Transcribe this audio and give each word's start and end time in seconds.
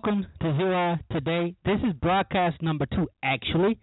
Welcome 0.00 0.28
to 0.42 0.46
Zera 0.46 1.00
today. 1.10 1.56
This 1.64 1.80
is 1.84 1.92
broadcast 1.94 2.62
number 2.62 2.86
two, 2.86 3.08
actually. 3.20 3.80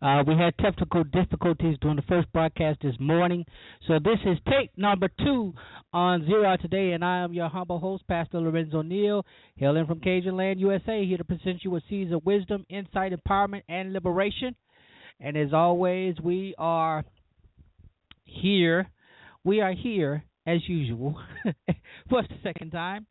Uh, 0.00 0.22
we 0.24 0.34
had 0.34 0.56
technical 0.58 1.02
difficulties 1.02 1.76
during 1.80 1.96
the 1.96 2.02
first 2.02 2.32
broadcast 2.32 2.78
this 2.82 2.94
morning, 3.00 3.44
so 3.88 3.94
this 3.94 4.20
is 4.24 4.38
tape 4.48 4.70
number 4.76 5.08
two 5.18 5.52
on 5.92 6.22
Zera 6.22 6.56
today, 6.60 6.92
and 6.92 7.04
I 7.04 7.24
am 7.24 7.32
your 7.32 7.48
humble 7.48 7.80
host, 7.80 8.06
Pastor 8.06 8.38
Lorenzo 8.38 8.82
Neal, 8.82 9.26
hailing 9.56 9.86
from 9.86 9.98
Cajun 9.98 10.36
Land, 10.36 10.60
USA, 10.60 11.04
here 11.04 11.18
to 11.18 11.24
present 11.24 11.64
you 11.64 11.72
with 11.72 11.82
seeds 11.90 12.12
of 12.12 12.24
wisdom, 12.24 12.64
insight, 12.68 13.12
empowerment, 13.12 13.62
and 13.68 13.92
liberation. 13.92 14.54
And 15.18 15.36
as 15.36 15.52
always, 15.52 16.14
we 16.22 16.54
are 16.58 17.04
here. 18.22 18.86
We 19.42 19.62
are 19.62 19.72
here 19.72 20.22
as 20.46 20.60
usual 20.68 21.18
for 22.08 22.22
the 22.22 22.36
second 22.44 22.70
time 22.70 23.08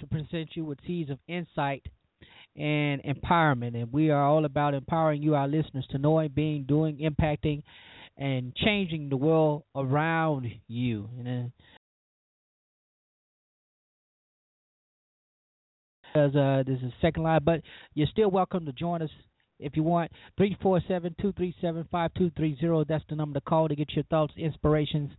to 0.00 0.06
present 0.06 0.48
you 0.54 0.64
with 0.64 0.78
seeds 0.86 1.10
of 1.10 1.18
insight 1.28 1.84
and 2.58 3.02
empowerment. 3.04 3.74
And 3.74 3.92
we 3.92 4.10
are 4.10 4.24
all 4.24 4.44
about 4.44 4.74
empowering 4.74 5.22
you, 5.22 5.34
our 5.34 5.48
listeners, 5.48 5.86
to 5.90 5.98
knowing, 5.98 6.30
being, 6.34 6.64
doing, 6.64 6.98
impacting, 6.98 7.62
and 8.16 8.54
changing 8.56 9.08
the 9.08 9.16
world 9.16 9.62
around 9.76 10.46
you. 10.66 11.08
And 11.18 11.52
as 16.14 16.34
uh, 16.34 16.64
this 16.66 16.78
is 16.82 16.92
second 17.00 17.22
line, 17.22 17.40
but 17.44 17.60
you're 17.94 18.08
still 18.10 18.30
welcome 18.30 18.66
to 18.66 18.72
join 18.72 19.02
us 19.02 19.10
if 19.58 19.76
you 19.76 19.82
want. 19.82 20.10
347-237-5230. 20.40 22.86
That's 22.86 23.04
the 23.08 23.16
number 23.16 23.40
to 23.40 23.44
call 23.44 23.68
to 23.68 23.74
get 23.74 23.92
your 23.94 24.04
thoughts, 24.04 24.32
inspirations, 24.36 25.10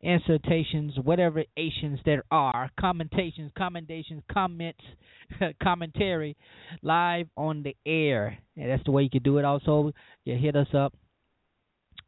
insertions, 0.00 0.94
whatever 1.02 1.42
ations 1.58 1.98
there 2.04 2.22
are, 2.30 2.70
commentations, 2.78 3.50
commendations, 3.56 4.22
comments, 4.30 4.82
commentary, 5.62 6.36
live 6.82 7.26
on 7.36 7.62
the 7.62 7.74
air. 7.86 8.36
And 8.56 8.70
that's 8.70 8.84
the 8.84 8.92
way 8.92 9.02
you 9.02 9.10
can 9.10 9.22
do 9.22 9.38
it. 9.38 9.44
Also, 9.44 9.92
you 10.24 10.36
hit 10.36 10.56
us 10.56 10.68
up 10.74 10.94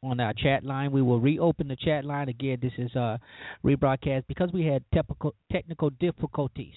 on 0.03 0.21
our 0.21 0.33
chat 0.33 0.65
line. 0.65 0.93
We 0.93 1.03
will 1.03 1.21
reopen 1.21 1.69
the 1.69 1.77
chat 1.77 2.05
line 2.05 2.29
again. 2.29 2.59
This 2.61 2.73
is 2.79 2.95
a 2.95 3.21
rebroadcast 3.65 4.25
because 4.27 4.51
we 4.53 4.67
had 4.67 4.85
technical 5.51 5.91
difficulties, 6.01 6.75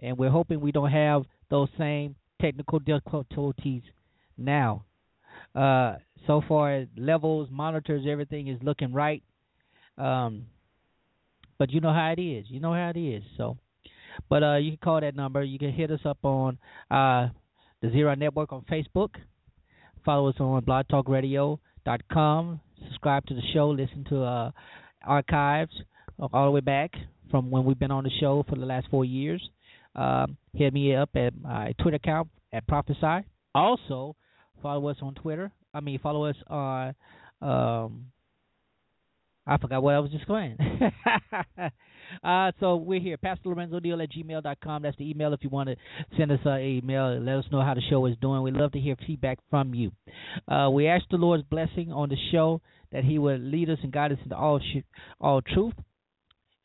and 0.00 0.18
we're 0.18 0.30
hoping 0.30 0.60
we 0.60 0.72
don't 0.72 0.90
have 0.90 1.22
those 1.48 1.68
same 1.78 2.16
technical 2.40 2.78
difficulties 2.78 3.82
now. 4.36 4.84
Uh, 5.54 5.96
so 6.26 6.42
far, 6.48 6.84
levels, 6.96 7.48
monitors, 7.50 8.04
everything 8.08 8.48
is 8.48 8.58
looking 8.62 8.92
right. 8.92 9.22
Um, 9.96 10.46
but 11.58 11.70
you 11.70 11.80
know 11.80 11.92
how 11.92 12.12
it 12.16 12.20
is. 12.20 12.46
You 12.48 12.60
know 12.60 12.72
how 12.72 12.92
it 12.94 12.98
is. 12.98 13.22
So, 13.36 13.56
but 14.28 14.42
uh, 14.42 14.56
you 14.56 14.72
can 14.72 14.78
call 14.82 15.00
that 15.00 15.14
number. 15.14 15.42
You 15.42 15.58
can 15.58 15.72
hit 15.72 15.90
us 15.90 16.00
up 16.04 16.18
on 16.22 16.58
uh, 16.90 17.28
the 17.80 17.88
Zera 17.88 18.18
Network 18.18 18.52
on 18.52 18.62
Facebook. 18.70 19.10
Follow 20.04 20.28
us 20.28 20.36
on 20.38 20.62
blogtalkradio.com. 20.62 22.60
Subscribe 22.84 23.26
to 23.26 23.34
the 23.34 23.42
show. 23.54 23.70
Listen 23.70 24.04
to 24.10 24.22
uh, 24.22 24.50
archives 25.04 25.72
all 26.18 26.46
the 26.46 26.50
way 26.50 26.60
back 26.60 26.92
from 27.30 27.50
when 27.50 27.64
we've 27.64 27.78
been 27.78 27.90
on 27.90 28.04
the 28.04 28.10
show 28.20 28.44
for 28.48 28.56
the 28.56 28.66
last 28.66 28.86
four 28.90 29.04
years. 29.04 29.42
Uh, 29.94 30.26
hit 30.54 30.72
me 30.74 30.94
up 30.94 31.10
at 31.14 31.32
my 31.40 31.72
Twitter 31.80 31.96
account 31.96 32.28
at 32.52 32.66
Prophesy. 32.66 33.26
Also, 33.54 34.14
Follow 34.66 34.88
us 34.88 34.96
on 35.00 35.14
Twitter. 35.14 35.52
I 35.72 35.78
mean, 35.78 36.00
follow 36.00 36.24
us 36.24 36.34
on. 36.48 36.92
Um, 37.40 38.06
I 39.46 39.58
forgot 39.58 39.80
what 39.80 39.94
I 39.94 40.00
was 40.00 40.10
just 40.10 40.26
going. 40.26 40.58
uh, 42.24 42.50
so 42.58 42.74
we're 42.74 42.98
here, 42.98 43.16
Pastor 43.16 43.50
Lorenzo 43.50 43.78
Neal 43.78 44.02
at 44.02 44.10
gmail.com. 44.10 44.82
That's 44.82 44.96
the 44.96 45.08
email 45.08 45.32
if 45.32 45.44
you 45.44 45.50
want 45.50 45.68
to 45.68 45.76
send 46.18 46.32
us 46.32 46.40
an 46.44 46.62
email. 46.62 47.16
Let 47.20 47.36
us 47.36 47.44
know 47.52 47.62
how 47.62 47.74
the 47.74 47.80
show 47.88 48.06
is 48.06 48.16
doing. 48.20 48.42
We'd 48.42 48.54
love 48.54 48.72
to 48.72 48.80
hear 48.80 48.96
feedback 49.06 49.38
from 49.50 49.72
you. 49.72 49.92
Uh, 50.48 50.68
we 50.70 50.88
ask 50.88 51.04
the 51.12 51.16
Lord's 51.16 51.44
blessing 51.44 51.92
on 51.92 52.08
the 52.08 52.16
show 52.32 52.60
that 52.90 53.04
He 53.04 53.20
would 53.20 53.40
lead 53.40 53.70
us 53.70 53.78
and 53.84 53.92
guide 53.92 54.10
us 54.10 54.18
into 54.24 54.34
all 54.34 54.58
sh- 54.58 54.82
all 55.20 55.42
truth, 55.42 55.74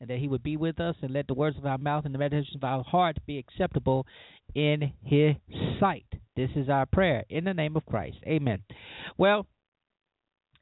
and 0.02 0.10
that 0.10 0.18
He 0.18 0.26
would 0.26 0.42
be 0.42 0.56
with 0.56 0.80
us 0.80 0.96
and 1.00 1.12
let 1.12 1.28
the 1.28 1.34
words 1.34 1.56
of 1.56 1.64
our 1.64 1.78
mouth 1.78 2.04
and 2.04 2.12
the 2.12 2.18
meditations 2.18 2.56
of 2.56 2.64
our 2.64 2.82
heart 2.82 3.18
be 3.24 3.38
acceptable 3.38 4.04
in 4.52 4.92
His 5.04 5.36
sight. 5.78 6.04
This 6.34 6.50
is 6.56 6.68
our 6.68 6.86
prayer 6.86 7.24
in 7.30 7.44
the 7.44 7.54
name 7.54 7.76
of 7.76 7.86
Christ. 7.86 8.16
Amen. 8.26 8.64
Well, 9.16 9.46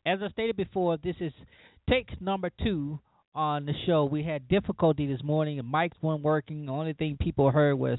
as 0.05 0.19
I 0.23 0.29
stated 0.29 0.59
before, 0.59 0.99
this 1.03 1.17
is 1.21 1.33
take 1.89 2.21
number 2.21 2.51
two 2.63 3.01
on 3.35 3.65
the 3.65 3.73
show. 3.87 4.05
We 4.05 4.23
had 4.23 4.47
difficulty 4.47 5.07
this 5.07 5.23
morning, 5.25 5.57
The 5.57 5.63
mics 5.63 5.93
weren't 6.03 6.23
working. 6.23 6.67
The 6.67 6.73
only 6.73 6.93
thing 6.93 7.17
people 7.19 7.51
heard 7.51 7.77
was 7.77 7.99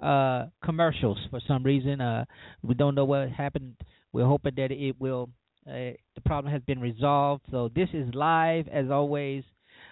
uh, 0.00 0.46
commercials 0.64 1.18
for 1.30 1.40
some 1.46 1.64
reason. 1.64 2.00
Uh, 2.00 2.24
we 2.62 2.74
don't 2.74 2.94
know 2.94 3.04
what 3.04 3.28
happened. 3.28 3.74
We're 4.14 4.26
hoping 4.26 4.54
that 4.56 4.70
it 4.70 4.96
will. 4.98 5.28
Uh, 5.66 5.92
the 6.14 6.22
problem 6.24 6.50
has 6.50 6.62
been 6.62 6.80
resolved. 6.80 7.42
So 7.50 7.70
this 7.74 7.90
is 7.92 8.14
live 8.14 8.68
as 8.68 8.90
always. 8.90 9.44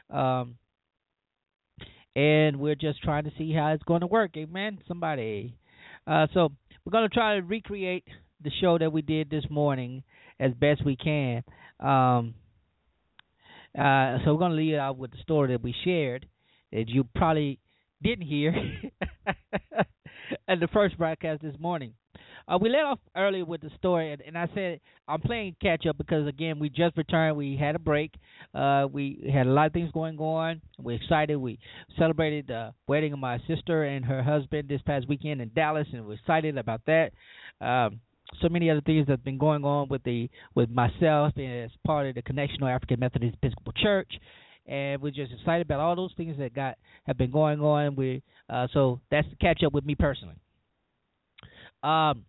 Um, 0.08 0.56
and 2.16 2.58
we're 2.58 2.74
just 2.74 3.02
trying 3.02 3.24
to 3.24 3.32
see 3.36 3.52
how 3.52 3.72
it's 3.72 3.82
going 3.82 4.00
to 4.00 4.06
work. 4.06 4.30
Amen. 4.38 4.78
Somebody. 4.88 5.54
Uh, 6.06 6.26
so 6.32 6.48
we're 6.84 6.90
going 6.90 7.08
to 7.08 7.14
try 7.14 7.36
to 7.36 7.42
recreate 7.42 8.04
the 8.42 8.50
show 8.60 8.78
that 8.78 8.90
we 8.90 9.02
did 9.02 9.28
this 9.28 9.44
morning 9.50 10.02
as 10.40 10.52
best 10.54 10.84
we 10.84 10.96
can. 10.96 11.44
Um, 11.78 12.34
uh, 13.78 14.16
so 14.24 14.32
we're 14.32 14.38
going 14.38 14.52
to 14.52 14.56
lead 14.56 14.76
out 14.76 14.96
with 14.96 15.10
the 15.10 15.18
story 15.18 15.52
that 15.52 15.62
we 15.62 15.74
shared 15.84 16.26
that 16.72 16.88
you 16.88 17.04
probably 17.14 17.58
didn't 18.02 18.26
hear 18.26 18.54
at 20.48 20.60
the 20.60 20.68
first 20.72 20.96
broadcast 20.96 21.42
this 21.42 21.54
morning. 21.60 21.92
Uh, 22.48 22.56
we 22.60 22.68
let 22.68 22.84
off 22.84 23.00
earlier 23.16 23.44
with 23.44 23.60
the 23.60 23.70
story, 23.76 24.12
and, 24.12 24.22
and 24.22 24.38
I 24.38 24.46
said 24.54 24.80
I'm 25.08 25.20
playing 25.20 25.56
catch 25.60 25.84
up 25.86 25.98
because 25.98 26.28
again 26.28 26.60
we 26.60 26.68
just 26.68 26.96
returned. 26.96 27.36
We 27.36 27.56
had 27.56 27.74
a 27.74 27.80
break. 27.80 28.14
Uh, 28.54 28.86
we 28.90 29.28
had 29.32 29.48
a 29.48 29.50
lot 29.50 29.66
of 29.66 29.72
things 29.72 29.90
going 29.92 30.16
on. 30.18 30.62
We're 30.78 30.96
excited. 30.96 31.36
We 31.36 31.58
celebrated 31.98 32.46
the 32.46 32.72
wedding 32.86 33.12
of 33.12 33.18
my 33.18 33.38
sister 33.48 33.84
and 33.84 34.04
her 34.04 34.22
husband 34.22 34.68
this 34.68 34.80
past 34.82 35.08
weekend 35.08 35.40
in 35.40 35.50
Dallas, 35.56 35.88
and 35.92 36.06
we're 36.06 36.14
excited 36.14 36.56
about 36.56 36.82
that. 36.86 37.10
Um, 37.60 38.00
so 38.40 38.48
many 38.48 38.70
other 38.70 38.80
things 38.80 39.06
that's 39.08 39.22
been 39.22 39.38
going 39.38 39.64
on 39.64 39.88
with 39.88 40.04
the 40.04 40.28
with 40.54 40.70
myself 40.70 41.32
as 41.38 41.70
part 41.84 42.06
of 42.06 42.14
the 42.14 42.22
Connectional 42.22 42.72
African 42.72 43.00
Methodist 43.00 43.36
Episcopal 43.42 43.72
Church, 43.72 44.12
and 44.66 45.02
we're 45.02 45.10
just 45.10 45.32
excited 45.32 45.66
about 45.66 45.80
all 45.80 45.96
those 45.96 46.12
things 46.16 46.36
that 46.38 46.54
got 46.54 46.76
have 47.08 47.18
been 47.18 47.32
going 47.32 47.60
on. 47.60 47.96
We 47.96 48.22
uh, 48.48 48.68
so 48.72 49.00
that's 49.10 49.28
to 49.30 49.36
catch 49.36 49.64
up 49.64 49.72
with 49.72 49.84
me 49.84 49.96
personally. 49.96 50.36
Um, 51.82 52.24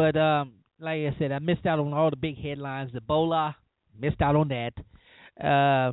but 0.00 0.16
um, 0.16 0.54
like 0.78 1.00
I 1.00 1.14
said, 1.18 1.30
I 1.30 1.40
missed 1.40 1.66
out 1.66 1.78
on 1.78 1.92
all 1.92 2.08
the 2.08 2.16
big 2.16 2.42
headlines. 2.42 2.90
Ebola, 2.92 3.54
missed 4.00 4.22
out 4.22 4.34
on 4.34 4.48
that. 4.48 4.72
Uh, 5.38 5.92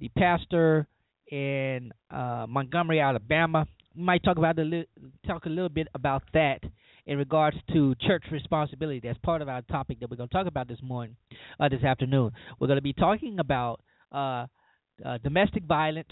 the 0.00 0.08
pastor 0.18 0.88
in 1.30 1.92
uh, 2.10 2.46
Montgomery, 2.48 2.98
Alabama. 2.98 3.64
We 3.94 4.02
might 4.02 4.24
talk 4.24 4.38
about 4.38 4.58
a 4.58 4.62
li- 4.62 4.88
talk 5.24 5.46
a 5.46 5.48
little 5.48 5.68
bit 5.68 5.86
about 5.94 6.24
that 6.32 6.64
in 7.06 7.16
regards 7.16 7.56
to 7.72 7.94
church 8.00 8.24
responsibility. 8.32 9.00
That's 9.04 9.20
part 9.20 9.40
of 9.40 9.48
our 9.48 9.62
topic 9.62 10.00
that 10.00 10.10
we're 10.10 10.16
going 10.16 10.30
to 10.30 10.34
talk 10.34 10.48
about 10.48 10.66
this 10.66 10.82
morning, 10.82 11.14
uh, 11.60 11.68
this 11.68 11.84
afternoon. 11.84 12.32
We're 12.58 12.66
going 12.66 12.78
to 12.78 12.82
be 12.82 12.92
talking 12.92 13.38
about 13.38 13.82
uh, 14.10 14.46
uh, 15.06 15.18
domestic 15.22 15.62
violence, 15.62 16.10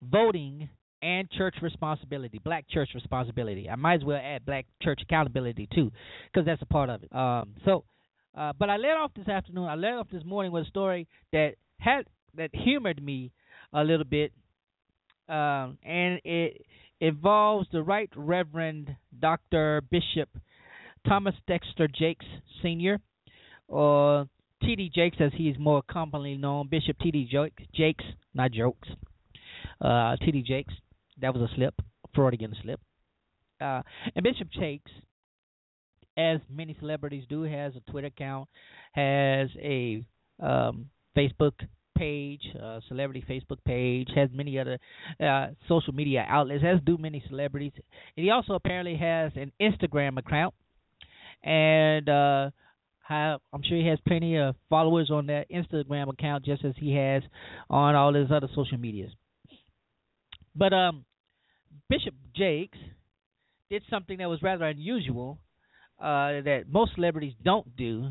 voting, 0.00 0.68
and 1.02 1.28
church 1.30 1.56
responsibility, 1.60 2.40
black 2.42 2.68
church 2.68 2.90
responsibility. 2.94 3.68
I 3.68 3.76
might 3.76 3.94
as 3.94 4.04
well 4.04 4.20
add 4.22 4.46
black 4.46 4.66
church 4.80 5.00
accountability 5.02 5.68
too, 5.74 5.90
because 6.32 6.46
that's 6.46 6.62
a 6.62 6.66
part 6.66 6.88
of 6.88 7.02
it. 7.02 7.14
Um, 7.14 7.54
so, 7.64 7.84
uh, 8.36 8.52
but 8.58 8.70
I 8.70 8.76
led 8.76 8.92
off 8.92 9.10
this 9.14 9.28
afternoon. 9.28 9.64
I 9.64 9.74
led 9.74 9.94
off 9.94 10.06
this 10.10 10.24
morning 10.24 10.52
with 10.52 10.66
a 10.66 10.68
story 10.68 11.08
that 11.32 11.54
had 11.78 12.06
that 12.36 12.50
humored 12.52 13.02
me 13.02 13.32
a 13.72 13.82
little 13.82 14.04
bit, 14.04 14.32
um, 15.28 15.76
and 15.84 16.20
it 16.24 16.64
involves 17.00 17.66
the 17.72 17.82
Right 17.82 18.10
Reverend 18.14 18.94
Doctor 19.20 19.82
Bishop 19.90 20.28
Thomas 21.06 21.34
Dexter 21.48 21.88
Jakes 21.88 22.24
Sr. 22.62 22.98
or 23.66 24.28
T.D. 24.62 24.92
Jakes, 24.94 25.16
as 25.18 25.32
he 25.34 25.48
is 25.48 25.56
more 25.58 25.82
commonly 25.90 26.36
known, 26.36 26.68
Bishop 26.68 26.96
T.D. 27.00 27.28
Jakes, 27.74 28.04
not 28.34 28.52
jokes. 28.52 28.88
Uh, 29.80 30.16
T.D. 30.24 30.42
Jakes, 30.42 30.72
that 31.22 31.34
was 31.34 31.50
a 31.50 31.54
slip, 31.54 31.74
a 31.78 32.08
Freudian 32.14 32.54
slip. 32.62 32.80
Uh, 33.60 33.82
and 34.14 34.22
Bishop 34.22 34.48
Jakes, 34.50 34.90
as 36.16 36.40
many 36.50 36.76
celebrities 36.78 37.24
do, 37.28 37.42
has 37.42 37.72
a 37.76 37.90
Twitter 37.90 38.08
account, 38.08 38.48
has 38.92 39.48
a 39.58 40.04
um, 40.40 40.90
Facebook 41.16 41.52
page, 41.96 42.42
uh, 42.62 42.80
celebrity 42.88 43.24
Facebook 43.28 43.58
page, 43.64 44.08
has 44.14 44.28
many 44.32 44.58
other 44.58 44.78
uh, 45.24 45.48
social 45.68 45.94
media 45.94 46.24
outlets, 46.28 46.64
as 46.66 46.80
do 46.84 46.98
many 46.98 47.22
celebrities. 47.28 47.72
And 48.16 48.24
he 48.24 48.30
also 48.30 48.54
apparently 48.54 48.96
has 48.96 49.32
an 49.36 49.52
Instagram 49.60 50.18
account, 50.18 50.54
and 51.44 52.08
uh, 52.08 52.50
I'm 53.08 53.62
sure 53.68 53.76
he 53.76 53.86
has 53.88 53.98
plenty 54.06 54.36
of 54.38 54.56
followers 54.70 55.10
on 55.10 55.26
that 55.26 55.50
Instagram 55.50 56.10
account, 56.10 56.44
just 56.44 56.64
as 56.64 56.72
he 56.78 56.94
has 56.94 57.22
on 57.68 57.94
all 57.94 58.14
his 58.14 58.30
other 58.30 58.48
social 58.54 58.78
medias. 58.78 59.10
But 60.54 60.72
um, 60.72 61.04
Bishop 61.92 62.14
Jakes 62.34 62.78
did 63.68 63.82
something 63.90 64.16
that 64.16 64.28
was 64.28 64.42
rather 64.42 64.64
unusual 64.64 65.38
uh, 66.00 66.40
that 66.40 66.62
most 66.66 66.94
celebrities 66.94 67.34
don't 67.44 67.76
do. 67.76 68.08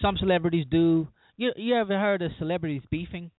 Some 0.00 0.16
celebrities 0.16 0.64
do. 0.70 1.08
You 1.36 1.50
you 1.56 1.74
ever 1.74 1.98
heard 1.98 2.22
of 2.22 2.30
celebrities 2.38 2.82
beefing? 2.88 3.32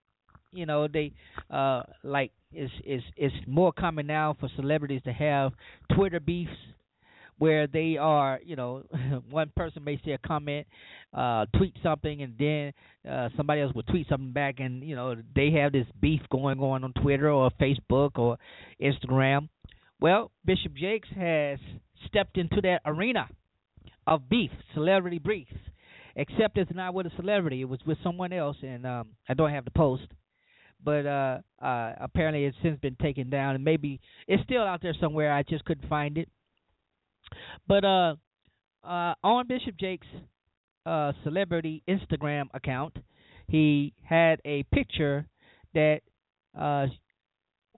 You 0.51 0.66
know 0.66 0.89
they 0.89 1.13
uh, 1.50 1.84
like 2.04 2.34
it's 2.51 2.74
it's 2.84 3.06
it's 3.16 3.36
more 3.48 3.72
common 3.72 4.07
now 4.07 4.36
for 4.38 4.50
celebrities 4.57 5.04
to 5.06 5.13
have 5.13 5.54
Twitter 5.95 6.19
beefs 6.19 6.51
where 7.38 7.68
they 7.68 7.98
are, 7.98 8.39
you 8.44 8.56
know, 8.56 8.84
one 9.30 9.51
person 9.56 9.84
may 9.84 10.00
say 10.04 10.12
a 10.12 10.18
comment, 10.18 10.66
uh, 11.13 11.45
tweet 11.56 11.75
something, 11.84 12.24
and 12.24 12.34
then 12.38 12.74
uh, 13.10 13.30
somebody 13.38 13.62
else 13.62 13.74
will 13.74 13.84
tweet 13.84 14.07
something 14.10 14.34
back, 14.34 14.56
and 14.60 14.84
you 14.84 14.95
know 14.95 15.16
they 15.36 15.51
have 15.51 15.72
this 15.72 15.86
beef 16.01 16.22
going 16.31 16.60
on 16.60 16.84
on 16.84 16.94
Twitter 16.94 17.30
or 17.30 17.51
Facebook 17.51 18.18
or 18.18 18.38
Instagram. 18.81 19.50
Well, 19.99 20.31
Bishop 20.45 20.73
Jakes 20.75 21.09
has 21.15 21.59
stepped 22.07 22.38
into 22.38 22.61
that 22.61 22.81
arena 22.85 23.27
of 24.05 24.29
beef, 24.29 24.51
celebrity 24.73 25.19
beef. 25.19 25.47
Except 26.15 26.57
it's 26.57 26.71
not 26.73 26.95
with 26.95 27.05
a 27.05 27.11
celebrity; 27.15 27.61
it 27.61 27.69
was 27.69 27.79
with 27.85 27.99
someone 28.03 28.33
else, 28.33 28.57
and 28.63 28.88
um, 28.88 29.09
I 29.29 29.35
don't 29.35 29.51
have 29.51 29.65
the 29.65 29.71
post. 29.71 30.07
But 30.83 31.05
uh, 31.05 31.38
uh, 31.61 31.94
apparently, 32.01 32.45
it's 32.45 32.57
since 32.63 32.79
been 32.79 32.95
taken 32.95 33.29
down, 33.29 33.53
and 33.55 33.63
maybe 33.63 33.99
it's 34.27 34.41
still 34.44 34.63
out 34.63 34.81
there 34.81 34.95
somewhere. 34.99 35.31
I 35.31 35.44
just 35.44 35.63
couldn't 35.65 35.88
find 35.88 36.17
it. 36.17 36.27
But 37.67 37.85
uh, 37.85 38.15
uh, 38.83 39.13
on 39.23 39.47
Bishop 39.47 39.77
Jakes' 39.79 40.07
uh, 40.88 41.11
celebrity 41.23 41.83
Instagram 41.88 42.45
account, 42.53 42.97
he 43.47 43.93
had 44.03 44.39
a 44.43 44.63
picture 44.73 45.27
that 45.75 46.01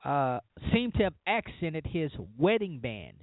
uh, 0.04 0.40
seemed 0.74 0.94
to 0.96 1.04
have 1.04 1.14
accented 1.28 1.86
his 1.88 2.12
wedding 2.38 2.80
band. 2.80 3.18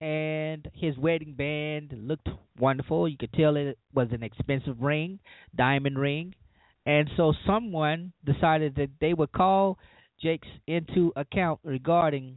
And 0.00 0.66
his 0.74 0.96
wedding 0.96 1.34
band 1.34 1.92
looked 1.94 2.28
wonderful. 2.58 3.06
You 3.06 3.18
could 3.18 3.32
tell 3.34 3.56
it 3.56 3.78
was 3.94 4.08
an 4.12 4.22
expensive 4.22 4.80
ring, 4.80 5.18
diamond 5.54 5.98
ring. 5.98 6.34
And 6.86 7.10
so 7.16 7.34
someone 7.46 8.12
decided 8.24 8.76
that 8.76 8.88
they 9.00 9.12
would 9.12 9.32
call 9.32 9.78
Jakes 10.22 10.48
into 10.66 11.12
account 11.16 11.60
regarding 11.64 12.36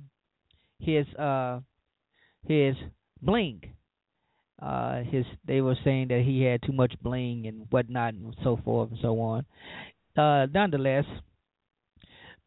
his 0.79 1.07
uh 1.15 1.61
his 2.47 2.75
bling. 3.21 3.61
Uh, 4.61 5.03
his 5.03 5.25
they 5.45 5.61
were 5.61 5.77
saying 5.83 6.09
that 6.09 6.23
he 6.25 6.41
had 6.41 6.61
too 6.61 6.73
much 6.73 6.93
bling 7.01 7.47
and 7.47 7.65
whatnot 7.69 8.13
and 8.13 8.35
so 8.43 8.59
forth 8.63 8.89
and 8.91 8.99
so 9.01 9.19
on. 9.19 9.45
Uh, 10.15 10.45
nonetheless, 10.53 11.05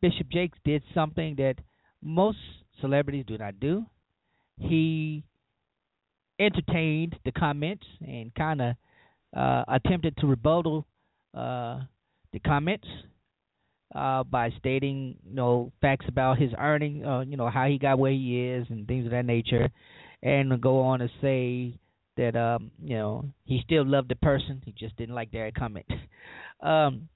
Bishop 0.01 0.29
Jakes 0.31 0.59
did 0.65 0.83
something 0.95 1.35
that 1.37 1.57
most 2.03 2.39
celebrities 2.81 3.25
do 3.27 3.39
not 3.39 3.59
do. 3.61 3.85
He 4.59 5.25
entertained 6.39 7.17
the 7.25 7.33
comments 7.33 7.85
and 8.07 8.35
kind 8.35 8.61
of 8.61 8.75
uh, 9.37 9.65
attempted 9.69 10.17
to 10.19 10.27
rebuttal 10.27 10.87
uh, 11.35 11.81
the 12.33 12.41
comments 12.41 12.87
uh, 13.95 14.25
by 14.25 14.51
stating, 14.59 15.17
you 15.27 15.35
know, 15.35 15.73
facts 15.81 16.07
about 16.09 16.39
his 16.39 16.51
earning, 16.59 17.05
uh, 17.05 17.21
you 17.21 17.37
know, 17.37 17.49
how 17.49 17.67
he 17.67 17.79
got 17.79 17.99
where 17.99 18.13
he 18.13 18.49
is 18.49 18.67
and 18.71 18.87
things 18.87 19.05
of 19.07 19.13
that 19.13 19.25
nature, 19.25 19.69
and 20.23 20.61
go 20.61 20.81
on 20.81 20.99
to 21.01 21.09
say 21.21 21.79
that, 22.17 22.37
um, 22.37 22.71
you 22.83 22.97
know, 22.97 23.25
he 23.45 23.61
still 23.65 23.87
loved 23.87 24.09
the 24.09 24.17
person, 24.17 24.63
he 24.65 24.73
just 24.73 24.97
didn't 24.97 25.15
like 25.15 25.31
their 25.31 25.51
comment. 25.53 25.87
um, 26.63 27.09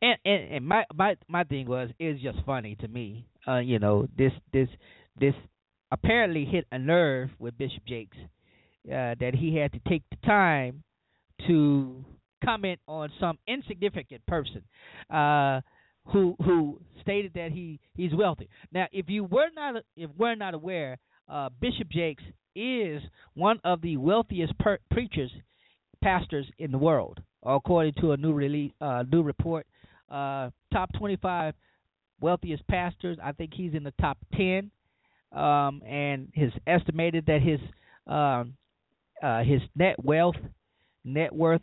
and, 0.00 0.18
and 0.24 0.54
and 0.54 0.66
my 0.66 0.84
my 0.94 1.16
my 1.28 1.44
thing 1.44 1.66
was 1.66 1.90
it 1.98 2.12
was 2.12 2.22
just 2.22 2.44
funny 2.44 2.76
to 2.76 2.88
me. 2.88 3.26
Uh, 3.46 3.58
you 3.58 3.78
know, 3.78 4.06
this 4.16 4.32
this 4.52 4.68
this 5.18 5.34
apparently 5.90 6.44
hit 6.44 6.66
a 6.72 6.78
nerve 6.78 7.30
with 7.38 7.56
Bishop 7.58 7.84
Jakes 7.86 8.16
uh, 8.86 9.14
that 9.20 9.32
he 9.34 9.56
had 9.56 9.72
to 9.72 9.80
take 9.88 10.02
the 10.10 10.26
time 10.26 10.82
to 11.46 12.04
comment 12.44 12.80
on 12.86 13.10
some 13.20 13.38
insignificant 13.46 14.24
person 14.26 14.62
uh, 15.10 15.60
who 16.12 16.34
who 16.44 16.80
stated 17.00 17.32
that 17.34 17.52
he 17.52 17.78
he's 17.94 18.14
wealthy. 18.14 18.48
Now, 18.72 18.86
if 18.92 19.08
you 19.08 19.24
were 19.24 19.48
not 19.54 19.82
if 19.96 20.10
we're 20.16 20.34
not 20.34 20.54
aware, 20.54 20.98
uh, 21.28 21.48
Bishop 21.60 21.88
Jakes 21.90 22.24
is 22.54 23.02
one 23.34 23.60
of 23.64 23.80
the 23.80 23.96
wealthiest 23.96 24.58
per- 24.58 24.78
preachers 24.90 25.30
pastors 26.02 26.46
in 26.58 26.72
the 26.72 26.78
world, 26.78 27.20
according 27.44 27.94
to 28.00 28.12
a 28.12 28.16
new 28.16 28.32
release 28.32 28.72
uh, 28.80 29.04
new 29.10 29.22
report. 29.22 29.66
Uh, 30.10 30.50
top 30.72 30.90
25 30.98 31.54
wealthiest 32.20 32.66
pastors. 32.68 33.18
I 33.22 33.32
think 33.32 33.52
he's 33.54 33.74
in 33.74 33.82
the 33.82 33.94
top 34.00 34.18
10, 34.36 34.70
um, 35.32 35.82
and 35.86 36.28
his 36.34 36.52
estimated 36.66 37.26
that 37.26 37.40
his 37.42 37.60
um, 38.06 38.54
uh, 39.22 39.42
his 39.42 39.60
net 39.76 39.96
wealth 40.02 40.36
net 41.04 41.34
worth 41.34 41.62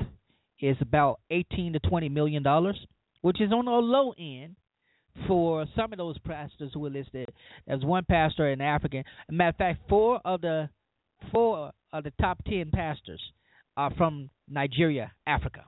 is 0.59 0.75
about 0.81 1.19
18 1.31 1.73
to 1.73 1.79
20 1.79 2.09
million 2.09 2.43
dollars, 2.43 2.77
which 3.21 3.39
is 3.41 3.51
on 3.51 3.65
the 3.65 3.71
low 3.71 4.13
end 4.17 4.55
for 5.27 5.65
some 5.75 5.91
of 5.91 5.97
those 5.97 6.17
pastors 6.19 6.71
who 6.73 6.85
are 6.85 6.89
listed 6.89 7.29
as 7.67 7.83
one 7.83 8.05
pastor 8.05 8.49
in 8.49 8.61
African. 8.61 9.03
matter 9.29 9.49
of 9.49 9.55
fact, 9.57 9.79
four 9.89 10.21
of 10.25 10.41
the 10.41 10.69
four 11.31 11.71
of 11.91 12.03
the 12.03 12.13
top 12.21 12.37
10 12.45 12.71
pastors 12.71 13.21
are 13.75 13.93
from 13.95 14.29
Nigeria, 14.49 15.11
Africa. 15.27 15.65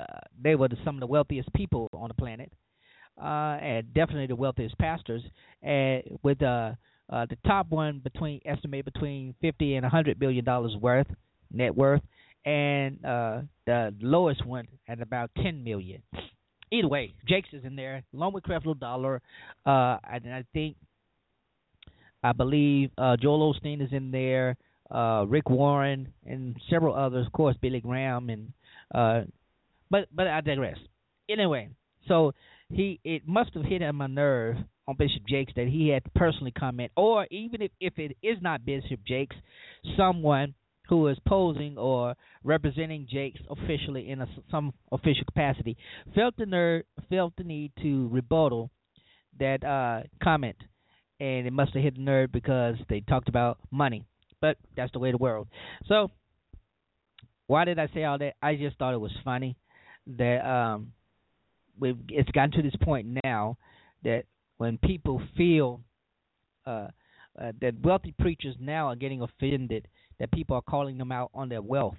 Uh, 0.00 0.04
they 0.40 0.54
were 0.54 0.68
the, 0.68 0.76
some 0.84 0.94
of 0.96 1.00
the 1.00 1.06
wealthiest 1.06 1.52
people 1.54 1.88
on 1.92 2.08
the 2.08 2.14
planet, 2.14 2.52
uh, 3.20 3.58
and 3.60 3.92
definitely 3.94 4.26
the 4.26 4.36
wealthiest 4.36 4.78
pastors. 4.78 5.22
And 5.62 6.02
with 6.22 6.40
uh, 6.42 6.72
uh, 7.10 7.26
the 7.26 7.36
top 7.46 7.70
one 7.70 7.98
between 7.98 8.40
estimated 8.44 8.92
between 8.92 9.34
50 9.40 9.74
and 9.76 9.84
a 9.84 9.88
100 9.88 10.18
billion 10.18 10.44
dollars 10.44 10.76
worth 10.80 11.06
net 11.52 11.74
worth, 11.74 12.02
and 12.44 13.04
uh, 13.04 13.40
the 13.66 13.94
lowest 14.00 14.44
one 14.44 14.68
at 14.86 15.00
about 15.00 15.30
10 15.42 15.64
million. 15.64 16.02
Either 16.70 16.88
way, 16.88 17.14
Jakes 17.26 17.48
is 17.52 17.64
in 17.64 17.76
there 17.76 18.02
along 18.14 18.34
with 18.34 18.44
Creflo 18.44 18.78
Dollar, 18.78 19.22
uh, 19.64 19.96
and 20.10 20.32
I 20.32 20.44
think 20.52 20.76
I 22.22 22.32
believe 22.32 22.90
uh, 22.98 23.16
Joel 23.16 23.54
Osteen 23.54 23.82
is 23.82 23.92
in 23.92 24.10
there. 24.10 24.56
Uh, 24.90 25.24
Rick 25.28 25.50
Warren, 25.50 26.12
and 26.26 26.56
several 26.70 26.94
others. 26.94 27.26
Of 27.26 27.32
course, 27.32 27.56
Billy 27.60 27.80
Graham, 27.80 28.30
and 28.30 28.52
uh, 28.94 29.22
but 29.90 30.08
but 30.14 30.26
I 30.26 30.40
digress. 30.40 30.78
Anyway, 31.28 31.70
so 32.06 32.32
he 32.70 33.00
it 33.04 33.26
must 33.26 33.54
have 33.54 33.64
hit 33.64 33.82
him 33.82 34.00
a 34.00 34.08
nerve 34.08 34.56
on 34.86 34.96
Bishop 34.96 35.22
Jakes 35.28 35.52
that 35.56 35.68
he 35.68 35.88
had 35.88 36.04
to 36.04 36.10
personally 36.10 36.52
comment, 36.52 36.92
or 36.96 37.26
even 37.30 37.62
if 37.62 37.70
if 37.80 37.98
it 37.98 38.16
is 38.22 38.38
not 38.40 38.64
Bishop 38.64 39.00
Jakes, 39.06 39.36
someone 39.96 40.54
who 40.88 41.06
is 41.08 41.18
posing 41.26 41.76
or 41.76 42.14
representing 42.44 43.06
Jakes 43.10 43.40
officially 43.50 44.10
in 44.10 44.22
a, 44.22 44.26
some 44.50 44.72
official 44.90 45.24
capacity 45.26 45.76
felt 46.14 46.34
the 46.38 46.46
nerve 46.46 46.84
felt 47.10 47.34
the 47.36 47.44
need 47.44 47.72
to 47.82 48.08
rebuttal 48.08 48.70
that 49.38 49.62
uh, 49.62 50.02
comment, 50.22 50.56
and 51.20 51.46
it 51.46 51.52
must 51.52 51.74
have 51.74 51.82
hit 51.82 51.94
the 51.96 52.02
nerve 52.02 52.32
because 52.32 52.76
they 52.88 53.00
talked 53.00 53.28
about 53.28 53.58
money. 53.70 54.04
But 54.40 54.56
that's 54.76 54.92
the 54.92 54.98
way 54.98 55.10
the 55.10 55.18
world. 55.18 55.48
So, 55.86 56.10
why 57.46 57.64
did 57.64 57.78
I 57.78 57.88
say 57.94 58.04
all 58.04 58.18
that? 58.18 58.34
I 58.42 58.54
just 58.56 58.78
thought 58.78 58.94
it 58.94 59.00
was 59.00 59.12
funny 59.24 59.56
that 60.18 60.48
um, 60.48 60.92
we've 61.78 61.98
it's 62.08 62.30
gotten 62.30 62.52
to 62.52 62.62
this 62.62 62.76
point 62.82 63.18
now 63.24 63.56
that 64.04 64.24
when 64.58 64.78
people 64.78 65.20
feel 65.36 65.80
uh, 66.66 66.88
uh, 67.40 67.52
that 67.60 67.74
wealthy 67.82 68.14
preachers 68.18 68.56
now 68.60 68.88
are 68.88 68.96
getting 68.96 69.22
offended 69.22 69.88
that 70.18 70.32
people 70.32 70.56
are 70.56 70.62
calling 70.62 70.98
them 70.98 71.12
out 71.12 71.30
on 71.32 71.48
their 71.48 71.62
wealth 71.62 71.96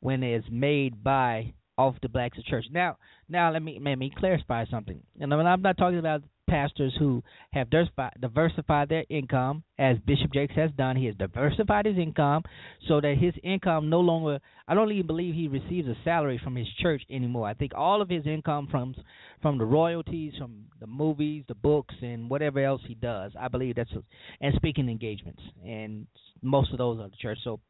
when 0.00 0.22
it 0.22 0.36
is 0.36 0.44
made 0.50 1.02
by 1.02 1.52
off 1.76 1.94
the 2.02 2.08
blacks 2.08 2.38
of 2.38 2.44
church. 2.44 2.64
Now, 2.70 2.96
now 3.28 3.52
let 3.52 3.62
me 3.62 3.78
let 3.82 3.98
me 3.98 4.10
clarify 4.16 4.64
something. 4.70 5.00
And 5.20 5.32
I'm 5.32 5.62
not 5.62 5.76
talking 5.76 5.98
about 5.98 6.22
pastors 6.48 6.94
who 6.98 7.22
have 7.52 7.68
diversified 7.70 8.88
their 8.88 9.04
income, 9.08 9.62
as 9.78 9.96
Bishop 10.06 10.32
Jakes 10.32 10.54
has 10.56 10.70
done. 10.76 10.96
He 10.96 11.06
has 11.06 11.14
diversified 11.14 11.86
his 11.86 11.98
income 11.98 12.42
so 12.88 13.00
that 13.00 13.16
his 13.18 13.34
income 13.44 13.88
no 13.88 14.00
longer. 14.00 14.40
I 14.66 14.74
don't 14.74 14.90
even 14.90 15.06
believe 15.06 15.34
he 15.34 15.48
receives 15.48 15.86
a 15.88 15.94
salary 16.04 16.40
from 16.42 16.56
his 16.56 16.66
church 16.80 17.02
anymore. 17.10 17.46
I 17.46 17.54
think 17.54 17.72
all 17.76 18.02
of 18.02 18.08
his 18.08 18.26
income 18.26 18.68
from 18.70 18.94
from 19.40 19.58
the 19.58 19.64
royalties, 19.64 20.32
from 20.38 20.64
the 20.80 20.86
movies, 20.86 21.44
the 21.48 21.54
books, 21.54 21.94
and 22.02 22.28
whatever 22.28 22.64
else 22.64 22.82
he 22.86 22.94
does. 22.94 23.32
I 23.38 23.48
believe 23.48 23.76
that's 23.76 23.92
a, 23.92 24.02
and 24.40 24.54
speaking 24.56 24.88
engagements, 24.88 25.42
and 25.64 26.06
most 26.42 26.72
of 26.72 26.78
those 26.78 26.98
are 26.98 27.08
the 27.08 27.16
church. 27.20 27.38
So 27.44 27.60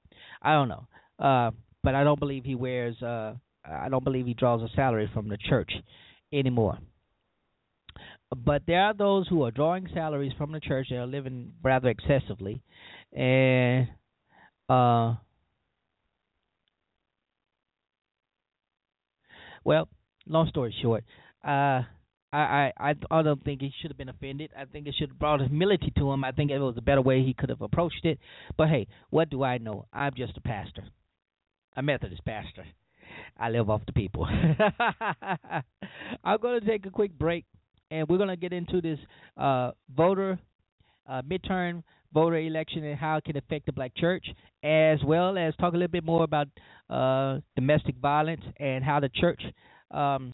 I 0.40 0.52
don't 0.52 0.68
know, 0.68 0.86
uh, 1.18 1.50
but 1.82 1.94
I 1.94 2.04
don't 2.04 2.20
believe 2.20 2.44
he 2.44 2.54
wears. 2.54 3.00
Uh, 3.02 3.34
I 3.64 3.88
don't 3.88 4.04
believe 4.04 4.26
he 4.26 4.34
draws 4.34 4.62
a 4.62 4.74
salary 4.74 5.10
from 5.12 5.28
the 5.28 5.36
church 5.36 5.72
anymore. 6.32 6.78
But 8.36 8.62
there 8.66 8.82
are 8.82 8.94
those 8.94 9.26
who 9.28 9.42
are 9.44 9.50
drawing 9.50 9.88
salaries 9.94 10.32
from 10.36 10.52
the 10.52 10.60
church 10.60 10.88
that 10.90 10.96
are 10.96 11.06
living 11.06 11.52
rather 11.62 11.88
excessively, 11.88 12.62
and 13.12 13.88
uh, 14.68 15.14
well, 19.64 19.88
long 20.26 20.46
story 20.48 20.74
short, 20.82 21.04
uh, 21.42 21.82
I, 22.30 22.72
I 22.78 22.94
I 23.10 23.22
don't 23.22 23.42
think 23.42 23.62
he 23.62 23.72
should 23.80 23.90
have 23.90 23.96
been 23.96 24.10
offended. 24.10 24.50
I 24.56 24.66
think 24.66 24.86
it 24.86 24.94
should 24.98 25.08
have 25.08 25.18
brought 25.18 25.40
humility 25.40 25.90
to 25.96 26.10
him. 26.12 26.22
I 26.22 26.32
think 26.32 26.50
it 26.50 26.58
was 26.58 26.76
a 26.76 26.82
better 26.82 27.00
way 27.00 27.22
he 27.22 27.32
could 27.32 27.48
have 27.48 27.62
approached 27.62 28.04
it. 28.04 28.18
But 28.58 28.68
hey, 28.68 28.88
what 29.08 29.30
do 29.30 29.42
I 29.42 29.56
know? 29.56 29.86
I'm 29.90 30.12
just 30.14 30.36
a 30.36 30.42
pastor, 30.42 30.84
a 31.76 31.82
Methodist 31.82 32.24
pastor. 32.26 32.66
I 33.38 33.48
live 33.48 33.70
off 33.70 33.86
the 33.86 33.92
people. 33.92 34.26
I'm 36.24 36.40
going 36.40 36.60
to 36.60 36.66
take 36.66 36.84
a 36.84 36.90
quick 36.90 37.18
break 37.18 37.46
and 37.90 38.08
we're 38.08 38.18
going 38.18 38.28
to 38.28 38.36
get 38.36 38.52
into 38.52 38.80
this 38.80 38.98
uh, 39.36 39.72
voter 39.94 40.38
uh, 41.08 41.22
midterm 41.22 41.82
voter 42.12 42.38
election 42.38 42.84
and 42.84 42.98
how 42.98 43.16
it 43.16 43.24
can 43.24 43.36
affect 43.36 43.66
the 43.66 43.72
black 43.72 43.94
church, 43.96 44.26
as 44.62 44.98
well 45.04 45.36
as 45.36 45.54
talk 45.56 45.74
a 45.74 45.76
little 45.76 45.88
bit 45.88 46.04
more 46.04 46.24
about 46.24 46.48
uh, 46.90 47.38
domestic 47.54 47.96
violence 47.96 48.42
and 48.58 48.82
how 48.84 49.00
the 49.00 49.08
church 49.10 49.42
um, 49.90 50.32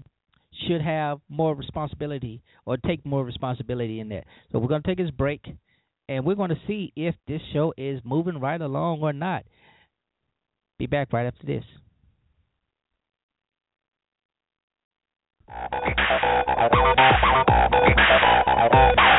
should 0.66 0.80
have 0.80 1.18
more 1.28 1.54
responsibility 1.54 2.42
or 2.64 2.76
take 2.76 3.04
more 3.04 3.24
responsibility 3.24 4.00
in 4.00 4.08
that. 4.08 4.24
So 4.52 4.58
we're 4.58 4.68
going 4.68 4.82
to 4.82 4.88
take 4.88 4.98
this 4.98 5.10
break, 5.10 5.44
and 6.08 6.24
we're 6.24 6.36
going 6.36 6.50
to 6.50 6.60
see 6.66 6.92
if 6.96 7.14
this 7.26 7.40
show 7.52 7.74
is 7.76 8.00
moving 8.04 8.38
right 8.38 8.60
along 8.60 9.00
or 9.00 9.12
not. 9.12 9.44
Be 10.78 10.86
back 10.86 11.12
right 11.12 11.26
after 11.26 11.46
this. 11.46 11.64
Friends, 15.54 15.94
there's 17.70 19.13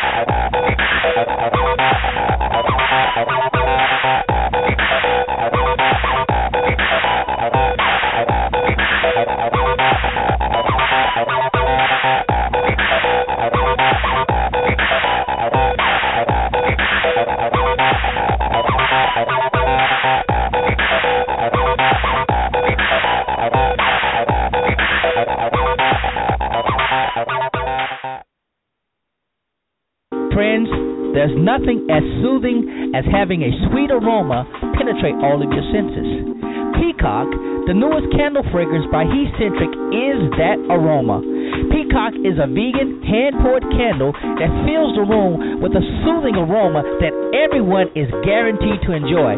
nothing 31.46 31.86
as 31.94 32.02
soothing 32.26 32.92
as 32.98 33.06
having 33.14 33.46
a 33.46 33.54
sweet 33.70 33.94
aroma 33.94 34.50
penetrate 34.74 35.14
all 35.22 35.38
of 35.38 35.50
your 35.54 35.66
senses. 35.70 36.34
Peacock, 36.82 37.30
the 37.70 37.78
newest 37.78 38.10
candle 38.18 38.44
fragrance 38.50 38.90
by 38.90 39.06
He 39.06 39.30
Centric, 39.38 39.70
is 39.94 40.20
that 40.42 40.58
aroma. 40.74 41.22
Peacock 41.70 42.18
is 42.26 42.42
a 42.42 42.50
vegan, 42.50 43.00
hand 43.06 43.38
poured 43.46 43.64
candle 43.78 44.12
that 44.42 44.52
fills 44.66 44.98
the 44.98 45.06
room 45.06 45.62
with 45.62 45.78
a 45.78 45.86
soothing 46.02 46.36
aroma 46.36 46.82
that 47.00 47.14
everyone 47.38 47.94
is 47.94 48.10
guaranteed 48.26 48.82
to 48.84 48.98
enjoy. 48.98 49.38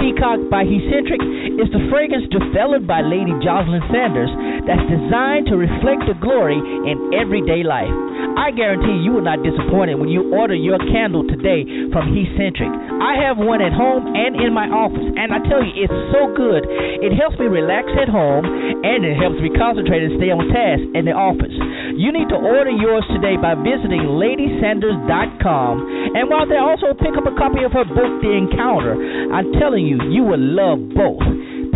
Peacock 0.00 0.40
by 0.48 0.64
Hecentric 0.64 1.20
is 1.60 1.68
the 1.68 1.84
fragrance 1.92 2.24
developed 2.32 2.88
by 2.88 3.04
Lady 3.04 3.36
Jocelyn 3.44 3.84
Sanders 3.92 4.32
that's 4.64 4.88
designed 4.88 5.46
to 5.52 5.60
reflect 5.60 6.08
the 6.08 6.16
glory 6.16 6.56
in 6.58 7.12
everyday 7.12 7.60
life. 7.62 7.92
I 8.36 8.50
guarantee 8.50 9.04
you 9.04 9.12
will 9.12 9.26
not 9.26 9.44
disappointed 9.44 10.00
when 10.00 10.08
you 10.08 10.32
order 10.32 10.54
your 10.54 10.78
candle 10.90 11.22
today 11.26 11.64
from 11.92 12.10
Hecentric. 12.10 12.72
I 13.00 13.20
have 13.20 13.36
one 13.36 13.60
at 13.60 13.72
home 13.72 14.08
and 14.08 14.38
in 14.40 14.52
my 14.54 14.66
office, 14.72 15.04
and 15.04 15.28
I 15.30 15.38
tell 15.46 15.60
you, 15.60 15.72
it's 15.84 15.98
so 16.14 16.32
good. 16.32 16.64
It 17.02 17.12
helps 17.12 17.36
me 17.36 17.46
relax 17.46 17.88
at 17.98 18.08
home, 18.08 18.46
and 18.48 19.04
it 19.04 19.18
helps 19.20 19.36
me 19.42 19.52
concentrate 19.52 20.02
and 20.06 20.16
stay 20.16 20.32
on 20.32 20.48
task 20.48 20.82
in 20.96 21.04
the 21.04 21.12
office. 21.12 21.52
You 21.98 22.08
need 22.14 22.32
to 22.32 22.38
order 22.40 22.72
yours 22.72 23.04
today 23.12 23.36
by 23.36 23.52
visiting 23.58 24.08
LadySanders.com, 24.16 25.72
and 26.16 26.24
while 26.30 26.48
there, 26.48 26.62
also 26.62 26.96
pick 26.96 27.12
up 27.18 27.28
a 27.28 27.34
copy 27.36 27.62
of 27.66 27.72
her 27.76 27.84
book, 27.84 28.12
The 28.24 28.32
Encounter. 28.32 28.96
I'm 29.28 29.52
telling 29.60 29.84
you, 29.84 30.00
you 30.08 30.24
will 30.24 30.40
love 30.40 30.80
both. 30.96 31.24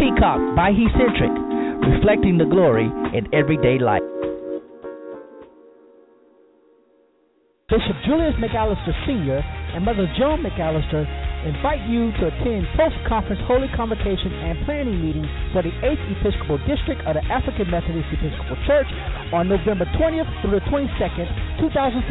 Peacock 0.01 0.41
by 0.57 0.73
Hecentric, 0.73 1.33
reflecting 1.85 2.39
the 2.39 2.49
glory 2.49 2.89
in 3.13 3.29
everyday 3.33 3.79
life. 3.79 4.05
Bishop 7.67 7.99
Julius 8.07 8.39
McAllister 8.39 8.95
Sr. 9.11 9.43
and 9.43 9.83
Mother 9.83 10.07
Joan 10.15 10.39
McAllister 10.39 11.03
invite 11.51 11.83
you 11.91 12.15
to 12.15 12.31
attend 12.31 12.63
post-conference 12.79 13.43
Holy 13.43 13.67
Convocation 13.75 14.31
and 14.39 14.55
Planning 14.63 15.03
Meeting 15.03 15.27
for 15.51 15.67
the 15.67 15.75
8th 15.83 15.99
Episcopal 16.15 16.63
District 16.63 17.03
of 17.03 17.19
the 17.19 17.27
African 17.27 17.67
Methodist 17.67 18.07
Episcopal 18.15 18.55
Church 18.71 18.87
on 19.35 19.51
November 19.51 19.83
20th 19.99 20.31
through 20.47 20.63
the 20.63 20.63
22nd, 20.71 21.27
2014 21.59 22.07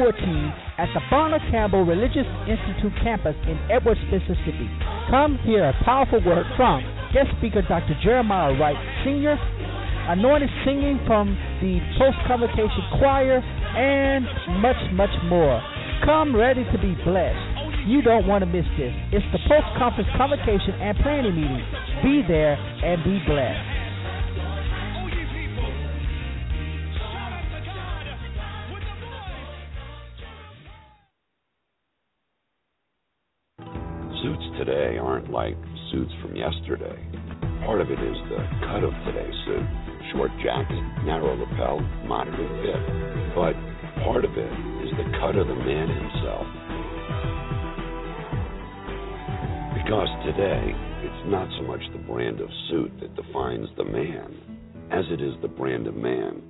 at 0.75 0.91
the 0.91 0.99
Bonner 1.07 1.39
Campbell 1.47 1.87
Religious 1.87 2.27
Institute 2.51 2.91
campus 2.99 3.39
in 3.47 3.55
Edwards, 3.71 4.03
Mississippi. 4.11 4.67
Come 5.07 5.39
hear 5.47 5.71
a 5.71 5.75
powerful 5.87 6.19
word 6.19 6.43
from 6.59 6.83
guest 7.15 7.31
speaker 7.39 7.63
Dr. 7.63 7.95
Jeremiah 8.03 8.51
Wright 8.59 8.75
Sr., 9.07 9.39
anointed 10.11 10.51
singing 10.67 10.99
from 11.07 11.33
the 11.63 11.79
post-convocation 11.97 12.83
choir, 12.99 13.41
and 13.75 14.25
much, 14.61 14.79
much 14.93 15.13
more. 15.25 15.61
Come 16.05 16.35
ready 16.35 16.63
to 16.63 16.77
be 16.79 16.95
blessed. 17.03 17.87
You 17.87 18.01
don't 18.01 18.25
want 18.25 18.41
to 18.41 18.45
miss 18.47 18.65
this. 18.77 18.93
It's 19.11 19.25
the 19.31 19.39
post 19.47 19.67
conference 19.77 20.09
convocation 20.17 20.73
and 20.81 20.97
planning 21.03 21.35
meeting. 21.35 21.65
Be 22.01 22.23
there 22.27 22.55
and 22.55 23.03
be 23.03 23.19
blessed. 23.27 23.75
Suits 34.23 34.57
today 34.57 34.97
aren't 34.97 35.29
like 35.29 35.57
suits 35.91 36.11
from 36.21 36.35
yesterday. 36.35 36.97
Part 37.65 37.81
of 37.81 37.91
it 37.91 37.99
is 37.99 38.17
the 38.29 38.41
cut 38.65 38.83
of 38.83 38.93
today's 39.05 39.35
suit 39.45 39.94
short 40.11 40.31
jacket, 40.43 40.83
narrow 41.05 41.35
lapel, 41.35 41.79
moderate 42.05 42.51
fit. 42.61 42.81
But 43.35 43.53
part 44.03 44.25
of 44.25 44.31
it 44.37 44.53
is 44.83 44.91
the 44.97 45.07
cut 45.19 45.35
of 45.35 45.47
the 45.47 45.55
man 45.55 45.87
himself. 45.89 46.45
Because 49.77 50.09
today, 50.25 50.73
it's 51.03 51.29
not 51.29 51.47
so 51.57 51.67
much 51.67 51.81
the 51.93 51.99
brand 51.99 52.41
of 52.41 52.49
suit 52.69 52.91
that 53.01 53.15
defines 53.15 53.67
the 53.77 53.85
man 53.85 54.33
as 54.91 55.05
it 55.11 55.21
is 55.21 55.33
the 55.41 55.47
brand 55.47 55.87
of 55.87 55.95
man 55.95 56.41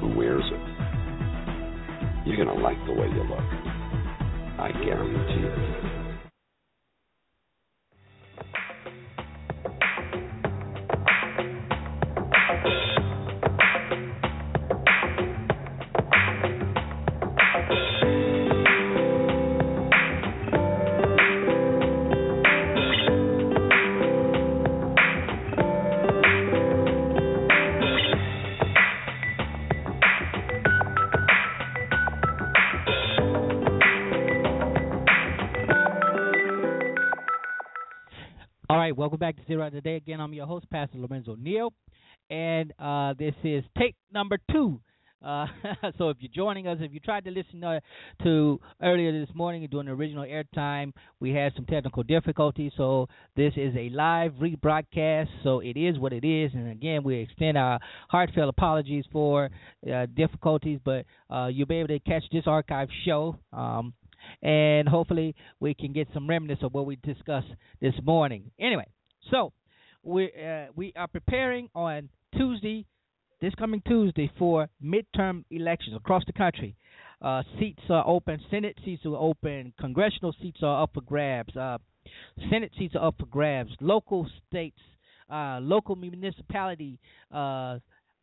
who 0.00 0.16
wears 0.16 0.44
it. 0.44 2.26
You're 2.26 2.36
going 2.36 2.56
to 2.56 2.62
like 2.62 2.78
the 2.86 2.92
way 2.92 3.08
you 3.08 3.24
look. 3.24 3.48
I 4.58 4.70
guarantee 4.84 5.46
it. 5.46 5.93
Right, 38.94 38.98
welcome 38.98 39.18
back 39.18 39.34
to 39.34 39.42
Zera 39.52 39.72
Today. 39.72 39.96
Again, 39.96 40.20
I'm 40.20 40.32
your 40.32 40.46
host, 40.46 40.70
Pastor 40.70 40.98
Lorenzo 40.98 41.34
Neal, 41.34 41.72
and 42.30 42.72
uh, 42.78 43.14
this 43.18 43.34
is 43.42 43.64
tape 43.76 43.96
number 44.12 44.38
two. 44.52 44.78
Uh, 45.24 45.46
so 45.98 46.10
if 46.10 46.18
you're 46.20 46.30
joining 46.32 46.68
us, 46.68 46.78
if 46.80 46.92
you 46.92 47.00
tried 47.00 47.24
to 47.24 47.32
listen 47.32 47.64
uh, 47.64 47.80
to 48.22 48.60
earlier 48.80 49.10
this 49.10 49.34
morning 49.34 49.66
during 49.68 49.86
the 49.86 49.92
original 49.92 50.24
airtime, 50.24 50.92
we 51.18 51.30
had 51.30 51.52
some 51.56 51.64
technical 51.64 52.04
difficulties. 52.04 52.70
So 52.76 53.08
this 53.34 53.52
is 53.56 53.74
a 53.76 53.88
live 53.88 54.32
rebroadcast. 54.34 55.26
So 55.42 55.58
it 55.58 55.76
is 55.76 55.98
what 55.98 56.12
it 56.12 56.24
is. 56.24 56.52
And 56.54 56.70
again, 56.70 57.02
we 57.02 57.16
extend 57.16 57.58
our 57.58 57.80
heartfelt 58.10 58.48
apologies 58.48 59.06
for 59.10 59.50
uh, 59.92 60.06
difficulties, 60.14 60.78
but 60.84 61.04
uh, 61.30 61.48
you'll 61.48 61.66
be 61.66 61.78
able 61.78 61.88
to 61.88 61.98
catch 62.00 62.22
this 62.30 62.44
archive 62.46 62.88
show. 63.04 63.38
Um, 63.52 63.92
and 64.42 64.88
hopefully 64.88 65.34
we 65.60 65.74
can 65.74 65.92
get 65.92 66.08
some 66.14 66.28
remnants 66.28 66.62
of 66.62 66.74
what 66.74 66.86
we 66.86 66.96
discussed 66.96 67.48
this 67.80 67.94
morning. 68.02 68.50
Anyway, 68.58 68.86
so 69.30 69.52
we 70.02 70.24
uh, 70.26 70.66
we 70.74 70.92
are 70.96 71.08
preparing 71.08 71.68
on 71.74 72.08
Tuesday, 72.36 72.84
this 73.40 73.54
coming 73.54 73.82
Tuesday, 73.86 74.30
for 74.38 74.68
midterm 74.82 75.44
elections 75.50 75.96
across 75.96 76.22
the 76.26 76.32
country. 76.32 76.76
Uh, 77.22 77.42
seats 77.58 77.80
are 77.88 78.06
open, 78.06 78.38
Senate 78.50 78.76
seats 78.84 79.02
are 79.06 79.16
open, 79.16 79.72
congressional 79.80 80.34
seats 80.42 80.58
are 80.62 80.82
up 80.82 80.90
for 80.92 81.00
grabs, 81.00 81.56
uh, 81.56 81.78
Senate 82.50 82.72
seats 82.78 82.94
are 82.96 83.08
up 83.08 83.14
for 83.18 83.26
grabs, 83.26 83.70
local 83.80 84.28
states, 84.48 84.80
uh, 85.30 85.58
local 85.62 85.96
municipality 85.96 86.98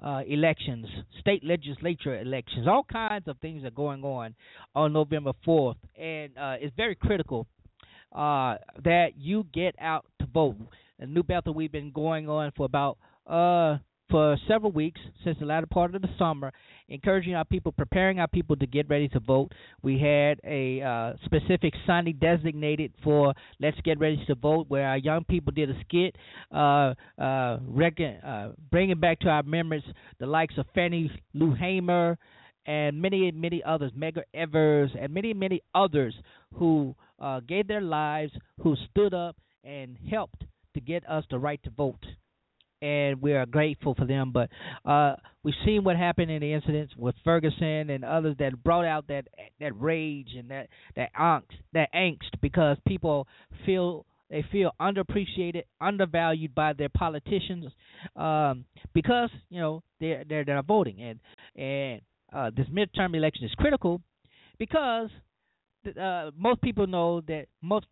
uh, 0.01 0.21
elections, 0.27 0.87
state 1.19 1.43
legislature 1.43 2.19
elections, 2.19 2.67
all 2.67 2.85
kinds 2.91 3.27
of 3.27 3.37
things 3.39 3.63
are 3.63 3.71
going 3.71 4.03
on 4.03 4.35
on 4.75 4.93
November 4.93 5.31
4th, 5.45 5.75
and 5.99 6.37
uh, 6.37 6.55
it's 6.59 6.75
very 6.75 6.95
critical 6.95 7.47
uh, 8.13 8.55
that 8.83 9.09
you 9.17 9.45
get 9.53 9.75
out 9.79 10.05
to 10.19 10.27
vote. 10.33 10.57
In 10.99 11.13
New 11.13 11.23
Bethel, 11.23 11.53
we've 11.53 11.71
been 11.71 11.91
going 11.91 12.29
on 12.29 12.51
for 12.55 12.65
about 12.65 12.97
uh, 13.27 13.77
for 14.11 14.37
several 14.47 14.71
weeks 14.71 14.99
since 15.23 15.37
the 15.39 15.45
latter 15.45 15.65
part 15.65 15.95
of 15.95 16.01
the 16.01 16.09
summer, 16.19 16.51
encouraging 16.89 17.33
our 17.33 17.45
people, 17.45 17.71
preparing 17.71 18.19
our 18.19 18.27
people 18.27 18.55
to 18.57 18.67
get 18.67 18.89
ready 18.89 19.07
to 19.07 19.19
vote. 19.21 19.51
We 19.81 19.97
had 19.97 20.39
a 20.43 20.81
uh, 20.81 21.13
specific 21.25 21.73
Sunday 21.87 22.11
designated 22.11 22.91
for 23.03 23.33
Let's 23.59 23.79
Get 23.83 23.99
Ready 23.99 24.21
to 24.27 24.35
Vote, 24.35 24.65
where 24.67 24.85
our 24.85 24.97
young 24.97 25.23
people 25.23 25.53
did 25.53 25.69
a 25.69 25.79
skit, 25.85 26.15
uh, 26.53 26.93
uh, 27.17 27.59
reckon, 27.65 28.15
uh, 28.17 28.51
bringing 28.69 28.99
back 28.99 29.21
to 29.21 29.29
our 29.29 29.43
memories 29.43 29.83
the 30.19 30.27
likes 30.27 30.55
of 30.57 30.65
Fannie 30.75 31.09
Lou 31.33 31.55
Hamer 31.55 32.17
and 32.65 33.01
many, 33.01 33.31
many 33.31 33.63
others, 33.63 33.91
Medgar 33.97 34.23
Evers, 34.33 34.91
and 34.99 35.13
many, 35.13 35.33
many 35.33 35.61
others 35.73 36.13
who 36.53 36.93
uh, 37.19 37.39
gave 37.39 37.67
their 37.67 37.81
lives, 37.81 38.33
who 38.61 38.75
stood 38.91 39.13
up 39.13 39.37
and 39.63 39.97
helped 40.09 40.43
to 40.73 40.81
get 40.81 41.07
us 41.09 41.23
the 41.31 41.39
right 41.39 41.61
to 41.63 41.69
vote 41.69 42.05
and 42.81 43.21
we 43.21 43.33
are 43.33 43.45
grateful 43.45 43.95
for 43.95 44.05
them. 44.05 44.31
But 44.31 44.49
uh, 44.85 45.15
we've 45.43 45.53
seen 45.65 45.83
what 45.83 45.95
happened 45.95 46.31
in 46.31 46.41
the 46.41 46.53
incidents 46.53 46.93
with 46.97 47.15
Ferguson 47.23 47.89
and 47.89 48.03
others 48.03 48.35
that 48.39 48.63
brought 48.63 48.85
out 48.85 49.07
that 49.07 49.27
that 49.59 49.79
rage 49.79 50.29
and 50.37 50.49
that 50.49 50.67
that 50.95 51.13
angst, 51.13 51.43
that 51.73 51.89
angst 51.93 52.31
because 52.41 52.77
people 52.87 53.27
feel 53.65 54.05
they 54.29 54.45
feel 54.51 54.71
underappreciated, 54.79 55.63
undervalued 55.81 56.55
by 56.55 56.73
their 56.73 56.89
politicians 56.89 57.65
um, 58.15 58.65
because 58.93 59.29
you 59.49 59.59
know 59.59 59.83
they're 59.99 60.23
they're, 60.27 60.45
they're 60.45 60.63
voting 60.63 61.01
and 61.01 61.19
and 61.55 62.01
uh, 62.33 62.49
this 62.55 62.67
midterm 62.67 63.15
election 63.15 63.43
is 63.43 63.51
critical 63.57 64.01
because 64.57 65.09
uh, 65.87 66.31
most 66.37 66.61
people 66.61 66.87
know 66.87 67.21
that 67.21 67.47
most 67.61 67.85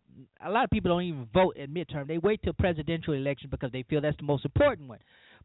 a 0.44 0.50
lot 0.50 0.64
of 0.64 0.70
people 0.70 0.90
don't 0.90 1.02
even 1.02 1.28
vote 1.32 1.56
at 1.60 1.70
midterm. 1.70 2.06
They 2.06 2.18
wait 2.18 2.40
till 2.42 2.52
presidential 2.52 3.14
election 3.14 3.48
because 3.50 3.72
they 3.72 3.84
feel 3.84 4.00
that's 4.00 4.16
the 4.16 4.24
most 4.24 4.44
important 4.44 4.88
one. 4.88 4.98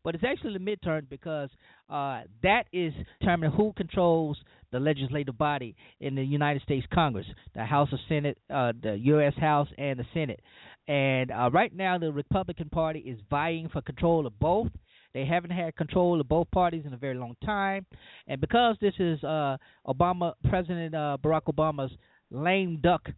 But 0.03 0.13
it's 0.13 0.23
actually 0.23 0.53
the 0.53 0.59
midterm 0.59 1.09
because 1.09 1.49
uh, 1.89 2.21
that 2.43 2.65
is 2.71 2.93
determining 3.19 3.55
who 3.55 3.73
controls 3.75 4.37
the 4.71 4.79
legislative 4.79 5.37
body 5.37 5.75
in 5.99 6.15
the 6.15 6.23
United 6.23 6.61
States 6.61 6.85
Congress, 6.93 7.25
the 7.55 7.65
House 7.65 7.91
of 7.91 7.99
Senate, 8.07 8.37
uh, 8.53 8.73
the 8.83 8.97
U.S. 9.01 9.33
House, 9.39 9.67
and 9.77 9.99
the 9.99 10.05
Senate. 10.13 10.41
And 10.87 11.31
uh, 11.31 11.49
right 11.51 11.75
now, 11.75 11.97
the 11.97 12.11
Republican 12.11 12.69
Party 12.69 12.99
is 12.99 13.17
vying 13.29 13.69
for 13.69 13.81
control 13.81 14.27
of 14.27 14.37
both. 14.39 14.67
They 15.15 15.25
haven't 15.25 15.51
had 15.51 15.75
control 15.77 16.19
of 16.19 16.27
both 16.27 16.51
parties 16.51 16.83
in 16.85 16.93
a 16.93 16.97
very 16.97 17.15
long 17.15 17.37
time, 17.43 17.85
and 18.27 18.41
because 18.41 18.75
this 18.81 18.93
is 18.99 19.23
uh, 19.23 19.55
Obama, 19.87 20.33
President 20.49 20.93
uh, 20.93 21.17
Barack 21.23 21.43
Obama's 21.47 21.91
lame 22.35 22.79
duck 22.81 23.09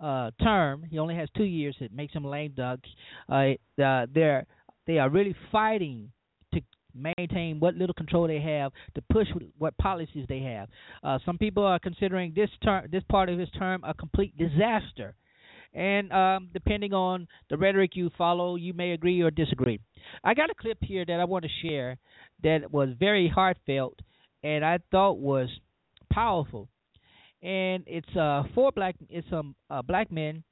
uh, 0.00 0.30
term. 0.42 0.84
He 0.88 0.98
only 0.98 1.14
has 1.16 1.28
two 1.36 1.44
years. 1.44 1.76
It 1.80 1.92
makes 1.92 2.12
him 2.12 2.24
lame 2.24 2.52
duck. 2.56 2.80
Uh, 3.28 3.52
uh, 3.82 4.06
they're 4.14 4.46
they 4.86 4.98
are 4.98 5.10
really 5.10 5.34
fighting 5.50 6.12
to 6.54 6.60
maintain 6.94 7.58
what 7.58 7.74
little 7.74 7.94
control 7.94 8.28
they 8.28 8.40
have 8.40 8.72
to 8.94 9.02
push 9.12 9.26
what 9.58 9.76
policies 9.78 10.26
they 10.28 10.40
have. 10.40 10.68
Uh, 11.02 11.18
some 11.26 11.38
people 11.38 11.64
are 11.64 11.78
considering 11.78 12.32
this 12.36 12.50
term, 12.62 12.86
this 12.90 13.02
part 13.10 13.28
of 13.28 13.38
his 13.38 13.50
term, 13.58 13.82
a 13.84 13.94
complete 13.94 14.36
disaster. 14.36 15.14
And 15.74 16.10
um, 16.12 16.48
depending 16.54 16.94
on 16.94 17.28
the 17.50 17.58
rhetoric 17.58 17.96
you 17.96 18.10
follow, 18.16 18.56
you 18.56 18.72
may 18.72 18.92
agree 18.92 19.20
or 19.20 19.30
disagree. 19.30 19.80
I 20.24 20.32
got 20.32 20.48
a 20.48 20.54
clip 20.54 20.78
here 20.80 21.04
that 21.04 21.20
I 21.20 21.24
want 21.24 21.44
to 21.44 21.68
share 21.68 21.98
that 22.42 22.72
was 22.72 22.90
very 22.98 23.28
heartfelt 23.28 23.98
and 24.42 24.64
I 24.64 24.78
thought 24.90 25.18
was 25.18 25.48
powerful 26.10 26.68
and 27.46 27.84
it's 27.86 28.16
uh 28.16 28.42
four 28.54 28.72
black 28.72 28.96
it's 29.08 29.28
some 29.30 29.54
uh, 29.70 29.80
black 29.80 30.10
men 30.10 30.42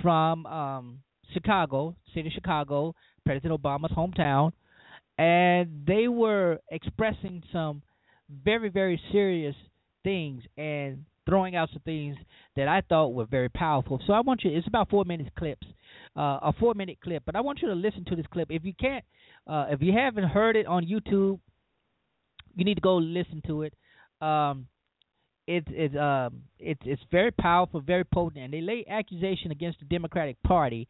from 0.00 0.46
um 0.46 1.00
Chicago, 1.32 1.94
city 2.14 2.28
of 2.28 2.32
Chicago, 2.32 2.94
President 3.24 3.60
Obama's 3.60 3.92
hometown, 3.92 4.52
and 5.18 5.84
they 5.86 6.08
were 6.08 6.58
expressing 6.70 7.42
some 7.52 7.82
very 8.44 8.68
very 8.68 9.00
serious 9.10 9.56
things 10.04 10.42
and 10.56 11.04
throwing 11.26 11.56
out 11.56 11.68
some 11.72 11.82
things 11.84 12.16
that 12.56 12.68
I 12.68 12.80
thought 12.88 13.08
were 13.08 13.26
very 13.26 13.48
powerful. 13.48 14.00
So 14.06 14.12
I 14.12 14.20
want 14.20 14.44
you 14.44 14.56
it's 14.56 14.66
about 14.68 14.88
4 14.88 15.04
minutes 15.04 15.30
clips. 15.36 15.66
Uh, 16.16 16.38
a 16.42 16.52
4 16.58 16.74
minute 16.74 16.98
clip, 17.02 17.22
but 17.26 17.36
I 17.36 17.40
want 17.40 17.60
you 17.62 17.68
to 17.68 17.74
listen 17.74 18.04
to 18.06 18.16
this 18.16 18.26
clip. 18.32 18.48
If 18.50 18.64
you 18.64 18.72
can't 18.80 19.04
uh, 19.48 19.66
if 19.70 19.82
you 19.82 19.92
haven't 19.92 20.24
heard 20.24 20.54
it 20.56 20.66
on 20.66 20.84
YouTube, 20.84 21.40
you 22.54 22.64
need 22.64 22.76
to 22.76 22.80
go 22.80 22.96
listen 22.96 23.42
to 23.46 23.62
it. 23.62 23.74
Um, 24.20 24.66
it's 25.46 25.66
it's 25.70 25.96
um 25.96 26.42
it's 26.58 26.80
it's 26.84 27.02
very 27.10 27.30
powerful, 27.30 27.80
very 27.80 28.04
potent, 28.04 28.44
and 28.44 28.52
they 28.52 28.60
lay 28.60 28.84
accusation 28.88 29.50
against 29.50 29.80
the 29.80 29.86
Democratic 29.86 30.42
Party 30.42 30.88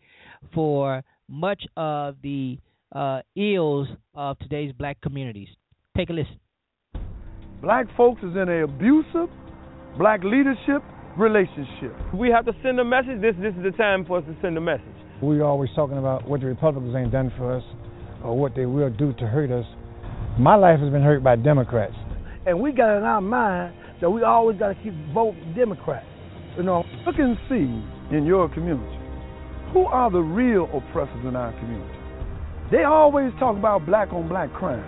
for 0.55 1.03
much 1.29 1.63
of 1.77 2.17
the 2.23 2.59
uh, 2.93 3.21
ills 3.37 3.89
of 4.15 4.39
today's 4.41 4.73
black 4.73 5.01
communities. 5.01 5.49
Take 5.97 6.11
a 6.11 6.13
listen. 6.13 6.39
Black 7.63 7.87
folks 7.97 8.21
is 8.23 8.33
in 8.33 8.49
an 8.49 8.63
abusive 8.63 9.29
black 9.99 10.23
leadership 10.25 10.83
relationship. 11.17 11.95
We 12.15 12.31
have 12.31 12.47
to 12.47 12.53
send 12.63 12.81
a 12.81 12.85
message. 12.85 13.21
This 13.21 13.35
this 13.41 13.55
is 13.55 13.63
the 13.63 13.77
time 13.77 14.05
for 14.05 14.19
us 14.19 14.25
to 14.25 14.37
send 14.43 14.57
a 14.57 14.61
message. 14.61 14.85
We're 15.23 15.45
always 15.45 15.71
talking 15.77 15.99
about 15.99 16.27
what 16.29 16.41
the 16.41 16.47
Republicans 16.47 16.95
ain't 16.97 17.13
done 17.13 17.33
for 17.37 17.55
us 17.55 17.65
or 18.25 18.39
what 18.39 18.55
they 18.55 18.67
will 18.67 18.91
do 18.91 19.13
to 19.15 19.27
hurt 19.27 19.51
us. 19.51 19.67
My 20.39 20.57
life 20.57 20.81
has 20.81 20.91
been 20.91 21.03
hurt 21.03 21.23
by 21.23 21.37
Democrats. 21.37 21.95
And 22.47 22.61
we 22.61 22.73
got 22.73 22.97
in 22.97 23.05
our 23.05 23.21
mind 23.21 23.75
that 24.01 24.11
we 24.11 24.23
always 24.23 24.59
got 24.59 24.69
to 24.69 24.75
keep 24.83 24.95
voting 25.13 25.55
Democrat. 25.55 26.05
You 26.57 26.63
know, 26.63 26.85
look 27.07 27.17
and 27.19 27.37
see 27.49 28.17
in 28.17 28.25
your 28.27 28.49
community 28.49 28.99
who 29.73 29.85
are 29.87 30.11
the 30.11 30.21
real 30.21 30.65
oppressors 30.75 31.25
in 31.25 31.37
our 31.37 31.53
community. 31.61 31.95
They 32.71 32.85
always 32.85 33.33
talk 33.39 33.57
about 33.57 33.87
black 33.87 34.13
on 34.13 34.29
black 34.29 34.53
crime. 34.53 34.85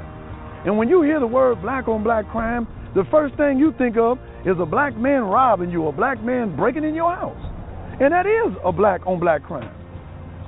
And 0.66 0.79
when 0.79 0.88
you 0.88 1.03
hear 1.03 1.20
the 1.20 1.27
word 1.27 1.61
black 1.62 1.88
on 1.88 2.03
black 2.03 2.29
crime, 2.31 2.66
the 2.94 3.05
first 3.11 3.37
thing 3.37 3.59
you 3.59 3.75
think 3.79 3.96
of 3.96 4.18
is 4.44 4.57
a 4.61 4.66
black 4.66 4.96
man 4.96 5.22
robbing 5.22 5.70
you, 5.70 5.87
a 5.87 5.92
black 5.92 6.22
man 6.22 6.57
breaking 6.57 6.85
in 6.85 6.94
your 6.94 7.14
house. 7.14 7.38
And 8.01 8.12
that 8.12 8.27
is 8.27 8.57
a 8.64 8.72
black 8.72 9.07
on 9.07 9.18
black 9.20 9.42
crime. 9.44 9.72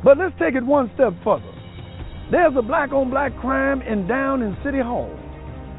But 0.05 0.18
let's 0.18 0.35
take 0.38 0.55
it 0.55 0.64
one 0.64 0.90
step 0.94 1.12
further. 1.24 1.50
There's 2.31 2.55
a 2.57 2.62
black 2.62 2.92
on 2.92 3.11
black 3.11 3.37
crime 3.38 3.83
in 3.83 4.07
down 4.07 4.42
in 4.42 4.57
City 4.64 4.81
Hall. 4.81 5.11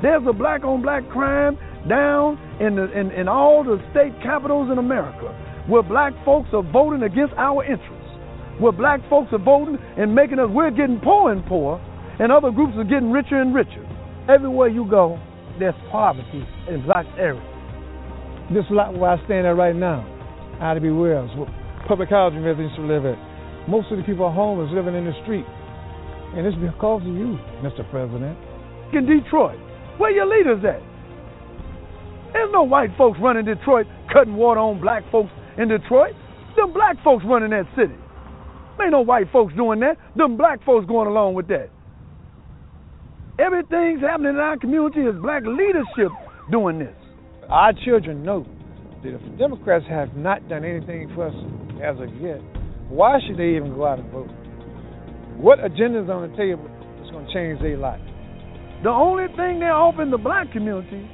There's 0.01 0.23
a 0.27 0.33
black 0.33 0.63
on 0.63 0.81
black 0.81 1.07
crime 1.09 1.57
down 1.87 2.37
in, 2.59 2.75
the, 2.75 2.91
in, 2.97 3.11
in 3.11 3.27
all 3.27 3.63
the 3.63 3.77
state 3.91 4.13
capitals 4.23 4.71
in 4.71 4.77
America 4.77 5.33
where 5.67 5.81
black 5.81 6.13
folks 6.23 6.49
are 6.53 6.63
voting 6.63 7.03
against 7.03 7.33
our 7.37 7.63
interests. 7.63 7.91
Where 8.59 8.71
black 8.71 9.01
folks 9.09 9.33
are 9.33 9.43
voting 9.43 9.77
and 9.97 10.13
making 10.13 10.39
us, 10.39 10.47
we're 10.49 10.71
getting 10.71 10.99
poor 11.03 11.31
and 11.31 11.45
poor, 11.45 11.81
and 12.19 12.31
other 12.31 12.51
groups 12.51 12.73
are 12.77 12.85
getting 12.85 13.11
richer 13.11 13.41
and 13.41 13.53
richer. 13.53 13.83
Everywhere 14.29 14.69
you 14.69 14.87
go, 14.89 15.19
there's 15.59 15.75
poverty 15.91 16.45
in 16.69 16.85
black 16.85 17.05
areas. 17.17 17.43
This 18.53 18.63
is 18.65 18.71
where 18.71 19.09
I 19.09 19.25
stand 19.25 19.47
at 19.47 19.57
right 19.57 19.75
now. 19.75 20.05
Ida 20.61 20.79
B. 20.79 20.89
Wells, 20.89 21.31
public 21.87 22.09
housing 22.09 22.43
residents 22.43 22.75
live 22.79 23.05
at. 23.05 23.17
Most 23.67 23.91
of 23.91 23.97
the 23.97 24.03
people 24.03 24.25
are 24.25 24.33
homeless 24.33 24.69
living 24.71 24.95
in 24.95 25.05
the 25.05 25.13
street. 25.23 25.45
And 26.37 26.45
it's 26.45 26.55
because 26.55 27.01
of 27.01 27.15
you, 27.15 27.35
Mr. 27.65 27.83
President. 27.89 28.37
In 28.93 29.09
Detroit, 29.09 29.57
where 29.97 30.11
your 30.11 30.29
leaders 30.29 30.63
at? 30.63 30.79
There's 32.35 32.51
no 32.51 32.63
white 32.63 32.89
folks 32.97 33.17
running 33.21 33.45
Detroit 33.45 33.87
cutting 34.11 34.35
water 34.35 34.59
on 34.59 34.81
black 34.81 35.09
folks 35.09 35.31
in 35.57 35.69
Detroit. 35.69 36.11
Them 36.57 36.73
black 36.73 37.01
folks 37.01 37.23
running 37.25 37.51
that 37.51 37.63
city. 37.79 37.95
Ain't 38.75 38.91
no 38.91 38.99
white 38.99 39.31
folks 39.31 39.55
doing 39.55 39.79
that. 39.79 39.95
Them 40.17 40.35
black 40.35 40.59
folks 40.65 40.85
going 40.85 41.07
along 41.07 41.35
with 41.35 41.47
that. 41.47 41.69
Everything's 43.39 44.01
happening 44.01 44.35
in 44.35 44.43
our 44.43 44.57
community 44.57 44.99
is 44.99 45.15
black 45.21 45.43
leadership 45.47 46.11
doing 46.51 46.79
this. 46.79 46.95
Our 47.47 47.71
children 47.85 48.25
know 48.25 48.45
that 49.01 49.15
if 49.15 49.21
the 49.21 49.37
Democrats 49.37 49.85
have 49.87 50.17
not 50.17 50.49
done 50.49 50.65
anything 50.65 51.09
for 51.15 51.27
us 51.27 51.35
as 51.79 51.95
of 52.03 52.11
yet, 52.19 52.43
why 52.91 53.19
should 53.25 53.37
they 53.37 53.55
even 53.55 53.73
go 53.75 53.87
out 53.87 53.99
and 53.99 54.11
vote? 54.11 54.27
What 55.39 55.63
agenda 55.63 56.03
is 56.03 56.09
on 56.09 56.29
the 56.29 56.35
table 56.35 56.67
that's 56.99 57.11
going 57.11 57.27
to 57.27 57.33
change 57.33 57.61
their 57.61 57.77
life? 57.77 58.03
The 58.83 58.91
only 58.91 59.27
thing 59.39 59.63
they're 59.63 59.71
offering 59.71 60.11
the 60.11 60.17
black 60.17 60.51
community 60.51 61.07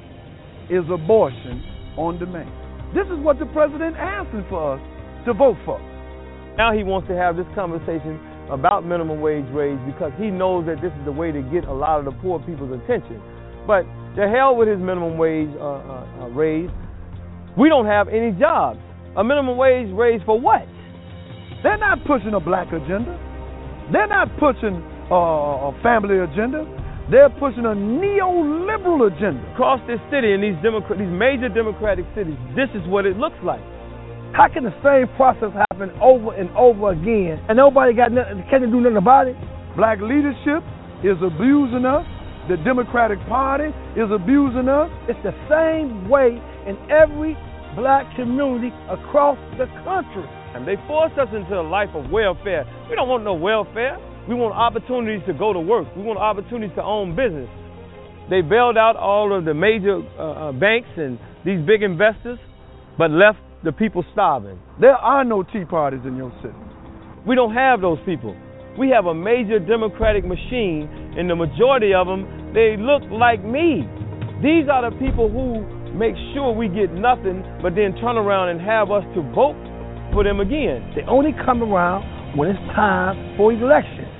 is 0.70 0.84
abortion 0.90 1.62
on 1.96 2.18
demand. 2.18 2.50
This 2.94 3.06
is 3.08 3.18
what 3.24 3.38
the 3.38 3.46
president 3.46 3.96
asking 3.96 4.44
for 4.48 4.76
us 4.76 4.80
to 5.26 5.32
vote 5.32 5.56
for. 5.64 5.80
Now 6.58 6.72
he 6.72 6.84
wants 6.84 7.08
to 7.08 7.16
have 7.16 7.36
this 7.36 7.48
conversation 7.54 8.20
about 8.50 8.84
minimum 8.84 9.20
wage 9.20 9.46
raise 9.52 9.78
because 9.86 10.12
he 10.18 10.28
knows 10.28 10.66
that 10.66 10.82
this 10.82 10.92
is 10.92 11.04
the 11.04 11.12
way 11.12 11.32
to 11.32 11.40
get 11.48 11.64
a 11.64 11.72
lot 11.72 11.98
of 11.98 12.04
the 12.04 12.12
poor 12.20 12.38
people's 12.40 12.72
attention. 12.84 13.22
But 13.66 13.86
to 14.16 14.28
hell 14.28 14.56
with 14.56 14.68
his 14.68 14.78
minimum 14.78 15.16
wage 15.16 15.48
uh, 15.56 15.64
uh, 15.64 16.06
uh, 16.20 16.28
raise. 16.28 16.70
We 17.56 17.68
don't 17.68 17.86
have 17.86 18.08
any 18.08 18.32
jobs. 18.32 18.78
A 19.16 19.24
minimum 19.24 19.56
wage 19.56 19.88
raise 19.92 20.20
for 20.24 20.38
what? 20.38 20.66
They're 21.62 21.78
not 21.78 22.04
pushing 22.04 22.34
a 22.34 22.40
black 22.40 22.68
agenda. 22.72 23.16
They're 23.92 24.08
not 24.08 24.28
pushing 24.38 24.82
a 25.10 25.72
family 25.82 26.18
agenda. 26.18 26.64
They're 27.10 27.30
pushing 27.30 27.66
a 27.66 27.74
neoliberal 27.74 29.10
agenda. 29.10 29.42
Across 29.52 29.86
this 29.86 29.98
city, 30.10 30.32
in 30.32 30.40
these, 30.40 30.56
Democrat, 30.62 30.98
these 30.98 31.10
major 31.10 31.48
democratic 31.48 32.06
cities, 32.14 32.38
this 32.54 32.70
is 32.78 32.86
what 32.86 33.06
it 33.06 33.18
looks 33.18 33.38
like. 33.42 33.60
How 34.32 34.48
can 34.48 34.64
the 34.64 34.72
same 34.80 35.10
process 35.16 35.52
happen 35.68 35.90
over 36.00 36.32
and 36.32 36.48
over 36.56 36.92
again 36.92 37.36
and 37.48 37.56
nobody 37.56 37.92
got 37.92 38.12
nothing, 38.12 38.40
can't 38.48 38.64
do 38.64 38.80
nothing 38.80 38.96
about 38.96 39.28
it? 39.28 39.36
Black 39.76 40.00
leadership 40.00 40.64
is 41.04 41.20
abusing 41.20 41.84
us. 41.84 42.06
The 42.48 42.56
Democratic 42.64 43.20
Party 43.28 43.74
is 43.92 44.08
abusing 44.08 44.72
us. 44.72 44.88
It's 45.04 45.20
the 45.20 45.36
same 45.52 46.08
way 46.08 46.40
in 46.64 46.80
every 46.88 47.36
black 47.76 48.08
community 48.16 48.72
across 48.88 49.36
the 49.58 49.66
country. 49.84 50.24
And 50.54 50.66
they 50.66 50.76
force 50.86 51.12
us 51.20 51.28
into 51.34 51.58
a 51.58 51.64
life 51.64 51.90
of 51.94 52.10
welfare. 52.10 52.64
We 52.88 52.96
don't 52.96 53.08
want 53.08 53.24
no 53.24 53.34
welfare. 53.34 54.00
We 54.28 54.34
want 54.34 54.54
opportunities 54.54 55.26
to 55.26 55.34
go 55.34 55.52
to 55.52 55.60
work. 55.60 55.88
We 55.96 56.02
want 56.02 56.18
opportunities 56.18 56.74
to 56.76 56.82
own 56.82 57.16
business. 57.16 57.50
They 58.30 58.40
bailed 58.40 58.78
out 58.78 58.94
all 58.96 59.36
of 59.36 59.44
the 59.44 59.54
major 59.54 59.98
uh, 60.18 60.50
uh 60.50 60.52
banks 60.52 60.88
and 60.96 61.18
these 61.44 61.58
big 61.66 61.82
investors, 61.82 62.38
but 62.96 63.10
left 63.10 63.38
the 63.64 63.72
people 63.72 64.04
starving. 64.12 64.58
There 64.80 64.94
are 64.94 65.24
no 65.24 65.42
Tea 65.42 65.64
Parties 65.64 66.06
in 66.06 66.16
your 66.16 66.32
city. 66.42 66.54
We 67.26 67.34
don't 67.34 67.54
have 67.54 67.80
those 67.80 67.98
people. 68.06 68.34
We 68.78 68.90
have 68.90 69.06
a 69.06 69.14
major 69.14 69.58
democratic 69.58 70.24
machine, 70.24 70.88
and 71.18 71.28
the 71.28 71.36
majority 71.36 71.94
of 71.94 72.06
them, 72.06 72.54
they 72.54 72.76
look 72.78 73.02
like 73.10 73.44
me. 73.44 73.86
These 74.42 74.66
are 74.70 74.90
the 74.90 74.96
people 74.98 75.30
who 75.30 75.62
make 75.94 76.14
sure 76.34 76.50
we 76.54 76.68
get 76.68 76.90
nothing, 76.94 77.44
but 77.62 77.74
then 77.74 77.94
turn 78.00 78.16
around 78.16 78.48
and 78.48 78.60
have 78.60 78.90
us 78.90 79.04
to 79.14 79.22
vote 79.34 79.58
for 80.12 80.24
them 80.24 80.40
again. 80.40 80.92
They 80.96 81.02
only 81.06 81.30
come 81.44 81.62
around 81.62 82.36
when 82.36 82.48
it's 82.48 82.64
time 82.74 83.36
for 83.36 83.52
election. 83.52 84.11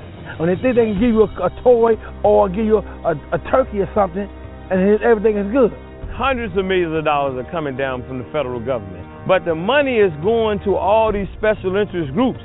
When 0.42 0.50
they 0.50 0.58
think 0.58 0.74
they 0.74 0.90
can 0.90 0.98
give 0.98 1.14
you 1.14 1.22
a, 1.22 1.30
a 1.46 1.54
toy 1.62 1.94
or 2.26 2.50
give 2.50 2.66
you 2.66 2.82
a, 2.82 3.14
a, 3.14 3.38
a 3.38 3.40
turkey 3.46 3.78
or 3.78 3.86
something, 3.94 4.26
and 4.26 4.98
everything 4.98 5.38
is 5.38 5.46
good. 5.54 5.70
Hundreds 6.18 6.50
of 6.58 6.66
millions 6.66 6.90
of 6.98 7.06
dollars 7.06 7.38
are 7.38 7.46
coming 7.54 7.78
down 7.78 8.02
from 8.10 8.18
the 8.18 8.26
federal 8.34 8.58
government. 8.58 9.06
But 9.30 9.46
the 9.46 9.54
money 9.54 10.02
is 10.02 10.10
going 10.18 10.58
to 10.66 10.74
all 10.74 11.14
these 11.14 11.30
special 11.38 11.78
interest 11.78 12.10
groups. 12.10 12.42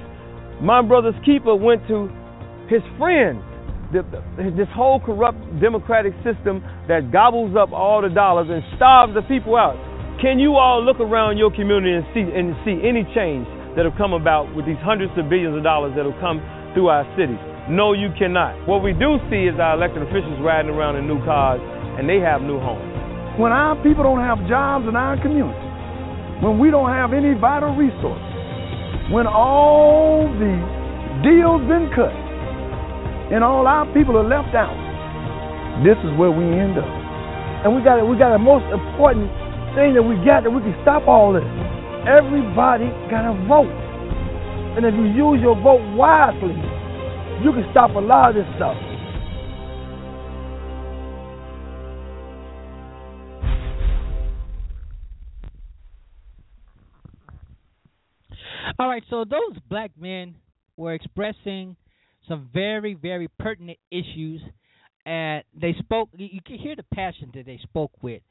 My 0.61 0.85
brother's 0.85 1.17
keeper 1.25 1.57
went 1.57 1.89
to 1.89 2.05
his 2.69 2.85
friends. 3.01 3.41
The, 3.89 4.05
this 4.53 4.69
whole 4.77 5.01
corrupt 5.01 5.41
democratic 5.57 6.13
system 6.21 6.61
that 6.85 7.09
gobbles 7.09 7.57
up 7.57 7.73
all 7.73 8.05
the 8.05 8.13
dollars 8.13 8.45
and 8.45 8.61
starves 8.77 9.17
the 9.17 9.25
people 9.25 9.57
out. 9.57 9.73
Can 10.21 10.37
you 10.37 10.53
all 10.53 10.85
look 10.85 11.01
around 11.01 11.41
your 11.41 11.49
community 11.49 11.97
and 11.97 12.05
see 12.13 12.29
and 12.29 12.53
see 12.61 12.77
any 12.77 13.09
change 13.17 13.49
that 13.73 13.89
have 13.89 13.97
come 13.97 14.13
about 14.13 14.53
with 14.53 14.69
these 14.69 14.77
hundreds 14.85 15.17
of 15.17 15.33
billions 15.33 15.57
of 15.57 15.65
dollars 15.65 15.97
that 15.97 16.05
have 16.05 16.21
come 16.21 16.45
through 16.77 16.93
our 16.93 17.01
cities? 17.17 17.41
No, 17.67 17.91
you 17.91 18.07
cannot. 18.15 18.55
What 18.63 18.79
we 18.79 18.95
do 18.95 19.19
see 19.27 19.43
is 19.43 19.59
our 19.59 19.75
elected 19.75 19.99
officials 19.99 20.39
riding 20.39 20.71
around 20.71 20.95
in 20.95 21.03
new 21.03 21.19
cars 21.27 21.59
and 21.99 22.07
they 22.07 22.23
have 22.23 22.39
new 22.39 22.63
homes. 22.63 22.79
When 23.35 23.51
our 23.51 23.75
people 23.83 24.07
don't 24.07 24.23
have 24.23 24.39
jobs 24.47 24.87
in 24.87 24.95
our 24.95 25.19
community, 25.19 25.59
when 26.39 26.63
we 26.63 26.71
don't 26.71 26.87
have 26.87 27.11
any 27.11 27.35
vital 27.35 27.75
resources, 27.75 28.23
when 29.11 29.27
all 29.27 30.31
the 30.39 30.55
deals 31.27 31.59
been 31.67 31.91
cut 31.91 32.15
and 33.35 33.43
all 33.43 33.67
our 33.67 33.83
people 33.91 34.15
are 34.15 34.23
left 34.23 34.55
out, 34.55 34.71
this 35.83 35.99
is 36.07 36.11
where 36.15 36.31
we 36.31 36.47
end 36.47 36.79
up. 36.79 36.87
And 37.67 37.75
we 37.75 37.83
got 37.83 37.99
we 38.07 38.15
got 38.15 38.31
the 38.31 38.39
most 38.39 38.63
important 38.71 39.27
thing 39.75 39.91
that 39.91 40.05
we 40.07 40.15
got 40.23 40.47
that 40.47 40.53
we 40.55 40.63
can 40.63 40.77
stop 40.87 41.03
all 41.03 41.35
this. 41.35 41.43
Everybody 42.07 42.87
got 43.11 43.27
to 43.27 43.35
vote, 43.43 43.75
and 44.79 44.87
if 44.87 44.95
you 44.95 45.11
use 45.11 45.43
your 45.43 45.59
vote 45.59 45.83
wisely, 45.99 46.55
you 47.43 47.51
can 47.51 47.65
stop 47.71 47.91
a 47.91 47.99
lot 47.99 48.29
of 48.29 48.35
this 48.35 48.45
stuff. 48.55 48.75
All 58.79 58.87
right, 58.87 59.03
so 59.09 59.25
those 59.25 59.57
black 59.69 59.91
men 59.99 60.35
were 60.75 60.93
expressing 60.93 61.75
some 62.27 62.49
very, 62.53 62.93
very 62.93 63.27
pertinent 63.39 63.79
issues, 63.89 64.41
and 65.05 65.43
they 65.59 65.75
spoke. 65.79 66.09
You 66.15 66.41
can 66.45 66.57
hear 66.57 66.75
the 66.75 66.85
passion 66.93 67.31
that 67.33 67.45
they 67.45 67.59
spoke 67.63 67.91
with, 68.01 68.21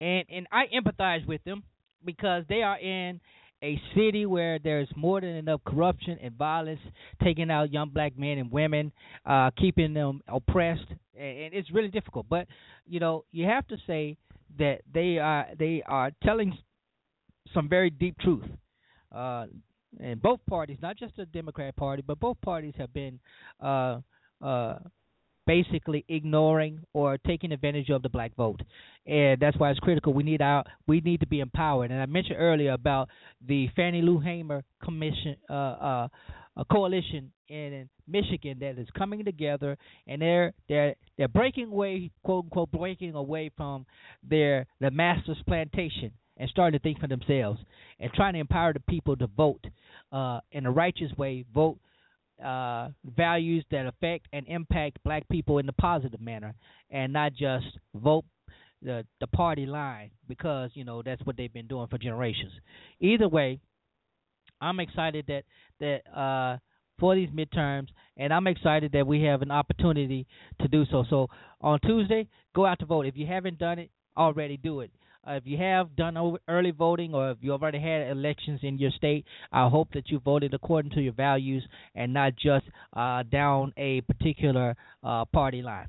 and 0.00 0.24
and 0.28 0.46
I 0.50 0.64
empathize 0.74 1.26
with 1.26 1.44
them 1.44 1.62
because 2.04 2.44
they 2.48 2.62
are 2.62 2.78
in 2.78 3.20
a 3.64 3.80
city 3.94 4.26
where 4.26 4.58
there's 4.58 4.88
more 4.94 5.20
than 5.20 5.30
enough 5.30 5.60
corruption 5.64 6.18
and 6.22 6.34
violence, 6.34 6.80
taking 7.22 7.50
out 7.50 7.72
young 7.72 7.88
black 7.88 8.18
men 8.18 8.38
and 8.38 8.50
women, 8.52 8.92
uh, 9.24 9.50
keeping 9.56 9.94
them 9.94 10.20
oppressed, 10.28 10.86
and 11.18 11.54
it's 11.54 11.70
really 11.72 11.88
difficult. 11.88 12.26
But 12.28 12.46
you 12.86 13.00
know, 13.00 13.24
you 13.32 13.46
have 13.46 13.66
to 13.68 13.76
say 13.86 14.18
that 14.58 14.82
they 14.92 15.18
are 15.18 15.46
they 15.58 15.82
are 15.86 16.10
telling 16.22 16.56
some 17.54 17.68
very 17.68 17.90
deep 17.90 18.18
truth. 18.18 18.44
Uh, 19.10 19.46
and 20.00 20.20
both 20.20 20.40
parties, 20.48 20.78
not 20.82 20.98
just 20.98 21.16
the 21.16 21.24
Democrat 21.26 21.74
Party, 21.76 22.02
but 22.06 22.18
both 22.18 22.40
parties 22.42 22.74
have 22.76 22.92
been 22.92 23.20
uh, 23.62 24.00
uh, 24.42 24.78
basically 25.46 26.04
ignoring 26.08 26.80
or 26.92 27.18
taking 27.18 27.52
advantage 27.52 27.90
of 27.90 28.02
the 28.02 28.08
black 28.08 28.34
vote, 28.36 28.60
and 29.06 29.40
that's 29.40 29.56
why 29.58 29.70
it's 29.70 29.80
critical. 29.80 30.12
We 30.12 30.22
need 30.22 30.42
our 30.42 30.64
we 30.86 31.00
need 31.00 31.20
to 31.20 31.26
be 31.26 31.40
empowered. 31.40 31.90
And 31.90 32.00
I 32.00 32.06
mentioned 32.06 32.36
earlier 32.38 32.72
about 32.72 33.08
the 33.46 33.68
Fannie 33.76 34.02
Lou 34.02 34.20
Hamer 34.20 34.62
Commission, 34.82 35.36
uh, 35.48 35.52
uh, 35.52 36.08
a 36.56 36.64
coalition 36.64 37.32
in 37.48 37.88
Michigan 38.06 38.58
that 38.60 38.78
is 38.78 38.88
coming 38.96 39.24
together, 39.24 39.76
and 40.06 40.22
they're 40.22 40.52
they're 40.68 40.94
they're 41.18 41.28
breaking 41.28 41.70
away, 41.70 42.10
quote 42.24 42.44
unquote, 42.44 42.70
breaking 42.70 43.14
away 43.14 43.50
from 43.56 43.86
their 44.28 44.66
the 44.80 44.90
master's 44.90 45.42
plantation 45.46 46.12
and 46.36 46.50
starting 46.50 46.78
to 46.78 46.82
think 46.82 46.98
for 46.98 47.06
themselves 47.06 47.60
and 48.00 48.12
trying 48.12 48.34
to 48.34 48.40
empower 48.40 48.72
the 48.72 48.80
people 48.80 49.16
to 49.16 49.26
vote 49.28 49.64
uh, 50.12 50.40
in 50.52 50.66
a 50.66 50.70
righteous 50.70 51.12
way, 51.16 51.44
vote 51.54 51.78
uh, 52.42 52.88
values 53.04 53.64
that 53.70 53.86
affect 53.86 54.26
and 54.32 54.46
impact 54.48 54.98
black 55.04 55.28
people 55.28 55.58
in 55.58 55.68
a 55.68 55.72
positive 55.72 56.20
manner, 56.20 56.54
and 56.90 57.12
not 57.12 57.32
just 57.32 57.66
vote 57.94 58.24
the 58.82 59.04
the 59.20 59.26
party 59.28 59.66
line 59.66 60.10
because 60.28 60.70
you 60.74 60.84
know 60.84 61.02
that's 61.02 61.24
what 61.24 61.36
they've 61.36 61.52
been 61.52 61.66
doing 61.66 61.86
for 61.88 61.98
generations. 61.98 62.52
Either 63.00 63.28
way, 63.28 63.60
I'm 64.60 64.80
excited 64.80 65.24
that 65.28 65.44
that 65.80 66.18
uh, 66.18 66.58
for 66.98 67.14
these 67.14 67.30
midterms, 67.30 67.88
and 68.16 68.32
I'm 68.32 68.46
excited 68.46 68.92
that 68.92 69.06
we 69.06 69.22
have 69.22 69.42
an 69.42 69.50
opportunity 69.50 70.26
to 70.60 70.68
do 70.68 70.84
so. 70.90 71.04
So 71.10 71.28
on 71.60 71.80
Tuesday, 71.80 72.28
go 72.54 72.66
out 72.66 72.78
to 72.80 72.86
vote. 72.86 73.06
If 73.06 73.16
you 73.16 73.26
haven't 73.26 73.58
done 73.58 73.78
it 73.78 73.90
already, 74.16 74.56
do 74.56 74.80
it. 74.80 74.90
Uh, 75.26 75.32
if 75.32 75.42
you 75.46 75.56
have 75.56 75.94
done 75.96 76.36
early 76.48 76.70
voting 76.70 77.14
or 77.14 77.30
if 77.30 77.38
you 77.40 77.52
already 77.52 77.80
had 77.80 78.10
elections 78.10 78.60
in 78.62 78.78
your 78.78 78.90
state, 78.90 79.24
I 79.52 79.68
hope 79.68 79.88
that 79.94 80.10
you 80.10 80.20
voted 80.20 80.54
according 80.54 80.92
to 80.92 81.00
your 81.00 81.12
values 81.14 81.66
and 81.94 82.12
not 82.12 82.34
just 82.36 82.66
uh, 82.94 83.22
down 83.22 83.72
a 83.76 84.02
particular 84.02 84.76
uh, 85.02 85.24
party 85.26 85.62
line. 85.62 85.88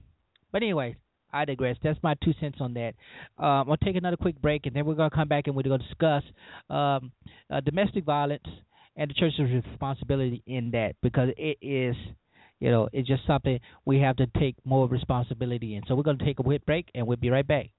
But 0.52 0.64
anyway, 0.64 0.96
I 1.34 1.44
digress. 1.44 1.76
That's 1.84 2.00
my 2.02 2.16
two 2.24 2.34
cents 2.40 2.60
on 2.62 2.74
that. 2.76 2.94
Um, 3.38 3.70
I'll 3.70 3.78
take 3.78 3.98
another 3.98 4.16
quick 4.16 4.42
break, 4.42 4.66
and 4.66 4.76
then 4.76 4.86
we're 4.86 4.96
going 4.96 5.10
to 5.10 5.16
come 5.16 5.28
back 5.28 5.48
and 5.48 5.56
we're 5.56 5.64
going 5.64 5.82
to 5.82 5.86
discuss 5.86 6.24
um, 6.70 7.12
uh, 7.50 7.60
domestic 7.60 8.06
violence 8.06 8.44
and 8.96 9.10
the 9.10 9.14
church's 9.14 9.52
responsibility 9.70 10.42
in 10.48 10.72
that 10.72 10.96
because 11.04 11.30
it 11.38 11.58
is, 11.62 11.96
you 12.62 12.72
know, 12.72 12.88
it's 12.94 13.08
just 13.08 13.28
something 13.28 13.60
we 13.84 14.00
have 14.00 14.16
to 14.16 14.28
take 14.40 14.56
more 14.64 14.88
responsibility 14.88 15.76
in. 15.76 15.84
So 15.88 15.96
we're 15.96 16.04
going 16.04 16.20
to 16.20 16.26
take 16.26 16.40
a 16.40 16.44
quick 16.44 16.66
break, 16.66 16.88
and 16.96 17.06
we'll 17.06 17.18
be 17.18 17.30
right 17.30 17.46
back. 17.46 17.70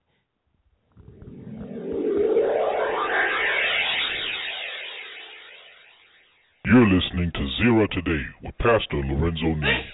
You're 6.67 6.89
listening 6.89 7.31
to 7.33 7.41
Zera 7.63 7.89
Today 7.91 8.25
with 8.43 8.59
Pastor 8.59 8.97
Lorenzo 8.97 9.55
Neal. 9.55 9.85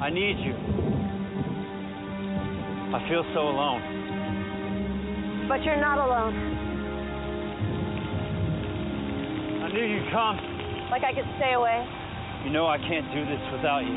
I 0.00 0.10
need 0.10 0.36
you. 0.40 0.54
I 2.94 3.08
feel 3.08 3.24
so 3.34 3.40
alone. 3.40 3.82
But 5.48 5.62
you're 5.62 5.80
not 5.80 5.98
alone. 5.98 6.34
I 9.64 9.68
knew 9.72 9.84
you'd 9.84 10.10
come. 10.10 10.36
Like 10.90 11.04
I 11.04 11.12
could 11.14 11.28
stay 11.36 11.52
away. 11.52 12.03
You 12.44 12.50
know 12.50 12.66
I 12.66 12.76
can't 12.76 13.08
do 13.14 13.24
this 13.24 13.40
without 13.56 13.80
you. 13.80 13.96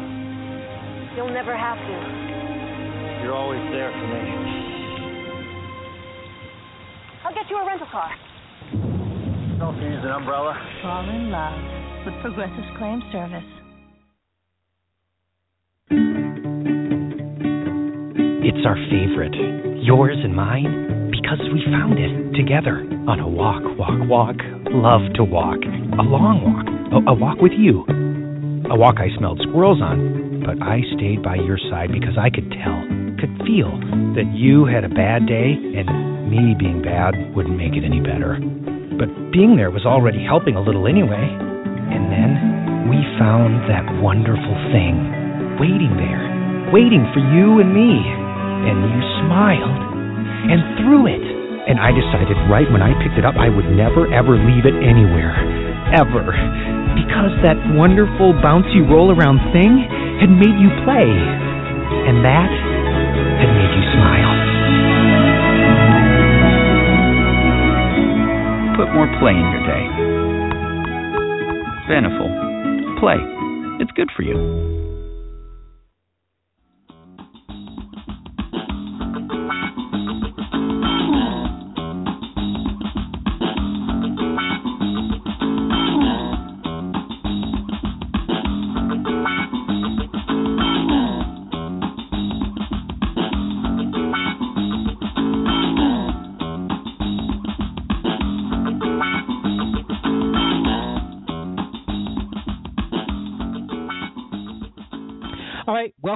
You'll 1.18 1.34
never 1.34 1.52
have 1.52 1.76
to. 1.76 1.96
You're 3.22 3.36
always 3.36 3.60
there 3.76 3.92
for 3.92 4.08
me. 4.08 4.24
I'll 7.26 7.34
get 7.34 7.50
you 7.50 7.58
a 7.58 7.66
rental 7.68 7.88
car. 7.92 8.10
Don't 9.60 9.76
use 9.82 10.00
an 10.02 10.12
umbrella. 10.12 10.56
Fall 10.82 11.10
in 11.10 11.30
love 11.30 11.60
with 12.06 12.16
Progressive 12.22 12.64
Claim 12.78 13.02
Service. 13.12 13.44
It's 18.48 18.66
our 18.66 18.78
favorite, 18.90 19.84
yours 19.84 20.18
and 20.24 20.34
mine, 20.34 21.12
because 21.12 21.44
we 21.52 21.66
found 21.66 22.00
it 22.00 22.38
together 22.38 22.88
on 23.10 23.20
a 23.20 23.28
walk, 23.28 23.64
walk, 23.78 24.00
walk. 24.08 24.38
Love 24.72 25.02
to 25.16 25.24
walk. 25.26 25.60
A 25.60 26.02
long 26.02 26.44
walk. 26.48 26.66
A, 26.94 27.12
a 27.12 27.14
walk 27.14 27.42
with 27.42 27.52
you. 27.58 27.84
A 28.67 28.75
walk 28.75 28.99
I 28.99 29.08
smelled 29.15 29.39
squirrels 29.47 29.80
on, 29.80 30.43
but 30.43 30.60
I 30.60 30.84
stayed 30.99 31.23
by 31.23 31.39
your 31.39 31.56
side 31.71 31.88
because 31.88 32.19
I 32.19 32.27
could 32.27 32.51
tell, 32.51 32.84
could 33.15 33.32
feel 33.47 33.71
that 34.19 34.27
you 34.36 34.67
had 34.67 34.84
a 34.84 34.91
bad 34.91 35.23
day 35.23 35.56
and 35.56 35.88
me 36.27 36.51
being 36.51 36.84
bad 36.84 37.15
wouldn't 37.32 37.56
make 37.56 37.80
it 37.80 37.88
any 37.88 38.03
better. 38.03 38.36
But 38.99 39.08
being 39.32 39.56
there 39.56 39.71
was 39.71 39.88
already 39.88 40.19
helping 40.19 40.60
a 40.60 40.63
little 40.63 40.84
anyway. 40.84 41.15
And 41.15 42.12
then 42.12 42.91
we 42.91 42.99
found 43.15 43.63
that 43.71 43.88
wonderful 44.03 44.58
thing 44.75 44.99
waiting 45.63 45.95
there, 45.95 46.27
waiting 46.75 47.08
for 47.15 47.23
you 47.23 47.63
and 47.63 47.71
me 47.71 48.03
and 48.67 48.84
you 48.84 48.99
smiled 49.23 49.80
and 50.51 50.60
threw 50.84 51.08
it. 51.08 51.23
And 51.71 51.80
I 51.80 51.95
decided 51.95 52.36
right 52.51 52.67
when 52.67 52.84
I 52.84 52.91
picked 52.99 53.15
it 53.15 53.23
up, 53.23 53.39
I 53.39 53.47
would 53.47 53.71
never 53.71 54.12
ever 54.12 54.36
leave 54.36 54.67
it 54.67 54.75
anywhere. 54.75 55.39
Ever. 55.95 56.77
Because 57.08 57.32
that 57.41 57.56
wonderful 57.72 58.36
bouncy 58.43 58.84
roll 58.84 59.15
around 59.15 59.39
thing 59.56 59.80
had 60.20 60.30
made 60.30 60.60
you 60.60 60.67
play. 60.84 61.08
And 61.08 62.20
that 62.28 62.52
had 63.39 63.48
made 63.56 63.72
you 63.72 63.84
smile. 63.96 64.36
Put 68.76 68.93
more 68.93 69.08
play 69.20 69.32
in 69.32 69.48
your 69.56 69.63
day. 69.65 69.88
Beneful. 71.88 72.30
Play. 73.00 73.17
It's 73.80 73.91
good 73.91 74.12
for 74.15 74.24
you. 74.24 74.87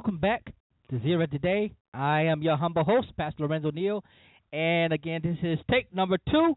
Welcome 0.02 0.18
back 0.18 0.52
to 0.90 0.96
Zera 0.96 1.30
Today. 1.30 1.72
I 1.94 2.22
am 2.22 2.42
your 2.42 2.58
humble 2.58 2.84
host, 2.84 3.16
Pastor 3.18 3.44
Lorenzo 3.44 3.70
Neal. 3.70 4.04
And 4.52 4.92
again, 4.92 5.22
this 5.24 5.38
is 5.44 5.60
take 5.70 5.94
number 5.94 6.18
two 6.28 6.56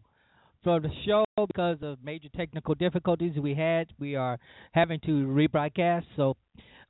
for 0.62 0.80
the 0.80 0.88
show 1.04 1.26
because 1.37 1.76
of 1.83 2.02
major 2.02 2.30
technical 2.35 2.74
difficulties 2.74 3.35
we 3.38 3.54
had. 3.54 3.88
We 3.98 4.14
are 4.14 4.38
having 4.72 4.98
to 5.00 5.26
rebroadcast, 5.26 6.04
so 6.16 6.38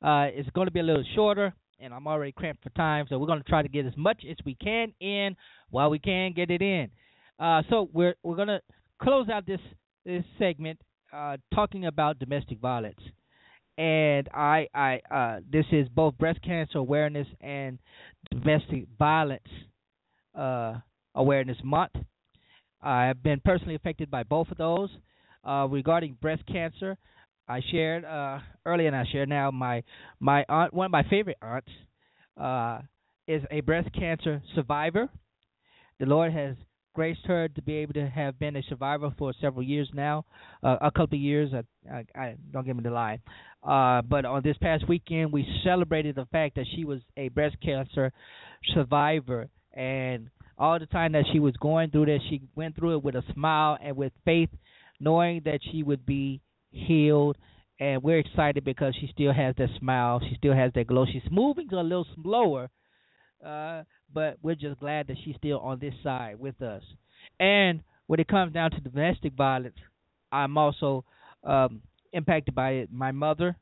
uh, 0.01 0.27
it's 0.31 0.49
going 0.51 0.67
to 0.67 0.71
be 0.71 0.79
a 0.79 0.83
little 0.83 1.03
shorter, 1.13 1.53
and 1.81 1.93
I'm 1.93 2.07
already 2.07 2.31
cramped 2.31 2.63
for 2.63 2.69
time, 2.69 3.05
so 3.09 3.19
we're 3.19 3.27
going 3.27 3.43
to 3.43 3.49
try 3.49 3.61
to 3.61 3.67
get 3.67 3.85
as 3.85 3.97
much 3.97 4.23
as 4.23 4.37
we 4.45 4.55
can 4.55 4.93
in 5.01 5.35
while 5.71 5.89
we 5.89 5.99
can 5.99 6.31
get 6.31 6.51
it 6.51 6.61
in. 6.61 6.89
Uh, 7.37 7.63
so 7.69 7.89
we're 7.91 8.15
we're 8.23 8.37
going 8.37 8.47
to 8.47 8.61
close 9.01 9.27
out 9.27 9.45
this 9.45 9.59
this 10.05 10.23
segment 10.39 10.79
uh, 11.11 11.35
talking 11.53 11.85
about 11.85 12.17
domestic 12.17 12.59
violence 12.59 13.01
and 13.77 14.29
I, 14.33 14.67
I, 14.73 15.01
uh, 15.11 15.39
this 15.51 15.65
is 15.71 15.87
both 15.89 16.17
breast 16.17 16.41
cancer 16.41 16.77
awareness 16.77 17.27
and 17.41 17.79
domestic 18.31 18.85
violence 18.97 19.43
uh, 20.33 20.75
awareness 21.13 21.57
month. 21.63 21.91
I 22.81 23.05
have 23.05 23.23
been 23.23 23.41
personally 23.43 23.75
affected 23.75 24.11
by 24.11 24.23
both 24.23 24.49
of 24.51 24.57
those. 24.57 24.89
Uh, 25.43 25.67
regarding 25.69 26.17
breast 26.21 26.43
cancer, 26.47 26.97
I 27.47 27.61
shared 27.71 28.05
uh, 28.05 28.39
earlier, 28.65 28.87
and 28.87 28.95
I 28.95 29.05
share 29.11 29.25
now. 29.25 29.51
My 29.51 29.83
my 30.19 30.45
aunt, 30.49 30.73
one 30.73 30.85
of 30.85 30.91
my 30.91 31.03
favorite 31.09 31.37
aunts, 31.41 31.69
uh, 32.39 32.81
is 33.27 33.43
a 33.51 33.61
breast 33.61 33.89
cancer 33.93 34.41
survivor. 34.55 35.09
The 35.99 36.05
Lord 36.05 36.33
has 36.33 36.55
graced 36.95 37.25
her 37.25 37.47
to 37.49 37.61
be 37.61 37.75
able 37.75 37.93
to 37.93 38.07
have 38.07 38.39
been 38.39 38.55
a 38.55 38.63
survivor 38.63 39.13
for 39.17 39.33
several 39.39 39.63
years 39.63 39.89
now, 39.93 40.25
uh, 40.63 40.77
a 40.81 40.89
couple 40.89 41.17
of 41.17 41.21
years. 41.21 41.51
I, 41.53 41.93
I, 41.93 42.19
I 42.19 42.35
don't 42.51 42.65
give 42.65 42.75
me 42.75 42.83
the 42.83 42.89
lie. 42.89 43.19
Uh, 43.65 44.01
but 44.03 44.25
on 44.25 44.43
this 44.43 44.57
past 44.61 44.87
weekend, 44.87 45.31
we 45.31 45.45
celebrated 45.63 46.15
the 46.15 46.27
fact 46.31 46.55
that 46.55 46.67
she 46.75 46.85
was 46.85 47.01
a 47.17 47.29
breast 47.29 47.55
cancer 47.63 48.11
survivor, 48.73 49.47
and 49.73 50.29
all 50.57 50.79
the 50.79 50.85
time 50.85 51.13
that 51.13 51.25
she 51.33 51.39
was 51.39 51.55
going 51.57 51.89
through 51.89 52.05
this, 52.05 52.21
she 52.29 52.41
went 52.55 52.75
through 52.75 52.97
it 52.97 53.03
with 53.03 53.15
a 53.15 53.23
smile 53.33 53.77
and 53.81 53.97
with 53.97 54.13
faith, 54.23 54.49
knowing 54.99 55.41
that 55.45 55.59
she 55.71 55.83
would 55.83 56.05
be 56.05 56.41
healed. 56.71 57.37
And 57.79 58.01
we're 58.03 58.19
excited 58.19 58.63
because 58.63 58.95
she 59.01 59.09
still 59.11 59.33
has 59.33 59.55
that 59.57 59.67
smile. 59.79 60.21
She 60.21 60.35
still 60.37 60.53
has 60.53 60.71
that 60.75 60.87
glow. 60.87 61.05
She's 61.11 61.29
moving 61.29 61.67
a 61.73 61.81
little 61.81 62.07
slower, 62.21 62.69
uh, 63.45 63.83
but 64.13 64.37
we're 64.41 64.55
just 64.55 64.79
glad 64.79 65.07
that 65.07 65.17
she's 65.25 65.35
still 65.35 65.59
on 65.59 65.79
this 65.79 65.93
side 66.01 66.39
with 66.39 66.61
us. 66.61 66.83
And 67.39 67.81
when 68.07 68.19
it 68.19 68.27
comes 68.27 68.53
down 68.53 68.71
to 68.71 68.79
domestic 68.79 69.33
violence, 69.33 69.75
I'm 70.31 70.57
also 70.57 71.03
um, 71.43 71.81
impacted 72.15 72.55
by 72.55 72.71
it. 72.71 72.89
My 72.91 73.11
mother 73.11 73.55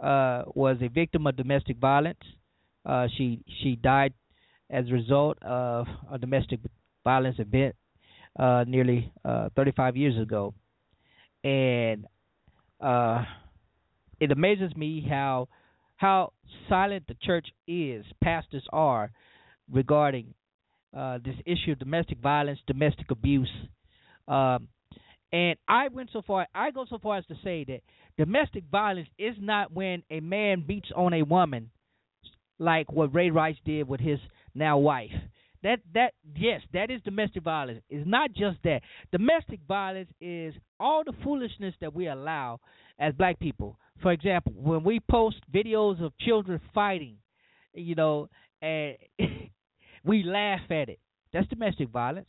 uh, 0.00 0.42
was 0.54 0.76
a 0.82 0.88
victim 0.88 1.26
of 1.26 1.36
domestic 1.36 1.78
violence. 1.78 2.20
Uh, 2.84 3.06
she 3.16 3.42
she 3.62 3.76
died 3.76 4.12
as 4.70 4.88
a 4.88 4.92
result 4.92 5.38
of 5.42 5.86
a 6.12 6.18
domestic 6.18 6.60
violence 7.04 7.36
event 7.38 7.74
uh, 8.38 8.64
nearly 8.66 9.12
uh, 9.24 9.48
35 9.56 9.96
years 9.96 10.20
ago, 10.20 10.52
and 11.42 12.06
uh, 12.80 13.24
it 14.20 14.30
amazes 14.32 14.74
me 14.76 15.06
how 15.08 15.48
how 15.96 16.32
silent 16.68 17.04
the 17.08 17.16
church 17.22 17.46
is, 17.66 18.04
pastors 18.22 18.64
are, 18.72 19.10
regarding 19.70 20.34
uh, 20.96 21.18
this 21.24 21.36
issue 21.46 21.72
of 21.72 21.78
domestic 21.78 22.18
violence, 22.18 22.58
domestic 22.66 23.10
abuse. 23.10 23.50
Um, 24.28 24.68
and 25.34 25.58
I 25.66 25.88
went 25.88 26.10
so 26.12 26.22
far, 26.22 26.46
I 26.54 26.70
go 26.70 26.86
so 26.88 26.98
far 26.98 27.18
as 27.18 27.26
to 27.26 27.34
say 27.42 27.64
that 27.64 27.80
domestic 28.16 28.62
violence 28.70 29.08
is 29.18 29.34
not 29.40 29.72
when 29.72 30.04
a 30.08 30.20
man 30.20 30.62
beats 30.64 30.90
on 30.94 31.12
a 31.12 31.22
woman 31.22 31.70
like 32.60 32.92
what 32.92 33.12
Ray 33.12 33.30
Rice 33.30 33.56
did 33.64 33.88
with 33.88 33.98
his 33.98 34.20
now 34.54 34.78
wife. 34.78 35.10
that 35.64 35.80
that 35.92 36.12
yes, 36.36 36.60
that 36.72 36.88
is 36.88 37.02
domestic 37.02 37.42
violence. 37.42 37.82
It's 37.90 38.06
not 38.06 38.30
just 38.32 38.58
that. 38.62 38.82
Domestic 39.10 39.58
violence 39.66 40.08
is 40.20 40.54
all 40.78 41.02
the 41.04 41.14
foolishness 41.24 41.74
that 41.80 41.92
we 41.92 42.06
allow 42.06 42.60
as 43.00 43.12
black 43.14 43.40
people. 43.40 43.76
For 44.02 44.12
example, 44.12 44.52
when 44.54 44.84
we 44.84 45.00
post 45.10 45.38
videos 45.52 46.00
of 46.00 46.16
children 46.18 46.60
fighting, 46.72 47.16
you 47.72 47.96
know, 47.96 48.28
and 48.62 48.96
we 50.04 50.22
laugh 50.22 50.60
at 50.70 50.90
it. 50.90 51.00
That's 51.32 51.48
domestic 51.48 51.88
violence. 51.88 52.28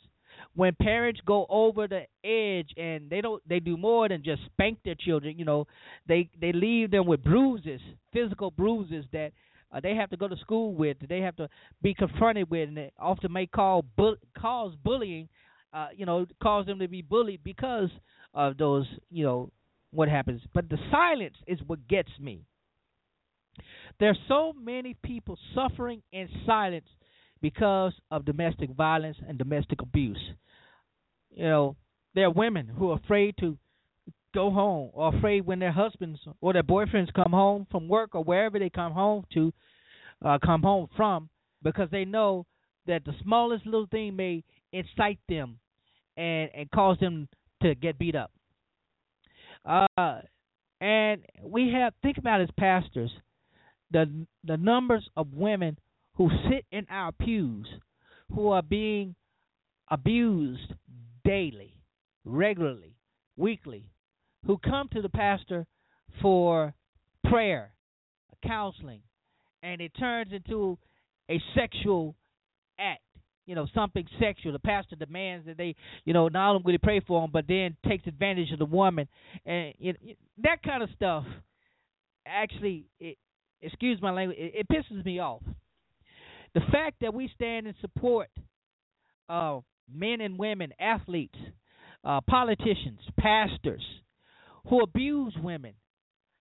When 0.55 0.73
parents 0.81 1.19
go 1.25 1.45
over 1.49 1.87
the 1.87 2.05
edge 2.23 2.69
and 2.77 3.09
they 3.09 3.21
don't 3.21 3.41
they 3.47 3.59
do 3.59 3.75
more 3.77 4.07
than 4.07 4.23
just 4.23 4.41
spank 4.45 4.79
their 4.85 4.95
children, 4.95 5.37
you 5.37 5.45
know, 5.45 5.67
they 6.07 6.29
they 6.39 6.53
leave 6.53 6.91
them 6.91 7.05
with 7.05 7.23
bruises, 7.23 7.81
physical 8.13 8.51
bruises 8.51 9.05
that 9.11 9.31
uh, 9.71 9.79
they 9.81 9.95
have 9.95 10.09
to 10.11 10.17
go 10.17 10.27
to 10.27 10.37
school 10.37 10.73
with, 10.73 10.97
they 11.09 11.19
have 11.19 11.35
to 11.35 11.49
be 11.81 11.93
confronted 11.93 12.49
with, 12.49 12.69
and 12.69 12.77
it 12.77 12.93
often 12.97 13.31
may 13.31 13.45
call 13.45 13.83
bu- 13.97 14.15
cause 14.37 14.73
bullying, 14.83 15.27
uh, 15.73 15.87
you 15.95 16.05
know, 16.05 16.25
cause 16.41 16.65
them 16.65 16.79
to 16.79 16.87
be 16.87 17.01
bullied 17.01 17.43
because 17.43 17.89
of 18.33 18.57
those, 18.57 18.85
you 19.09 19.25
know, 19.25 19.49
what 19.91 20.07
happens. 20.07 20.41
But 20.53 20.69
the 20.69 20.77
silence 20.91 21.35
is 21.47 21.59
what 21.67 21.85
gets 21.87 22.11
me. 22.19 22.41
There's 23.99 24.17
so 24.27 24.53
many 24.53 24.95
people 25.03 25.37
suffering 25.53 26.01
in 26.11 26.29
silence 26.45 26.87
because 27.41 27.93
of 28.11 28.25
domestic 28.25 28.69
violence 28.71 29.17
and 29.27 29.37
domestic 29.37 29.81
abuse. 29.81 30.19
You 31.35 31.43
know, 31.43 31.75
there 32.15 32.25
are 32.25 32.31
women 32.31 32.67
who 32.67 32.91
are 32.91 32.95
afraid 32.95 33.35
to 33.41 33.57
go 34.33 34.49
home 34.49 34.89
or 34.93 35.15
afraid 35.15 35.45
when 35.45 35.59
their 35.59 35.71
husbands 35.71 36.19
or 36.41 36.53
their 36.53 36.63
boyfriends 36.63 37.13
come 37.13 37.31
home 37.31 37.67
from 37.69 37.87
work 37.87 38.15
or 38.15 38.23
wherever 38.23 38.57
they 38.57 38.69
come 38.69 38.93
home 38.93 39.25
to 39.33 39.53
uh, 40.25 40.37
come 40.43 40.61
home 40.61 40.87
from 40.95 41.29
because 41.61 41.89
they 41.91 42.05
know 42.05 42.45
that 42.87 43.03
the 43.05 43.13
smallest 43.23 43.65
little 43.65 43.87
thing 43.87 44.15
may 44.15 44.43
incite 44.71 45.19
them 45.27 45.59
and 46.17 46.49
and 46.55 46.71
cause 46.71 46.97
them 46.99 47.27
to 47.61 47.75
get 47.75 47.97
beat 47.97 48.15
up. 48.15 48.31
Uh, 49.65 50.19
and 50.79 51.21
we 51.43 51.71
have 51.73 51.93
think 52.01 52.17
about 52.17 52.41
as 52.41 52.49
pastors 52.57 53.11
the 53.91 54.25
the 54.45 54.57
numbers 54.57 55.07
of 55.17 55.33
women 55.33 55.77
who 56.15 56.29
sit 56.49 56.65
in 56.71 56.85
our 56.89 57.11
pews 57.11 57.67
who 58.33 58.49
are 58.49 58.61
being 58.61 59.15
abused 59.89 60.73
daily, 61.25 61.73
regularly, 62.23 62.95
weekly, 63.35 63.89
who 64.45 64.57
come 64.57 64.87
to 64.93 65.01
the 65.01 65.09
pastor 65.09 65.65
for 66.21 66.73
prayer, 67.29 67.71
counseling, 68.45 69.01
and 69.63 69.81
it 69.81 69.91
turns 69.99 70.31
into 70.31 70.77
a 71.29 71.41
sexual 71.55 72.15
act, 72.79 73.01
you 73.45 73.55
know, 73.55 73.67
something 73.73 74.05
sexual. 74.19 74.53
The 74.53 74.59
pastor 74.59 74.95
demands 74.95 75.47
that 75.47 75.57
they, 75.57 75.75
you 76.05 76.13
know, 76.13 76.27
not 76.27 76.55
only 76.55 76.77
pray 76.77 77.01
for 77.05 77.21
them, 77.21 77.31
but 77.33 77.45
then 77.47 77.75
takes 77.87 78.05
advantage 78.07 78.51
of 78.51 78.59
the 78.59 78.65
woman, 78.65 79.07
and 79.45 79.73
it, 79.79 79.97
it, 80.01 80.17
that 80.43 80.61
kind 80.63 80.83
of 80.83 80.89
stuff. 80.95 81.25
Actually, 82.27 82.85
it, 82.99 83.17
excuse 83.61 84.01
my 84.01 84.11
language, 84.11 84.37
it, 84.39 84.53
it 84.55 84.67
pisses 84.67 85.03
me 85.03 85.19
off. 85.19 85.41
The 86.53 86.61
fact 86.71 86.97
that 87.01 87.13
we 87.13 87.29
stand 87.35 87.67
in 87.67 87.73
support 87.81 88.29
of 89.27 89.63
men 89.93 90.21
and 90.21 90.37
women, 90.37 90.71
athletes, 90.79 91.37
uh, 92.03 92.21
politicians, 92.27 92.99
pastors 93.19 93.83
who 94.69 94.81
abuse 94.81 95.35
women, 95.41 95.73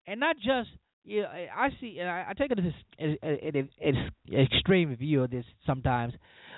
and 0.08 0.20
not 0.20 0.36
just 0.38 0.70
you 1.04 1.22
know, 1.22 1.30
I 1.30 1.70
see, 1.80 1.98
and 2.00 2.10
I, 2.10 2.28
I 2.30 2.34
take 2.34 2.52
it 2.52 2.60
as 2.60 3.16
an 3.24 4.12
extreme 4.34 4.96
view 4.96 5.24
of 5.24 5.32
this 5.32 5.46
sometimes, 5.66 6.14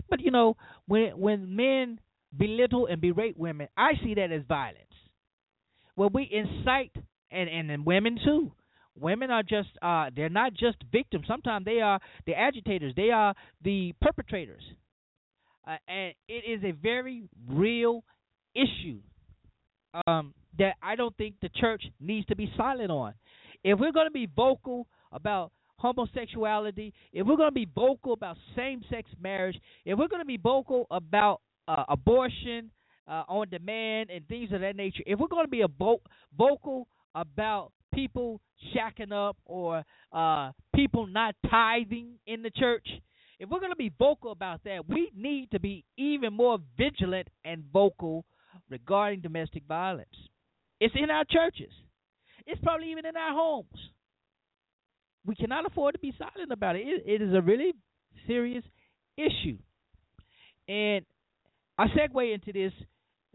but 0.09 0.19
you 0.19 0.31
know, 0.31 0.57
when 0.87 1.11
when 1.17 1.55
men 1.55 1.99
belittle 2.37 2.87
and 2.87 2.99
berate 2.99 3.37
women, 3.37 3.67
I 3.77 3.93
see 4.03 4.15
that 4.15 4.31
as 4.31 4.41
violence. 4.47 4.79
When 5.95 6.09
we 6.13 6.29
incite, 6.31 6.91
and 7.31 7.49
and, 7.49 7.71
and 7.71 7.85
women 7.85 8.19
too, 8.23 8.51
women 8.99 9.31
are 9.31 9.43
just 9.43 9.69
uh 9.81 10.09
they're 10.15 10.29
not 10.29 10.53
just 10.53 10.77
victims. 10.91 11.25
Sometimes 11.27 11.65
they 11.65 11.79
are 11.79 11.99
the 12.25 12.35
agitators. 12.35 12.93
They 12.95 13.11
are 13.11 13.33
the 13.63 13.93
perpetrators, 14.01 14.63
uh, 15.67 15.77
and 15.87 16.13
it 16.27 16.43
is 16.47 16.63
a 16.63 16.71
very 16.71 17.23
real 17.47 18.03
issue 18.55 18.99
um, 20.07 20.33
that 20.57 20.75
I 20.81 20.95
don't 20.95 21.15
think 21.17 21.35
the 21.41 21.49
church 21.49 21.83
needs 21.99 22.25
to 22.27 22.35
be 22.35 22.51
silent 22.57 22.91
on. 22.91 23.13
If 23.63 23.79
we're 23.79 23.91
going 23.91 24.07
to 24.07 24.11
be 24.11 24.27
vocal 24.35 24.87
about 25.11 25.51
homosexuality, 25.77 26.93
if 27.11 27.25
we're 27.25 27.37
going 27.37 27.49
to 27.49 27.53
be 27.53 27.67
vocal 27.73 28.13
about 28.13 28.37
same-sex 28.55 29.09
marriage, 29.21 29.59
if 29.85 29.97
we're 29.97 30.07
going 30.07 30.21
to 30.21 30.25
be 30.25 30.37
vocal 30.37 30.87
about 30.91 31.41
uh, 31.67 31.83
abortion 31.89 32.71
uh, 33.07 33.23
on 33.27 33.49
demand 33.49 34.09
and 34.09 34.27
things 34.27 34.51
of 34.51 34.61
that 34.61 34.75
nature, 34.75 35.03
if 35.05 35.19
we're 35.19 35.27
going 35.27 35.45
to 35.45 35.51
be 35.51 35.61
a 35.61 35.67
vo- 35.67 36.01
vocal 36.37 36.87
about 37.15 37.71
people 37.93 38.41
shacking 38.75 39.11
up 39.11 39.37
or 39.45 39.83
uh, 40.13 40.51
people 40.75 41.05
not 41.07 41.35
tithing 41.49 42.13
in 42.27 42.41
the 42.41 42.49
church, 42.51 42.87
if 43.43 43.49
we're 43.49 43.59
going 43.59 43.73
to 43.73 43.75
be 43.75 43.91
vocal 43.99 44.31
about 44.31 44.61
that, 44.63 44.87
we 44.87 45.11
need 45.13 45.51
to 45.51 45.59
be 45.59 45.83
even 45.97 46.31
more 46.31 46.59
vigilant 46.77 47.27
and 47.43 47.61
vocal 47.73 48.23
regarding 48.69 49.19
domestic 49.19 49.63
violence. 49.67 50.15
It's 50.79 50.95
in 50.95 51.09
our 51.09 51.25
churches. 51.29 51.71
It's 52.47 52.61
probably 52.61 52.91
even 52.91 53.05
in 53.05 53.17
our 53.17 53.33
homes. 53.33 53.67
We 55.25 55.35
cannot 55.35 55.65
afford 55.65 55.93
to 55.95 55.99
be 55.99 56.13
silent 56.17 56.53
about 56.53 56.77
it. 56.77 56.83
It, 56.87 57.03
it 57.05 57.21
is 57.21 57.33
a 57.33 57.41
really 57.41 57.73
serious 58.27 58.63
issue. 59.17 59.57
And 60.69 61.05
I 61.77 61.87
segue 61.87 62.33
into 62.33 62.53
this 62.53 62.71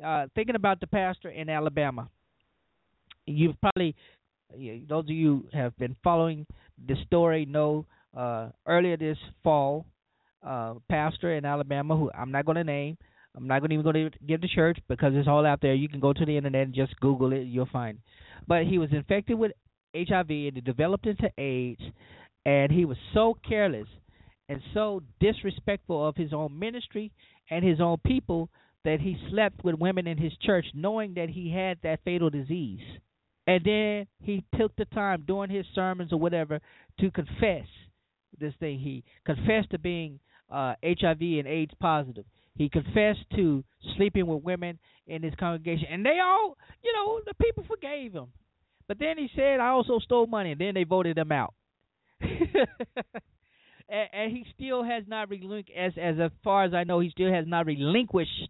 uh, 0.03 0.29
thinking 0.35 0.55
about 0.55 0.81
the 0.81 0.87
pastor 0.87 1.29
in 1.29 1.51
Alabama. 1.51 2.09
You've 3.27 3.61
probably, 3.61 3.95
those 4.89 5.05
of 5.05 5.11
you 5.11 5.49
have 5.53 5.77
been 5.77 5.97
following 6.03 6.47
the 6.87 6.97
story 7.05 7.45
know 7.45 7.85
uh, 8.17 8.49
earlier 8.67 8.97
this 8.97 9.19
fall, 9.45 9.85
uh, 10.47 10.75
pastor 10.89 11.35
in 11.35 11.45
Alabama, 11.45 11.97
who 11.97 12.11
I'm 12.13 12.31
not 12.31 12.45
going 12.45 12.57
to 12.57 12.65
name, 12.65 12.97
I'm 13.37 13.47
not 13.47 13.61
going 13.61 13.71
to 13.71 13.75
even 13.75 13.85
going 13.85 14.11
to 14.11 14.19
give 14.27 14.41
the 14.41 14.49
church 14.49 14.79
because 14.89 15.13
it's 15.15 15.29
all 15.29 15.47
out 15.47 15.61
there. 15.61 15.75
You 15.75 15.89
can 15.89 16.01
go 16.01 16.13
to 16.13 16.25
the 16.25 16.37
internet 16.37 16.63
and 16.63 16.75
just 16.75 16.99
Google 17.01 17.33
it. 17.33 17.43
You'll 17.43 17.69
find. 17.73 17.99
But 18.47 18.65
he 18.65 18.79
was 18.79 18.91
infected 18.93 19.39
with 19.39 19.53
HIV 19.95 20.31
and 20.31 20.57
it 20.59 20.65
developed 20.65 21.07
into 21.07 21.31
AIDS, 21.39 21.83
and 22.45 22.73
he 22.73 22.85
was 22.85 22.97
so 23.15 23.37
careless 23.47 23.89
and 24.49 24.61
so 24.75 25.03
disrespectful 25.21 26.09
of 26.09 26.17
his 26.17 26.33
own 26.33 26.59
ministry 26.59 27.13
and 27.51 27.65
his 27.65 27.81
own 27.81 27.99
people 28.05 28.49
that 28.85 29.01
he 29.01 29.17
slept 29.31 29.63
with 29.65 29.75
women 29.75 30.07
in 30.07 30.17
his 30.17 30.33
church, 30.43 30.65
knowing 30.75 31.15
that 31.15 31.29
he 31.29 31.53
had 31.53 31.79
that 31.83 32.01
fatal 32.05 32.31
disease. 32.31 32.81
And 33.47 33.65
then 33.65 34.07
he 34.23 34.45
took 34.59 34.75
the 34.77 34.85
time 34.87 35.25
during 35.27 35.51
his 35.51 35.67
sermons 35.75 36.13
or 36.13 36.19
whatever 36.19 36.61
to 37.01 37.11
confess 37.11 37.67
this 38.39 38.55
thing. 38.61 38.79
He 38.79 39.05
confessed 39.25 39.71
to 39.71 39.79
being 39.79 40.21
uh, 40.51 40.75
HIV 40.85 41.21
and 41.21 41.47
AIDS 41.47 41.73
positive. 41.81 42.25
He 42.55 42.69
confessed 42.69 43.25
to 43.37 43.63
sleeping 43.97 44.27
with 44.27 44.43
women 44.43 44.79
in 45.07 45.23
his 45.23 45.35
congregation, 45.39 45.87
and 45.91 46.05
they 46.05 46.19
all, 46.23 46.57
you 46.83 46.93
know, 46.93 47.21
the 47.25 47.35
people 47.35 47.65
forgave 47.69 48.13
him. 48.13 48.27
But 48.89 48.99
then 48.99 49.17
he 49.17 49.29
said, 49.37 49.61
"I 49.61 49.69
also 49.69 49.99
stole 50.01 50.27
money," 50.27 50.53
and 50.53 50.61
then 50.61 50.75
they 50.75 50.85
voted 50.85 51.17
him 51.19 51.31
out. 51.31 51.55
and, 52.21 52.39
and 53.89 54.33
he 54.33 54.45
still 54.55 54.83
has 54.83 55.05
not 55.07 55.31
relinquished, 55.31 55.79
as 55.79 55.93
as 55.99 56.31
far 56.43 56.65
as 56.65 56.75
I 56.75 56.85
know, 56.85 57.01
he 57.01 57.11
still 57.11 57.33
has 57.33 57.47
not 57.47 57.67
relinquished 57.67 58.49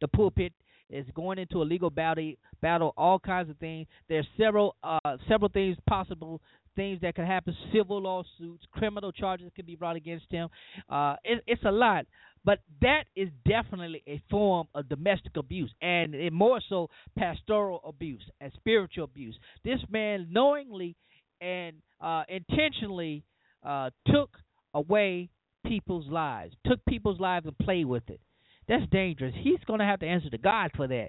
the 0.00 0.08
pulpit. 0.08 0.52
Is 0.92 1.06
going 1.14 1.38
into 1.38 1.62
a 1.62 1.64
legal 1.64 1.88
battle, 1.88 2.32
battle, 2.60 2.92
all 2.96 3.20
kinds 3.20 3.48
of 3.48 3.56
things. 3.58 3.86
There's 4.08 4.26
several, 4.36 4.74
uh, 4.82 5.18
several 5.28 5.48
things 5.48 5.76
possible 5.88 6.40
things 6.80 7.00
that 7.02 7.14
could 7.14 7.26
happen 7.26 7.54
civil 7.74 8.00
lawsuits 8.02 8.64
criminal 8.72 9.12
charges 9.12 9.50
could 9.54 9.66
be 9.66 9.76
brought 9.76 9.96
against 9.96 10.26
him 10.30 10.48
uh 10.88 11.14
it, 11.24 11.42
it's 11.46 11.64
a 11.64 11.70
lot 11.70 12.06
but 12.44 12.60
that 12.80 13.04
is 13.14 13.28
definitely 13.46 14.02
a 14.06 14.22
form 14.30 14.66
of 14.74 14.88
domestic 14.88 15.36
abuse, 15.36 15.70
and 15.82 16.14
more 16.32 16.60
so 16.68 16.88
pastoral 17.16 17.80
abuse 17.84 18.22
and 18.40 18.50
spiritual 18.56 19.04
abuse. 19.04 19.38
This 19.64 19.80
man 19.90 20.28
knowingly 20.30 20.96
and 21.40 21.76
uh, 22.00 22.22
intentionally 22.28 23.24
uh, 23.64 23.90
took 24.06 24.30
away 24.72 25.28
people's 25.66 26.06
lives, 26.08 26.54
took 26.64 26.82
people's 26.88 27.20
lives 27.20 27.46
and 27.46 27.58
played 27.58 27.84
with 27.86 28.08
it. 28.08 28.20
That's 28.68 28.88
dangerous. 28.90 29.34
He's 29.42 29.62
going 29.66 29.80
to 29.80 29.86
have 29.86 30.00
to 30.00 30.06
answer 30.06 30.30
to 30.30 30.38
God 30.38 30.70
for 30.76 30.86
that. 30.88 31.08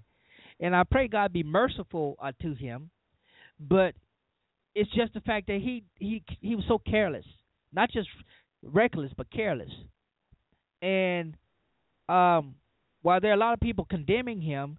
And 0.59 0.75
I 0.75 0.83
pray 0.83 1.07
God 1.07 1.31
be 1.31 1.43
merciful 1.43 2.17
uh, 2.21 2.33
to 2.41 2.53
him. 2.55 2.89
But 3.59 3.93
it's 4.75 4.91
just 4.91 5.13
the 5.13 5.21
fact 5.21 5.47
that 5.47 5.59
he 5.61 5.83
he 5.95 6.23
he 6.39 6.55
was 6.55 6.65
so 6.67 6.79
careless, 6.79 7.25
not 7.73 7.91
just 7.91 8.07
reckless, 8.63 9.11
but 9.15 9.31
careless. 9.31 9.71
And 10.81 11.35
um, 12.09 12.55
while 13.01 13.19
there 13.19 13.31
are 13.31 13.35
a 13.35 13.37
lot 13.37 13.53
of 13.53 13.59
people 13.59 13.85
condemning 13.85 14.41
him 14.41 14.77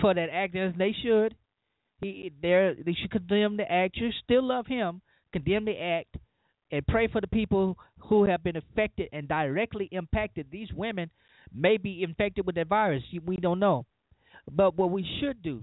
for 0.00 0.14
that 0.14 0.28
act, 0.30 0.56
as 0.56 0.72
they 0.78 0.94
should, 1.02 1.34
he 2.00 2.32
they 2.42 2.74
they 2.84 2.94
should 3.00 3.10
condemn 3.10 3.56
the 3.56 3.70
act. 3.70 3.96
You 3.96 4.10
still 4.22 4.42
love 4.42 4.66
him, 4.66 5.00
condemn 5.32 5.64
the 5.64 5.78
act, 5.78 6.16
and 6.70 6.86
pray 6.86 7.08
for 7.08 7.20
the 7.20 7.28
people 7.28 7.78
who 7.98 8.24
have 8.24 8.42
been 8.42 8.56
affected 8.56 9.08
and 9.12 9.28
directly 9.28 9.88
impacted. 9.92 10.46
These 10.50 10.72
women 10.74 11.10
may 11.54 11.76
be 11.76 12.02
infected 12.02 12.46
with 12.46 12.56
that 12.56 12.68
virus. 12.68 13.02
We 13.24 13.36
don't 13.36 13.60
know. 13.60 13.86
But 14.50 14.76
what 14.76 14.90
we 14.90 15.06
should 15.20 15.42
do, 15.42 15.62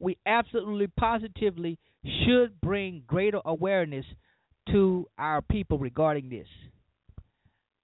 we 0.00 0.16
absolutely 0.26 0.88
positively 0.98 1.78
should 2.24 2.60
bring 2.60 3.02
greater 3.06 3.40
awareness 3.44 4.04
to 4.70 5.06
our 5.18 5.42
people 5.42 5.78
regarding 5.78 6.28
this. 6.28 6.46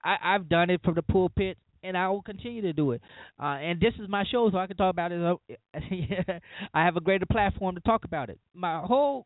I, 0.03 0.17
I've 0.21 0.49
done 0.49 0.69
it 0.69 0.81
from 0.83 0.95
the 0.95 1.01
pulpit, 1.01 1.57
and 1.81 1.97
I 1.97 2.09
will 2.09 2.21
continue 2.21 2.61
to 2.63 2.73
do 2.73 2.91
it. 2.91 3.01
Uh, 3.41 3.57
and 3.57 3.79
this 3.79 3.93
is 3.99 4.09
my 4.09 4.23
show, 4.29 4.49
so 4.51 4.57
I 4.57 4.67
can 4.67 4.77
talk 4.77 4.91
about 4.91 5.11
it. 5.11 5.39
I 6.73 6.85
have 6.85 6.97
a 6.97 7.01
greater 7.01 7.25
platform 7.25 7.75
to 7.75 7.81
talk 7.81 8.05
about 8.05 8.29
it. 8.29 8.39
My 8.53 8.79
whole 8.79 9.25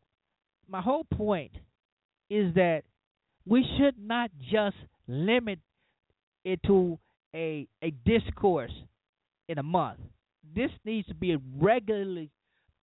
my 0.69 0.81
whole 0.81 1.05
point 1.05 1.51
is 2.29 2.53
that 2.55 2.81
we 3.45 3.65
should 3.77 3.95
not 3.97 4.29
just 4.51 4.75
limit 5.07 5.59
it 6.43 6.59
to 6.67 6.99
a 7.33 7.67
a 7.81 7.91
discourse 8.05 8.73
in 9.47 9.57
a 9.57 9.63
month. 9.63 9.99
This 10.55 10.71
needs 10.85 11.07
to 11.07 11.15
be 11.15 11.37
regularly 11.59 12.31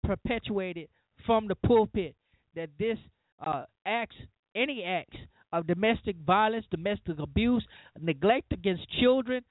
perpetuated 0.04 0.90
from 1.26 1.48
the 1.48 1.56
pulpit 1.56 2.16
that 2.56 2.70
this 2.78 2.98
uh, 3.46 3.66
acts, 3.86 4.16
any 4.56 4.84
acts 4.84 5.18
of 5.52 5.68
domestic 5.68 6.16
violence, 6.26 6.66
domestic 6.72 7.20
abuse, 7.20 7.66
neglect 8.00 8.52
against 8.52 8.90
children 9.00 9.44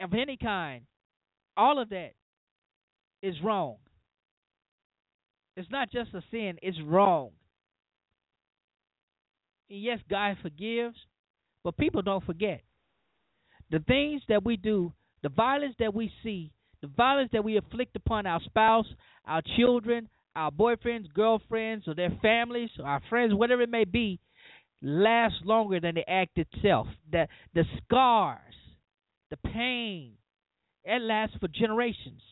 of 0.00 0.14
any 0.14 0.36
kind, 0.36 0.82
all 1.56 1.80
of 1.80 1.90
that 1.90 2.12
is 3.22 3.34
wrong. 3.44 3.76
It's 5.56 5.70
not 5.70 5.90
just 5.90 6.14
a 6.14 6.22
sin, 6.30 6.58
it's 6.62 6.78
wrong. 6.86 7.30
And 9.68 9.82
yes, 9.82 9.98
God 10.08 10.36
forgives, 10.42 10.96
but 11.62 11.76
people 11.76 12.02
don't 12.02 12.24
forget. 12.24 12.62
The 13.70 13.80
things 13.80 14.22
that 14.28 14.44
we 14.44 14.56
do, 14.56 14.92
the 15.22 15.28
violence 15.28 15.74
that 15.78 15.94
we 15.94 16.10
see, 16.22 16.50
the 16.80 16.88
violence 16.88 17.30
that 17.32 17.44
we 17.44 17.56
inflict 17.56 17.94
upon 17.94 18.26
our 18.26 18.40
spouse, 18.44 18.86
our 19.26 19.42
children, 19.56 20.08
our 20.36 20.50
boyfriends, 20.50 21.12
girlfriends, 21.12 21.88
or 21.88 21.94
their 21.94 22.16
families, 22.22 22.70
or 22.78 22.86
our 22.86 23.02
friends, 23.08 23.34
whatever 23.34 23.62
it 23.62 23.70
may 23.70 23.84
be, 23.84 24.20
lasts 24.82 25.38
longer 25.44 25.80
than 25.80 25.94
the 25.94 26.08
act 26.08 26.38
itself. 26.38 26.86
The 27.10 27.26
the 27.54 27.64
scars, 27.84 28.54
the 29.30 29.36
pain, 29.36 30.12
it 30.84 31.02
lasts 31.02 31.36
for 31.40 31.48
generations. 31.48 32.22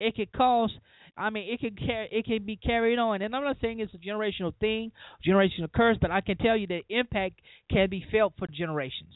It 0.00 0.14
can 0.16 0.26
cause 0.36 0.70
I 1.16 1.30
mean, 1.30 1.52
it 1.52 1.60
can 1.60 1.76
carry, 1.76 2.08
it 2.10 2.24
can 2.24 2.44
be 2.44 2.56
carried 2.56 2.98
on, 2.98 3.22
and 3.22 3.34
I'm 3.34 3.44
not 3.44 3.58
saying 3.60 3.78
it's 3.78 3.94
a 3.94 3.98
generational 3.98 4.52
thing, 4.58 4.90
generational 5.26 5.72
curse, 5.72 5.96
but 6.00 6.10
I 6.10 6.20
can 6.20 6.36
tell 6.36 6.56
you 6.56 6.66
that 6.68 6.82
impact 6.88 7.40
can 7.70 7.88
be 7.88 8.04
felt 8.10 8.32
for 8.36 8.48
generations. 8.48 9.14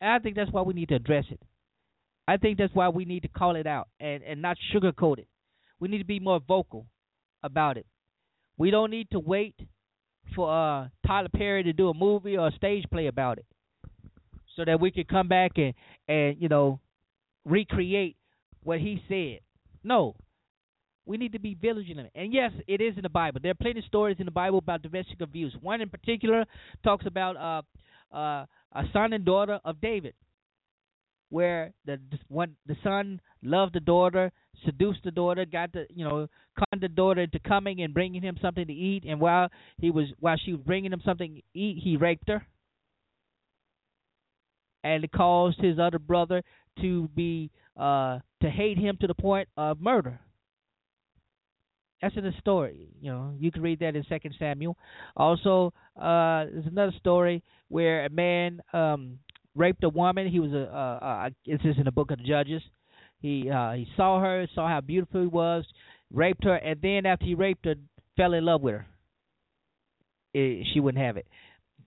And 0.00 0.10
I 0.12 0.18
think 0.18 0.36
that's 0.36 0.50
why 0.50 0.62
we 0.62 0.72
need 0.72 0.88
to 0.88 0.94
address 0.94 1.24
it. 1.30 1.40
I 2.30 2.36
think 2.36 2.58
that's 2.58 2.72
why 2.76 2.88
we 2.88 3.04
need 3.04 3.22
to 3.22 3.28
call 3.28 3.56
it 3.56 3.66
out 3.66 3.88
and, 3.98 4.22
and 4.22 4.40
not 4.40 4.56
sugarcoat 4.72 5.18
it. 5.18 5.26
We 5.80 5.88
need 5.88 5.98
to 5.98 6.04
be 6.04 6.20
more 6.20 6.38
vocal 6.38 6.86
about 7.42 7.76
it. 7.76 7.86
We 8.56 8.70
don't 8.70 8.92
need 8.92 9.10
to 9.10 9.18
wait 9.18 9.56
for 10.36 10.48
uh, 10.48 10.88
Tyler 11.04 11.28
Perry 11.34 11.64
to 11.64 11.72
do 11.72 11.88
a 11.88 11.94
movie 11.94 12.36
or 12.36 12.46
a 12.46 12.52
stage 12.52 12.84
play 12.88 13.08
about 13.08 13.38
it, 13.38 13.46
so 14.54 14.64
that 14.64 14.78
we 14.78 14.92
can 14.92 15.06
come 15.06 15.26
back 15.26 15.52
and 15.56 15.74
and 16.06 16.36
you 16.40 16.48
know 16.48 16.78
recreate 17.44 18.16
what 18.62 18.78
he 18.78 19.02
said. 19.08 19.40
No, 19.82 20.14
we 21.06 21.16
need 21.16 21.32
to 21.32 21.40
be 21.40 21.56
vigilant. 21.60 22.10
And 22.14 22.32
yes, 22.32 22.52
it 22.68 22.80
is 22.80 22.94
in 22.94 23.02
the 23.02 23.08
Bible. 23.08 23.40
There 23.42 23.50
are 23.50 23.54
plenty 23.60 23.80
of 23.80 23.86
stories 23.86 24.18
in 24.20 24.26
the 24.26 24.30
Bible 24.30 24.58
about 24.58 24.82
domestic 24.82 25.20
abuse. 25.20 25.56
One 25.60 25.80
in 25.80 25.88
particular 25.88 26.44
talks 26.84 27.06
about 27.06 27.36
uh, 27.36 28.16
uh, 28.16 28.46
a 28.72 28.84
son 28.92 29.14
and 29.14 29.24
daughter 29.24 29.58
of 29.64 29.80
David, 29.80 30.14
where 31.30 31.72
the 31.86 31.98
one 32.28 32.56
the 32.66 32.76
son 32.84 33.20
loved 33.42 33.74
the 33.74 33.80
daughter, 33.80 34.30
seduced 34.64 35.02
the 35.04 35.10
daughter, 35.10 35.44
got 35.44 35.72
the 35.72 35.86
you 35.94 36.04
know 36.04 36.28
conned 36.58 36.82
the 36.82 36.88
daughter 36.88 37.22
into 37.22 37.38
coming 37.40 37.80
and 37.82 37.94
bringing 37.94 38.22
him 38.22 38.36
something 38.42 38.66
to 38.66 38.72
eat, 38.72 39.04
and 39.08 39.20
while 39.20 39.48
he 39.78 39.90
was 39.90 40.06
while 40.18 40.36
she 40.44 40.52
was 40.52 40.60
bringing 40.60 40.92
him 40.92 41.02
something 41.04 41.36
to 41.36 41.58
eat, 41.58 41.80
he 41.82 41.96
raped 41.96 42.28
her, 42.28 42.46
and 44.84 45.04
it 45.04 45.12
caused 45.12 45.58
his 45.60 45.78
other 45.78 45.98
brother 45.98 46.42
to 46.80 47.08
be 47.14 47.50
uh, 47.76 48.18
to 48.42 48.50
hate 48.50 48.78
him 48.78 48.96
to 49.00 49.06
the 49.06 49.14
point 49.14 49.48
of 49.56 49.80
murder. 49.80 50.20
That's 52.02 52.16
in 52.16 52.24
the 52.24 52.32
story. 52.40 52.88
You 53.00 53.12
know, 53.12 53.34
you 53.38 53.52
can 53.52 53.62
read 53.62 53.80
that 53.80 53.94
in 53.94 54.04
Second 54.08 54.34
Samuel. 54.38 54.76
Also, 55.16 55.72
uh, 55.96 56.46
there's 56.50 56.66
another 56.66 56.94
story 56.98 57.42
where 57.68 58.06
a 58.06 58.10
man 58.10 58.60
um, 58.72 59.18
raped 59.54 59.84
a 59.84 59.88
woman. 59.88 60.28
He 60.28 60.40
was 60.40 60.52
a. 60.52 60.64
Uh, 60.64 61.04
uh, 61.04 61.30
this 61.46 61.60
is 61.64 61.76
in 61.78 61.84
the 61.84 61.92
book 61.92 62.10
of 62.10 62.18
the 62.18 62.24
Judges. 62.24 62.62
He 63.20 63.50
uh, 63.50 63.72
he 63.72 63.86
saw 63.96 64.20
her, 64.20 64.46
saw 64.54 64.68
how 64.68 64.80
beautiful 64.80 65.20
he 65.20 65.26
was, 65.26 65.64
raped 66.12 66.44
her, 66.44 66.54
and 66.54 66.80
then 66.80 67.06
after 67.06 67.26
he 67.26 67.34
raped 67.34 67.66
her, 67.66 67.74
fell 68.16 68.32
in 68.32 68.44
love 68.44 68.62
with 68.62 68.74
her. 68.74 68.86
It, 70.32 70.66
she 70.72 70.80
wouldn't 70.80 71.04
have 71.04 71.16
it. 71.16 71.26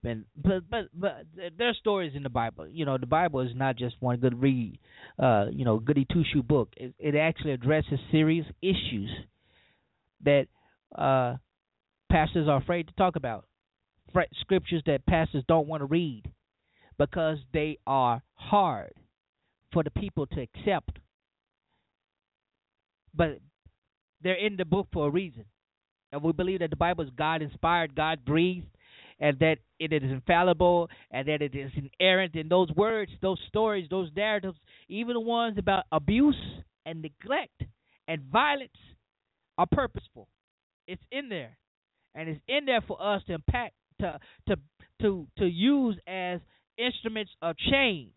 And 0.04 0.26
but 0.36 0.68
but 0.70 0.84
but 0.92 1.24
there's 1.56 1.78
stories 1.78 2.12
in 2.14 2.22
the 2.22 2.28
Bible. 2.28 2.68
You 2.68 2.84
know, 2.84 2.98
the 2.98 3.06
Bible 3.06 3.40
is 3.40 3.52
not 3.54 3.76
just 3.76 3.96
one 4.00 4.18
good 4.18 4.40
read, 4.40 4.78
uh, 5.18 5.46
you 5.50 5.64
know, 5.64 5.78
goody 5.78 6.06
two 6.12 6.22
shoe 6.32 6.42
book. 6.42 6.68
It, 6.76 6.94
it 6.98 7.16
actually 7.16 7.52
addresses 7.52 7.98
serious 8.10 8.46
issues 8.60 9.10
that 10.24 10.46
uh, 10.96 11.36
pastors 12.12 12.48
are 12.48 12.58
afraid 12.58 12.88
to 12.88 12.94
talk 12.94 13.16
about. 13.16 13.46
Scriptures 14.40 14.82
that 14.86 15.06
pastors 15.06 15.42
don't 15.48 15.66
want 15.66 15.80
to 15.80 15.86
read 15.86 16.30
because 16.98 17.38
they 17.52 17.78
are 17.86 18.22
hard 18.34 18.92
for 19.72 19.82
the 19.82 19.90
people 19.90 20.26
to 20.26 20.40
accept. 20.40 20.98
But 23.14 23.40
they're 24.22 24.34
in 24.34 24.56
the 24.56 24.64
book 24.64 24.88
for 24.92 25.06
a 25.06 25.10
reason. 25.10 25.44
And 26.12 26.22
we 26.22 26.32
believe 26.32 26.60
that 26.60 26.70
the 26.70 26.76
Bible 26.76 27.04
is 27.04 27.10
God 27.16 27.42
inspired, 27.42 27.94
God 27.94 28.24
breathed, 28.24 28.68
and 29.20 29.38
that 29.40 29.56
it 29.78 29.92
is 29.92 30.02
infallible 30.02 30.88
and 31.10 31.28
that 31.28 31.42
it 31.42 31.54
is 31.54 31.70
inerrant. 31.74 32.34
And 32.34 32.50
those 32.50 32.70
words, 32.72 33.10
those 33.20 33.38
stories, 33.48 33.88
those 33.90 34.10
narratives, 34.16 34.56
even 34.88 35.14
the 35.14 35.20
ones 35.20 35.58
about 35.58 35.84
abuse 35.92 36.36
and 36.86 37.02
neglect 37.02 37.62
and 38.06 38.22
violence, 38.22 38.70
are 39.56 39.66
purposeful. 39.70 40.28
It's 40.86 41.02
in 41.10 41.28
there, 41.28 41.56
and 42.14 42.28
it's 42.28 42.40
in 42.48 42.66
there 42.66 42.80
for 42.80 43.00
us 43.00 43.22
to 43.26 43.34
impact, 43.34 43.74
to 44.00 44.18
to 44.48 44.56
to 45.00 45.26
to 45.38 45.46
use 45.46 45.96
as 46.06 46.40
instruments 46.78 47.32
of 47.42 47.56
change 47.56 48.16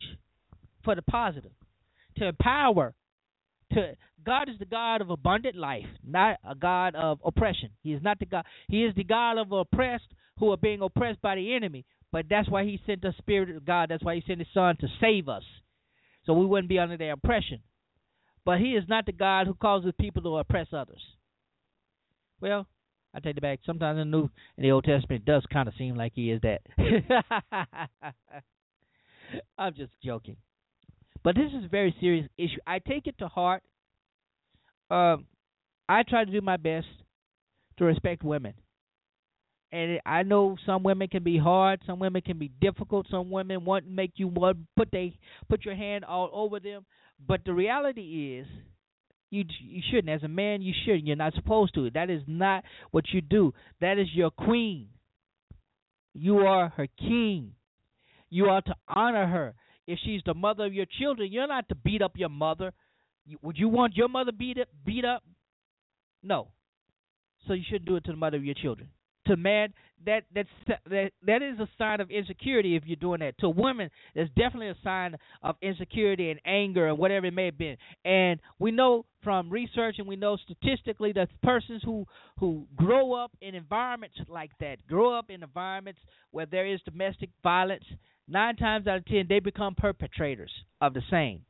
for 0.84 0.96
the 0.96 1.02
positive, 1.02 1.52
to 2.18 2.28
empower. 2.28 2.94
To 3.74 3.96
God 4.26 4.50
is 4.50 4.58
the 4.60 4.66
God 4.66 5.02
of 5.02 5.10
abundant 5.10 5.56
life, 5.56 5.86
not 6.06 6.38
a 6.50 6.56
God 6.56 6.96
of 6.96 7.20
oppression. 7.26 7.70
He 7.84 7.94
is 7.94 8.02
not 8.02 8.18
the 8.20 8.26
God. 8.26 8.46
He 8.70 8.86
is 8.86 8.96
the 8.96 9.04
God 9.04 9.38
of 9.38 9.52
oppressed 9.52 10.08
who 10.40 10.52
are 10.52 10.58
being 10.58 10.82
oppressed 10.82 11.22
by 11.22 11.36
the 11.36 11.54
enemy. 11.54 11.86
But 12.12 12.26
that's 12.30 12.50
why 12.50 12.64
he 12.64 12.80
sent 12.86 13.02
the 13.02 13.14
Spirit 13.18 13.50
of 13.56 13.66
God. 13.66 13.90
That's 13.90 14.04
why 14.04 14.16
he 14.16 14.24
sent 14.26 14.40
his 14.40 14.48
Son 14.54 14.78
to 14.80 14.88
save 15.02 15.28
us. 15.28 15.44
So 16.26 16.34
we 16.34 16.46
wouldn't 16.46 16.70
be 16.70 16.80
under 16.80 16.98
their 16.98 17.14
oppression. 17.14 17.60
But 18.46 18.60
he 18.60 18.72
is 18.72 18.86
not 18.88 19.06
the 19.06 19.12
God 19.12 19.48
who 19.48 19.54
causes 19.54 19.92
people 20.00 20.22
to 20.24 20.38
oppress 20.38 20.68
others. 20.72 21.02
Well, 22.40 22.68
I 23.18 23.20
take 23.20 23.38
it 23.38 23.42
back. 23.42 23.60
Sometimes 23.66 24.00
in 24.00 24.12
the 24.12 24.18
New 24.18 24.30
in 24.58 24.64
the 24.64 24.72
Old 24.72 24.84
Testament 24.84 25.24
it 25.24 25.26
does 25.26 25.44
kind 25.52 25.68
of 25.68 25.74
seem 25.78 25.96
like 25.96 26.14
he 26.16 26.32
is 26.32 26.40
that. 26.42 26.62
I'm 29.58 29.74
just 29.74 29.92
joking. 30.04 30.38
But 31.24 31.36
this 31.36 31.52
is 31.58 31.66
a 31.66 31.70
very 31.70 31.94
serious 32.00 32.28
issue. 32.38 32.60
I 32.66 32.80
take 32.80 33.08
it 33.08 33.18
to 33.20 33.28
heart. 33.28 33.64
Um, 34.90 35.26
I 35.90 36.04
try 36.04 36.24
to 36.24 36.32
do 36.32 36.42
my 36.42 36.58
best 36.58 36.88
to 37.78 37.86
respect 37.86 38.24
women 38.24 38.54
and 39.72 40.00
I 40.06 40.24
know 40.24 40.58
some 40.66 40.84
women 40.84 41.08
can 41.08 41.24
be 41.24 41.38
hard, 41.38 41.82
some 41.86 42.00
women 42.00 42.22
can 42.22 42.38
be 42.38 42.52
difficult, 42.62 43.08
some 43.12 43.30
women 43.30 43.66
want 43.66 43.86
to 43.86 43.92
make 43.92 44.14
you 44.16 44.28
want 44.28 44.60
put 44.76 44.90
they 44.92 45.18
put 45.50 45.66
your 45.66 45.76
hand 45.76 46.06
all 46.06 46.30
over 46.32 46.60
them. 46.60 46.86
But 47.26 47.42
the 47.46 47.54
reality 47.54 48.40
is, 48.40 48.48
you 49.30 49.44
you 49.60 49.82
shouldn't. 49.90 50.10
As 50.10 50.24
a 50.24 50.28
man, 50.28 50.62
you 50.62 50.74
shouldn't. 50.86 51.06
You're 51.06 51.16
not 51.16 51.34
supposed 51.34 51.74
to. 51.76 51.90
That 51.92 52.10
is 52.10 52.22
not 52.28 52.64
what 52.92 53.06
you 53.12 53.22
do. 53.22 53.54
That 53.82 53.98
is 53.98 54.08
your 54.14 54.32
queen. 54.32 54.90
You 56.14 56.40
are 56.40 56.70
her 56.70 56.88
king. 56.98 57.52
You 58.30 58.46
are 58.46 58.62
to 58.62 58.76
honor 58.88 59.28
her. 59.28 59.54
If 59.86 60.00
she's 60.04 60.22
the 60.26 60.34
mother 60.34 60.66
of 60.66 60.74
your 60.74 60.86
children, 61.00 61.32
you're 61.32 61.48
not 61.48 61.70
to 61.70 61.76
beat 61.76 62.02
up 62.02 62.14
your 62.16 62.30
mother. 62.30 62.74
Would 63.42 63.58
you 63.58 63.70
want 63.70 63.96
your 63.96 64.10
mother 64.10 64.32
beat 64.32 64.60
up? 64.60 64.68
Beat 64.86 65.06
up? 65.06 65.24
No. 66.24 66.50
So 67.48 67.54
you 67.54 67.64
shouldn't 67.68 67.86
do 67.86 67.96
it 67.96 68.04
to 68.06 68.12
the 68.12 68.18
mother 68.18 68.38
of 68.38 68.44
your 68.44 68.56
children 68.56 68.90
To 69.28 69.38
man, 69.38 69.74
that 70.06 70.24
that's 70.34 70.48
that 70.90 71.12
that 71.26 71.42
is 71.42 71.60
a 71.60 71.68
sign 71.78 72.02
of 72.02 72.10
insecurity 72.12 72.76
if 72.76 72.84
you're 72.86 72.96
doing 72.96 73.20
that. 73.22 73.38
To 73.40 73.50
women, 73.50 73.90
there's 74.16 74.30
definitely 74.30 74.70
a 74.70 74.78
sign 74.84 75.16
of 75.44 75.56
insecurity 75.62 76.30
and 76.30 76.40
anger 76.46 76.88
and 76.88 76.98
whatever 76.98 77.26
it 77.26 77.34
may 77.34 77.46
have 77.46 77.58
been. 77.58 77.78
And 78.06 78.40
we 78.60 78.72
know 78.72 79.06
from 79.24 79.50
research 79.50 79.96
and 79.98 80.08
we 80.08 80.16
know 80.16 80.38
statistically 80.38 81.12
that 81.14 81.30
persons 81.44 81.82
who 81.84 82.06
who 82.40 82.68
grow 82.76 83.14
up 83.14 83.32
in 83.42 83.56
environments 83.56 84.18
like 84.30 84.52
that, 84.60 84.86
grow 84.88 85.18
up 85.18 85.30
in 85.30 85.44
environments 85.44 86.00
where 86.32 86.46
there 86.46 86.68
is 86.68 86.80
domestic 86.86 87.30
violence, 87.44 87.84
nine 88.28 88.56
times 88.56 88.88
out 88.88 88.98
of 88.98 89.06
ten 89.06 89.26
they 89.28 89.40
become 89.40 89.76
perpetrators 89.76 90.52
of 90.80 90.94
the 90.94 91.02
same. 91.10 91.42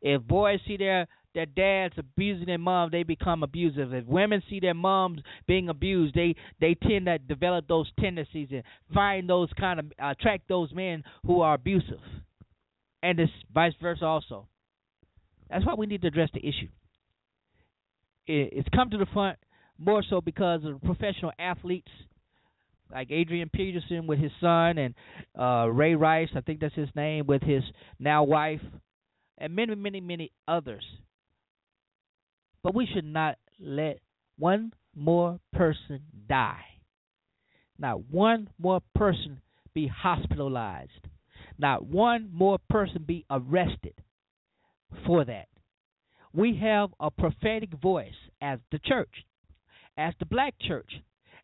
If 0.00 0.22
boys 0.22 0.58
see 0.66 0.78
their 0.78 1.06
their 1.34 1.46
dads 1.46 1.94
abusing 1.96 2.46
their 2.46 2.58
mom, 2.58 2.90
they 2.90 3.02
become 3.02 3.42
abusive. 3.42 3.92
If 3.92 4.06
women 4.06 4.42
see 4.48 4.60
their 4.60 4.74
moms 4.74 5.20
being 5.46 5.68
abused, 5.68 6.14
they 6.14 6.34
they 6.60 6.74
tend 6.74 7.06
to 7.06 7.18
develop 7.18 7.66
those 7.68 7.90
tendencies 7.98 8.48
and 8.50 8.62
find 8.94 9.28
those 9.28 9.48
kind 9.58 9.80
of 9.80 9.92
attract 9.98 10.48
those 10.48 10.72
men 10.72 11.02
who 11.26 11.40
are 11.40 11.54
abusive, 11.54 12.00
and 13.02 13.18
it's 13.18 13.32
vice 13.52 13.74
versa 13.80 14.04
also. 14.04 14.46
That's 15.50 15.66
why 15.66 15.74
we 15.74 15.86
need 15.86 16.02
to 16.02 16.08
address 16.08 16.30
the 16.32 16.40
issue. 16.40 16.68
It's 18.26 18.68
come 18.74 18.90
to 18.90 18.98
the 18.98 19.06
front 19.12 19.38
more 19.78 20.02
so 20.08 20.20
because 20.20 20.64
of 20.64 20.80
professional 20.82 21.32
athletes 21.38 21.90
like 22.92 23.10
Adrian 23.10 23.50
Peterson 23.52 24.06
with 24.06 24.18
his 24.18 24.30
son 24.40 24.78
and 24.78 24.94
uh, 25.38 25.66
Ray 25.68 25.94
Rice, 25.94 26.28
I 26.36 26.40
think 26.40 26.60
that's 26.60 26.74
his 26.74 26.90
name, 26.94 27.26
with 27.26 27.42
his 27.42 27.62
now 27.98 28.22
wife, 28.22 28.60
and 29.38 29.54
many, 29.56 29.74
many, 29.74 30.00
many 30.00 30.30
others 30.46 30.84
but 32.62 32.74
we 32.74 32.86
should 32.86 33.04
not 33.04 33.38
let 33.58 33.98
one 34.38 34.72
more 34.94 35.38
person 35.52 36.00
die. 36.28 36.64
Not 37.78 38.10
one 38.10 38.48
more 38.58 38.80
person 38.94 39.40
be 39.74 39.88
hospitalized. 39.88 41.08
Not 41.58 41.84
one 41.86 42.30
more 42.32 42.58
person 42.70 43.04
be 43.06 43.24
arrested 43.30 43.94
for 45.06 45.24
that. 45.24 45.48
We 46.32 46.58
have 46.62 46.90
a 47.00 47.10
prophetic 47.10 47.70
voice 47.80 48.14
as 48.40 48.58
the 48.70 48.78
church, 48.78 49.24
as 49.96 50.14
the 50.18 50.26
black 50.26 50.54
church, 50.60 50.90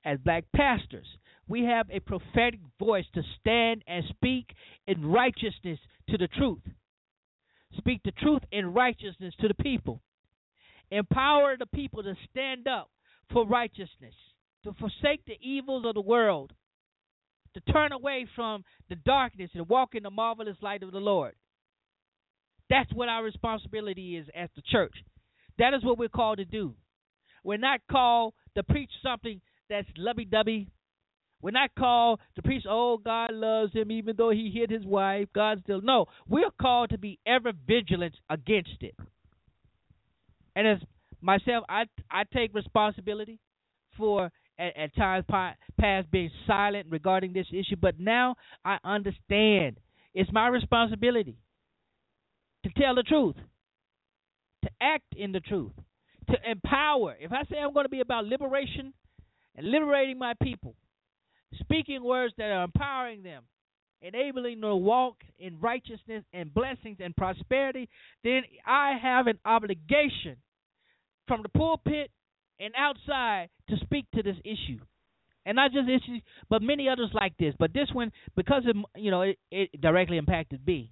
as 0.05 0.19
black 0.19 0.45
pastors. 0.55 1.07
We 1.47 1.64
have 1.64 1.87
a 1.91 2.01
prophetic 2.01 2.61
voice 2.79 3.05
to 3.14 3.23
stand 3.41 3.83
and 3.87 4.05
speak 4.09 4.47
in 4.87 5.07
righteousness 5.07 5.79
to 6.11 6.19
the 6.19 6.29
truth. 6.29 6.62
Speak 7.77 8.01
the 8.05 8.12
truth 8.12 8.43
in 8.51 8.73
righteousness 8.73 9.35
to 9.41 9.49
the 9.49 9.55
people. 9.55 10.01
Empower 10.91 11.57
the 11.59 11.66
people 11.66 12.03
to 12.03 12.14
stand 12.30 12.66
up 12.66 12.91
for 13.32 13.47
righteousness, 13.47 14.14
to 14.64 14.72
forsake 14.74 15.24
the 15.26 15.39
evils 15.43 15.84
of 15.86 15.95
the 15.95 16.01
world, 16.01 16.53
to 17.55 17.72
turn 17.72 17.93
away 17.93 18.26
from 18.34 18.64
the 18.89 18.97
darkness 18.97 19.51
and 19.55 19.68
walk 19.68 19.95
in 19.95 20.03
the 20.03 20.11
marvelous 20.11 20.57
light 20.62 20.82
of 20.82 20.93
the 20.93 20.99
Lord. 20.99 21.34
That's 22.70 22.93
what 22.93 23.09
our 23.09 23.24
responsibility 23.24 24.16
is 24.16 24.26
as 24.34 24.49
the 24.57 24.62
church. 24.62 24.95
That 25.59 25.74
is 25.74 25.82
what 25.84 25.99
we're 25.99 26.09
called 26.09 26.39
to 26.39 26.45
do. 26.45 26.74
We're 27.45 27.57
not 27.57 27.80
called 27.91 28.34
to 28.57 28.62
preach 28.62 28.91
something 29.03 29.41
that's 29.68 29.89
lovey 29.97 30.24
dovey. 30.24 30.68
We're 31.41 31.51
not 31.53 31.70
called 31.78 32.20
to 32.34 32.43
preach, 32.43 32.64
oh, 32.68 32.99
God 32.99 33.32
loves 33.32 33.72
him 33.72 33.93
even 33.93 34.16
though 34.16 34.30
he 34.30 34.51
hit 34.51 34.70
his 34.70 34.84
wife. 34.84 35.28
God 35.34 35.61
still. 35.62 35.80
No, 35.80 36.07
we're 36.28 36.51
called 36.61 36.91
to 36.91 36.99
be 36.99 37.18
ever 37.26 37.53
vigilant 37.66 38.16
against 38.28 38.82
it. 38.82 38.95
And 40.59 40.67
as 40.67 40.79
myself, 41.21 41.65
I 41.69 41.85
I 42.11 42.25
take 42.35 42.53
responsibility 42.53 43.39
for 43.97 44.29
at, 44.59 44.77
at 44.77 44.97
times 44.97 45.25
past 45.79 46.11
being 46.11 46.31
silent 46.49 46.89
regarding 46.91 47.33
this 47.33 47.47
issue, 47.53 47.77
but 47.81 48.01
now 48.01 48.35
I 48.65 48.79
understand 48.83 49.79
it's 50.15 50.33
my 50.33 50.49
responsibility 50.49 51.37
to 52.65 52.71
tell 52.71 52.97
the 52.97 53.05
truth, 53.05 53.37
to 54.65 54.71
act 54.83 55.15
in 55.17 55.31
the 55.31 55.39
truth, 55.39 55.71
to 56.29 56.37
empower. 56.51 57.15
If 57.21 57.31
I 57.31 57.45
say 57.45 57.59
I'm 57.59 57.73
going 57.73 57.85
to 57.85 57.89
be 57.89 58.01
about 58.01 58.25
liberation 58.25 58.93
and 59.55 59.71
liberating 59.71 60.19
my 60.19 60.35
people, 60.43 60.75
speaking 61.61 62.03
words 62.03 62.35
that 62.37 62.51
are 62.51 62.65
empowering 62.65 63.23
them, 63.23 63.45
enabling 64.03 64.61
them 64.61 64.71
to 64.71 64.77
walk 64.77 65.19
in 65.39 65.61
righteousness 65.61 66.25
and 66.33 66.53
blessings 66.53 66.97
and 66.99 67.15
prosperity, 67.15 67.89
then 68.25 68.43
I 68.67 68.99
have 69.01 69.29
an 69.29 69.39
obligation 69.45 70.37
from 71.29 71.43
the 71.43 71.49
pulpit 71.51 72.11
and 72.59 72.74
outside 72.76 73.51
to 73.68 73.76
speak 73.83 74.07
to 74.14 74.22
this 74.22 74.37
issue. 74.45 74.81
And 75.47 75.57
not 75.57 75.72
just 75.72 75.89
issues, 75.89 76.22
but 76.51 76.61
many 76.61 76.89
others 76.89 77.11
like 77.14 77.35
this. 77.39 77.55
But 77.59 77.72
this 77.72 77.89
one, 77.93 78.12
because 78.37 78.64
it, 78.66 78.76
you 78.97 79.11
know, 79.11 79.22
it, 79.22 79.39
it 79.51 79.81
directly 79.81 80.18
impacted 80.18 80.66
me, 80.66 80.91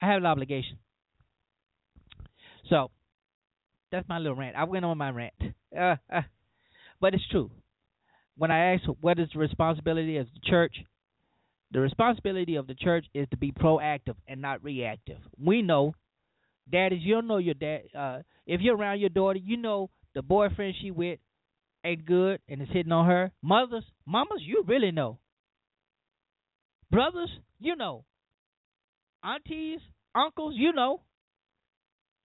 I 0.00 0.06
have 0.06 0.18
an 0.18 0.26
obligation. 0.26 0.78
So 2.68 2.90
that's 3.90 4.08
my 4.08 4.18
little 4.18 4.36
rant. 4.36 4.56
I 4.56 4.64
went 4.64 4.84
on 4.84 4.98
my 4.98 5.10
rant, 5.10 5.34
uh, 5.76 5.96
uh, 6.12 6.22
but 7.00 7.14
it's 7.14 7.26
true. 7.30 7.50
When 8.36 8.50
I 8.50 8.74
ask 8.74 8.84
what 9.00 9.18
is 9.18 9.28
the 9.32 9.38
responsibility 9.38 10.18
of 10.18 10.26
the 10.26 10.40
church, 10.48 10.76
the 11.72 11.80
responsibility 11.80 12.56
of 12.56 12.66
the 12.66 12.74
church 12.74 13.06
is 13.14 13.26
to 13.30 13.36
be 13.36 13.50
proactive 13.50 14.14
and 14.28 14.40
not 14.40 14.62
reactive. 14.62 15.18
We 15.42 15.62
know 15.62 15.94
daddies, 16.70 17.00
you'll 17.02 17.22
know 17.22 17.38
your 17.38 17.54
dad. 17.54 17.82
Uh, 17.96 18.18
if 18.46 18.60
you're 18.60 18.76
around 18.76 19.00
your 19.00 19.10
daughter, 19.10 19.38
you 19.38 19.56
know 19.56 19.90
the 20.14 20.22
boyfriend 20.22 20.74
she 20.80 20.90
with 20.90 21.18
ain't 21.84 22.04
good 22.04 22.40
and 22.48 22.62
is 22.62 22.68
hitting 22.72 22.92
on 22.92 23.06
her. 23.06 23.30
Mothers, 23.42 23.84
mamas, 24.06 24.40
you 24.40 24.64
really 24.66 24.90
know. 24.90 25.18
Brothers, 26.90 27.30
you 27.60 27.76
know. 27.76 28.04
Aunties, 29.22 29.80
uncles, 30.14 30.54
you 30.56 30.72
know. 30.72 31.00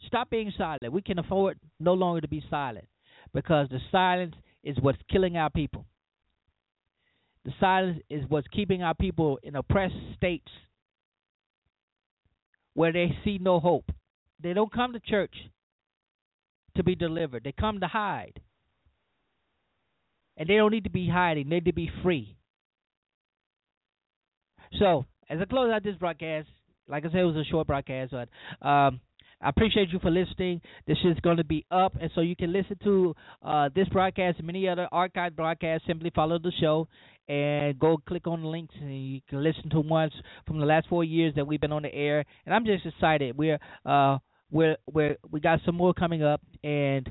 Stop 0.08 0.30
being 0.30 0.52
silent. 0.58 0.92
We 0.92 1.02
can 1.02 1.20
afford 1.20 1.60
no 1.80 1.94
longer 1.94 2.22
to 2.22 2.28
be 2.28 2.44
silent 2.50 2.86
because 3.34 3.70
the 3.70 3.80
silence 3.92 4.36
is 4.64 4.78
what's 4.80 4.98
killing 5.12 5.38
our 5.38 5.50
people. 5.50 5.86
The 7.46 7.52
silence 7.60 8.00
is 8.10 8.24
what's 8.28 8.48
keeping 8.48 8.84
our 8.84 8.94
people 8.94 9.40
in 9.44 9.56
oppressed 9.56 9.96
states 10.16 10.52
where 12.74 12.92
they 12.92 13.16
see 13.24 13.38
no 13.40 13.60
hope. 13.60 13.86
They 14.42 14.54
don't 14.54 14.72
come 14.72 14.94
to 14.94 15.00
church 15.00 15.34
to 16.76 16.84
be 16.84 16.96
delivered. 16.96 17.44
They 17.44 17.54
come 17.58 17.80
to 17.80 17.88
hide. 17.88 18.40
And 20.38 20.48
they 20.50 20.56
don't 20.56 20.72
need 20.72 20.86
to 20.86 20.90
be 20.90 21.10
hiding, 21.10 21.50
they 21.50 21.56
need 21.56 21.66
to 21.66 21.74
be 21.74 21.92
free. 22.04 22.36
So, 24.80 25.06
as 25.30 25.40
I 25.42 25.46
close 25.46 25.72
out 25.72 25.84
this 25.84 25.98
broadcast, 25.98 26.48
like 26.88 27.06
I 27.06 27.10
said, 27.10 27.20
it 27.20 27.26
was 27.26 27.36
a 27.36 27.44
short 27.50 27.68
broadcast, 27.68 28.12
but 28.12 28.30
um, 28.68 29.02
I 29.42 29.50
appreciate 29.50 29.90
you 29.90 30.00
for 30.00 30.12
listening. 30.12 30.62
This 30.88 30.98
is 31.04 31.18
going 31.22 31.38
to 31.38 31.44
be 31.44 31.66
up, 31.72 31.94
and 32.00 32.10
so 32.16 32.22
you 32.22 32.36
can 32.36 32.54
listen 32.54 32.78
to 32.84 33.16
uh, 33.44 33.70
this 33.74 33.88
broadcast 33.90 34.38
and 34.38 34.48
many 34.48 34.68
other 34.68 34.88
archived 34.94 35.36
broadcasts. 35.36 35.88
Simply 35.88 36.12
follow 36.14 36.40
the 36.40 36.52
show 36.60 36.88
and 37.28 37.78
go 37.80 37.98
click 38.08 38.28
on 38.28 38.42
the 38.42 38.48
links, 38.48 38.76
and 38.80 39.14
you 39.14 39.22
can 39.30 39.44
listen 39.44 39.70
to 39.72 39.80
ones 39.80 40.14
from 40.46 40.60
the 40.60 40.66
last 40.66 40.88
four 40.90 41.04
years 41.04 41.34
that 41.36 41.46
we've 41.46 41.62
been 41.62 41.72
on 41.72 41.84
the 41.84 41.94
air. 41.94 42.24
And 42.46 42.54
I'm 42.54 42.66
just 42.66 42.86
excited. 42.86 43.38
We're 43.38 43.60
uh, 43.86 44.18
we're 44.52 44.78
we're 44.92 45.18
we 45.30 45.40
got 45.40 45.60
some 45.66 45.76
more 45.76 45.94
coming 45.94 46.24
up, 46.24 46.42
and 46.64 47.10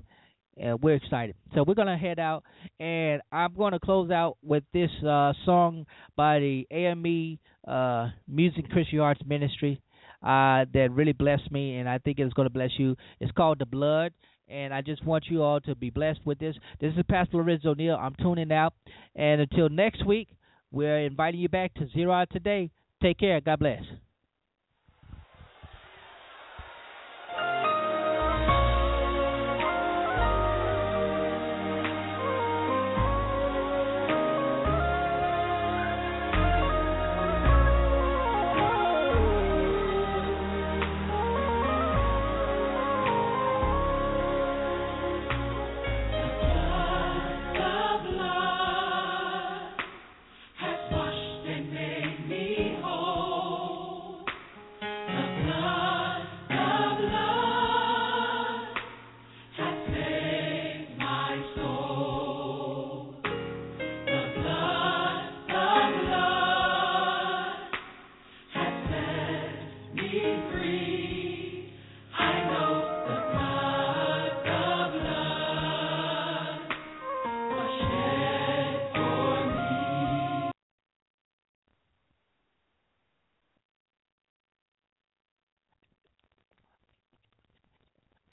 we're 0.80 0.96
excited. 0.96 1.34
So 1.54 1.64
we're 1.66 1.74
gonna 1.74 1.98
head 1.98 2.18
out, 2.18 2.44
and 2.78 3.22
I'm 3.32 3.54
gonna 3.54 3.80
close 3.80 4.10
out 4.10 4.36
with 4.42 4.64
this 4.72 4.90
uh, 5.06 5.32
song 5.44 5.86
by 6.16 6.38
the 6.38 6.66
AME 6.70 7.38
uh, 7.66 8.10
Music 8.28 8.68
Christian 8.70 9.00
Arts 9.00 9.20
Ministry 9.26 9.80
uh, 10.22 10.66
that 10.74 10.88
really 10.92 11.12
blessed 11.12 11.50
me, 11.50 11.76
and 11.78 11.88
I 11.88 11.98
think 11.98 12.18
it's 12.18 12.34
gonna 12.34 12.50
bless 12.50 12.70
you. 12.78 12.96
It's 13.20 13.32
called 13.32 13.58
The 13.58 13.66
Blood. 13.66 14.12
And 14.48 14.74
I 14.74 14.80
just 14.82 15.04
want 15.06 15.26
you 15.30 15.44
all 15.44 15.60
to 15.60 15.76
be 15.76 15.90
blessed 15.90 16.18
with 16.24 16.40
this. 16.40 16.56
This 16.80 16.92
is 16.96 17.04
Pastor 17.08 17.36
Lorenzo 17.36 17.72
Neal. 17.72 17.94
I'm 17.94 18.16
tuning 18.16 18.50
out. 18.50 18.74
And 19.14 19.40
until 19.40 19.68
next 19.68 20.04
week, 20.04 20.26
we're 20.72 20.98
inviting 21.06 21.38
you 21.38 21.48
back 21.48 21.72
to 21.74 21.86
Zero 21.94 22.12
Out 22.12 22.30
Today. 22.32 22.68
Take 23.00 23.18
care. 23.18 23.40
God 23.40 23.60
bless. 23.60 23.82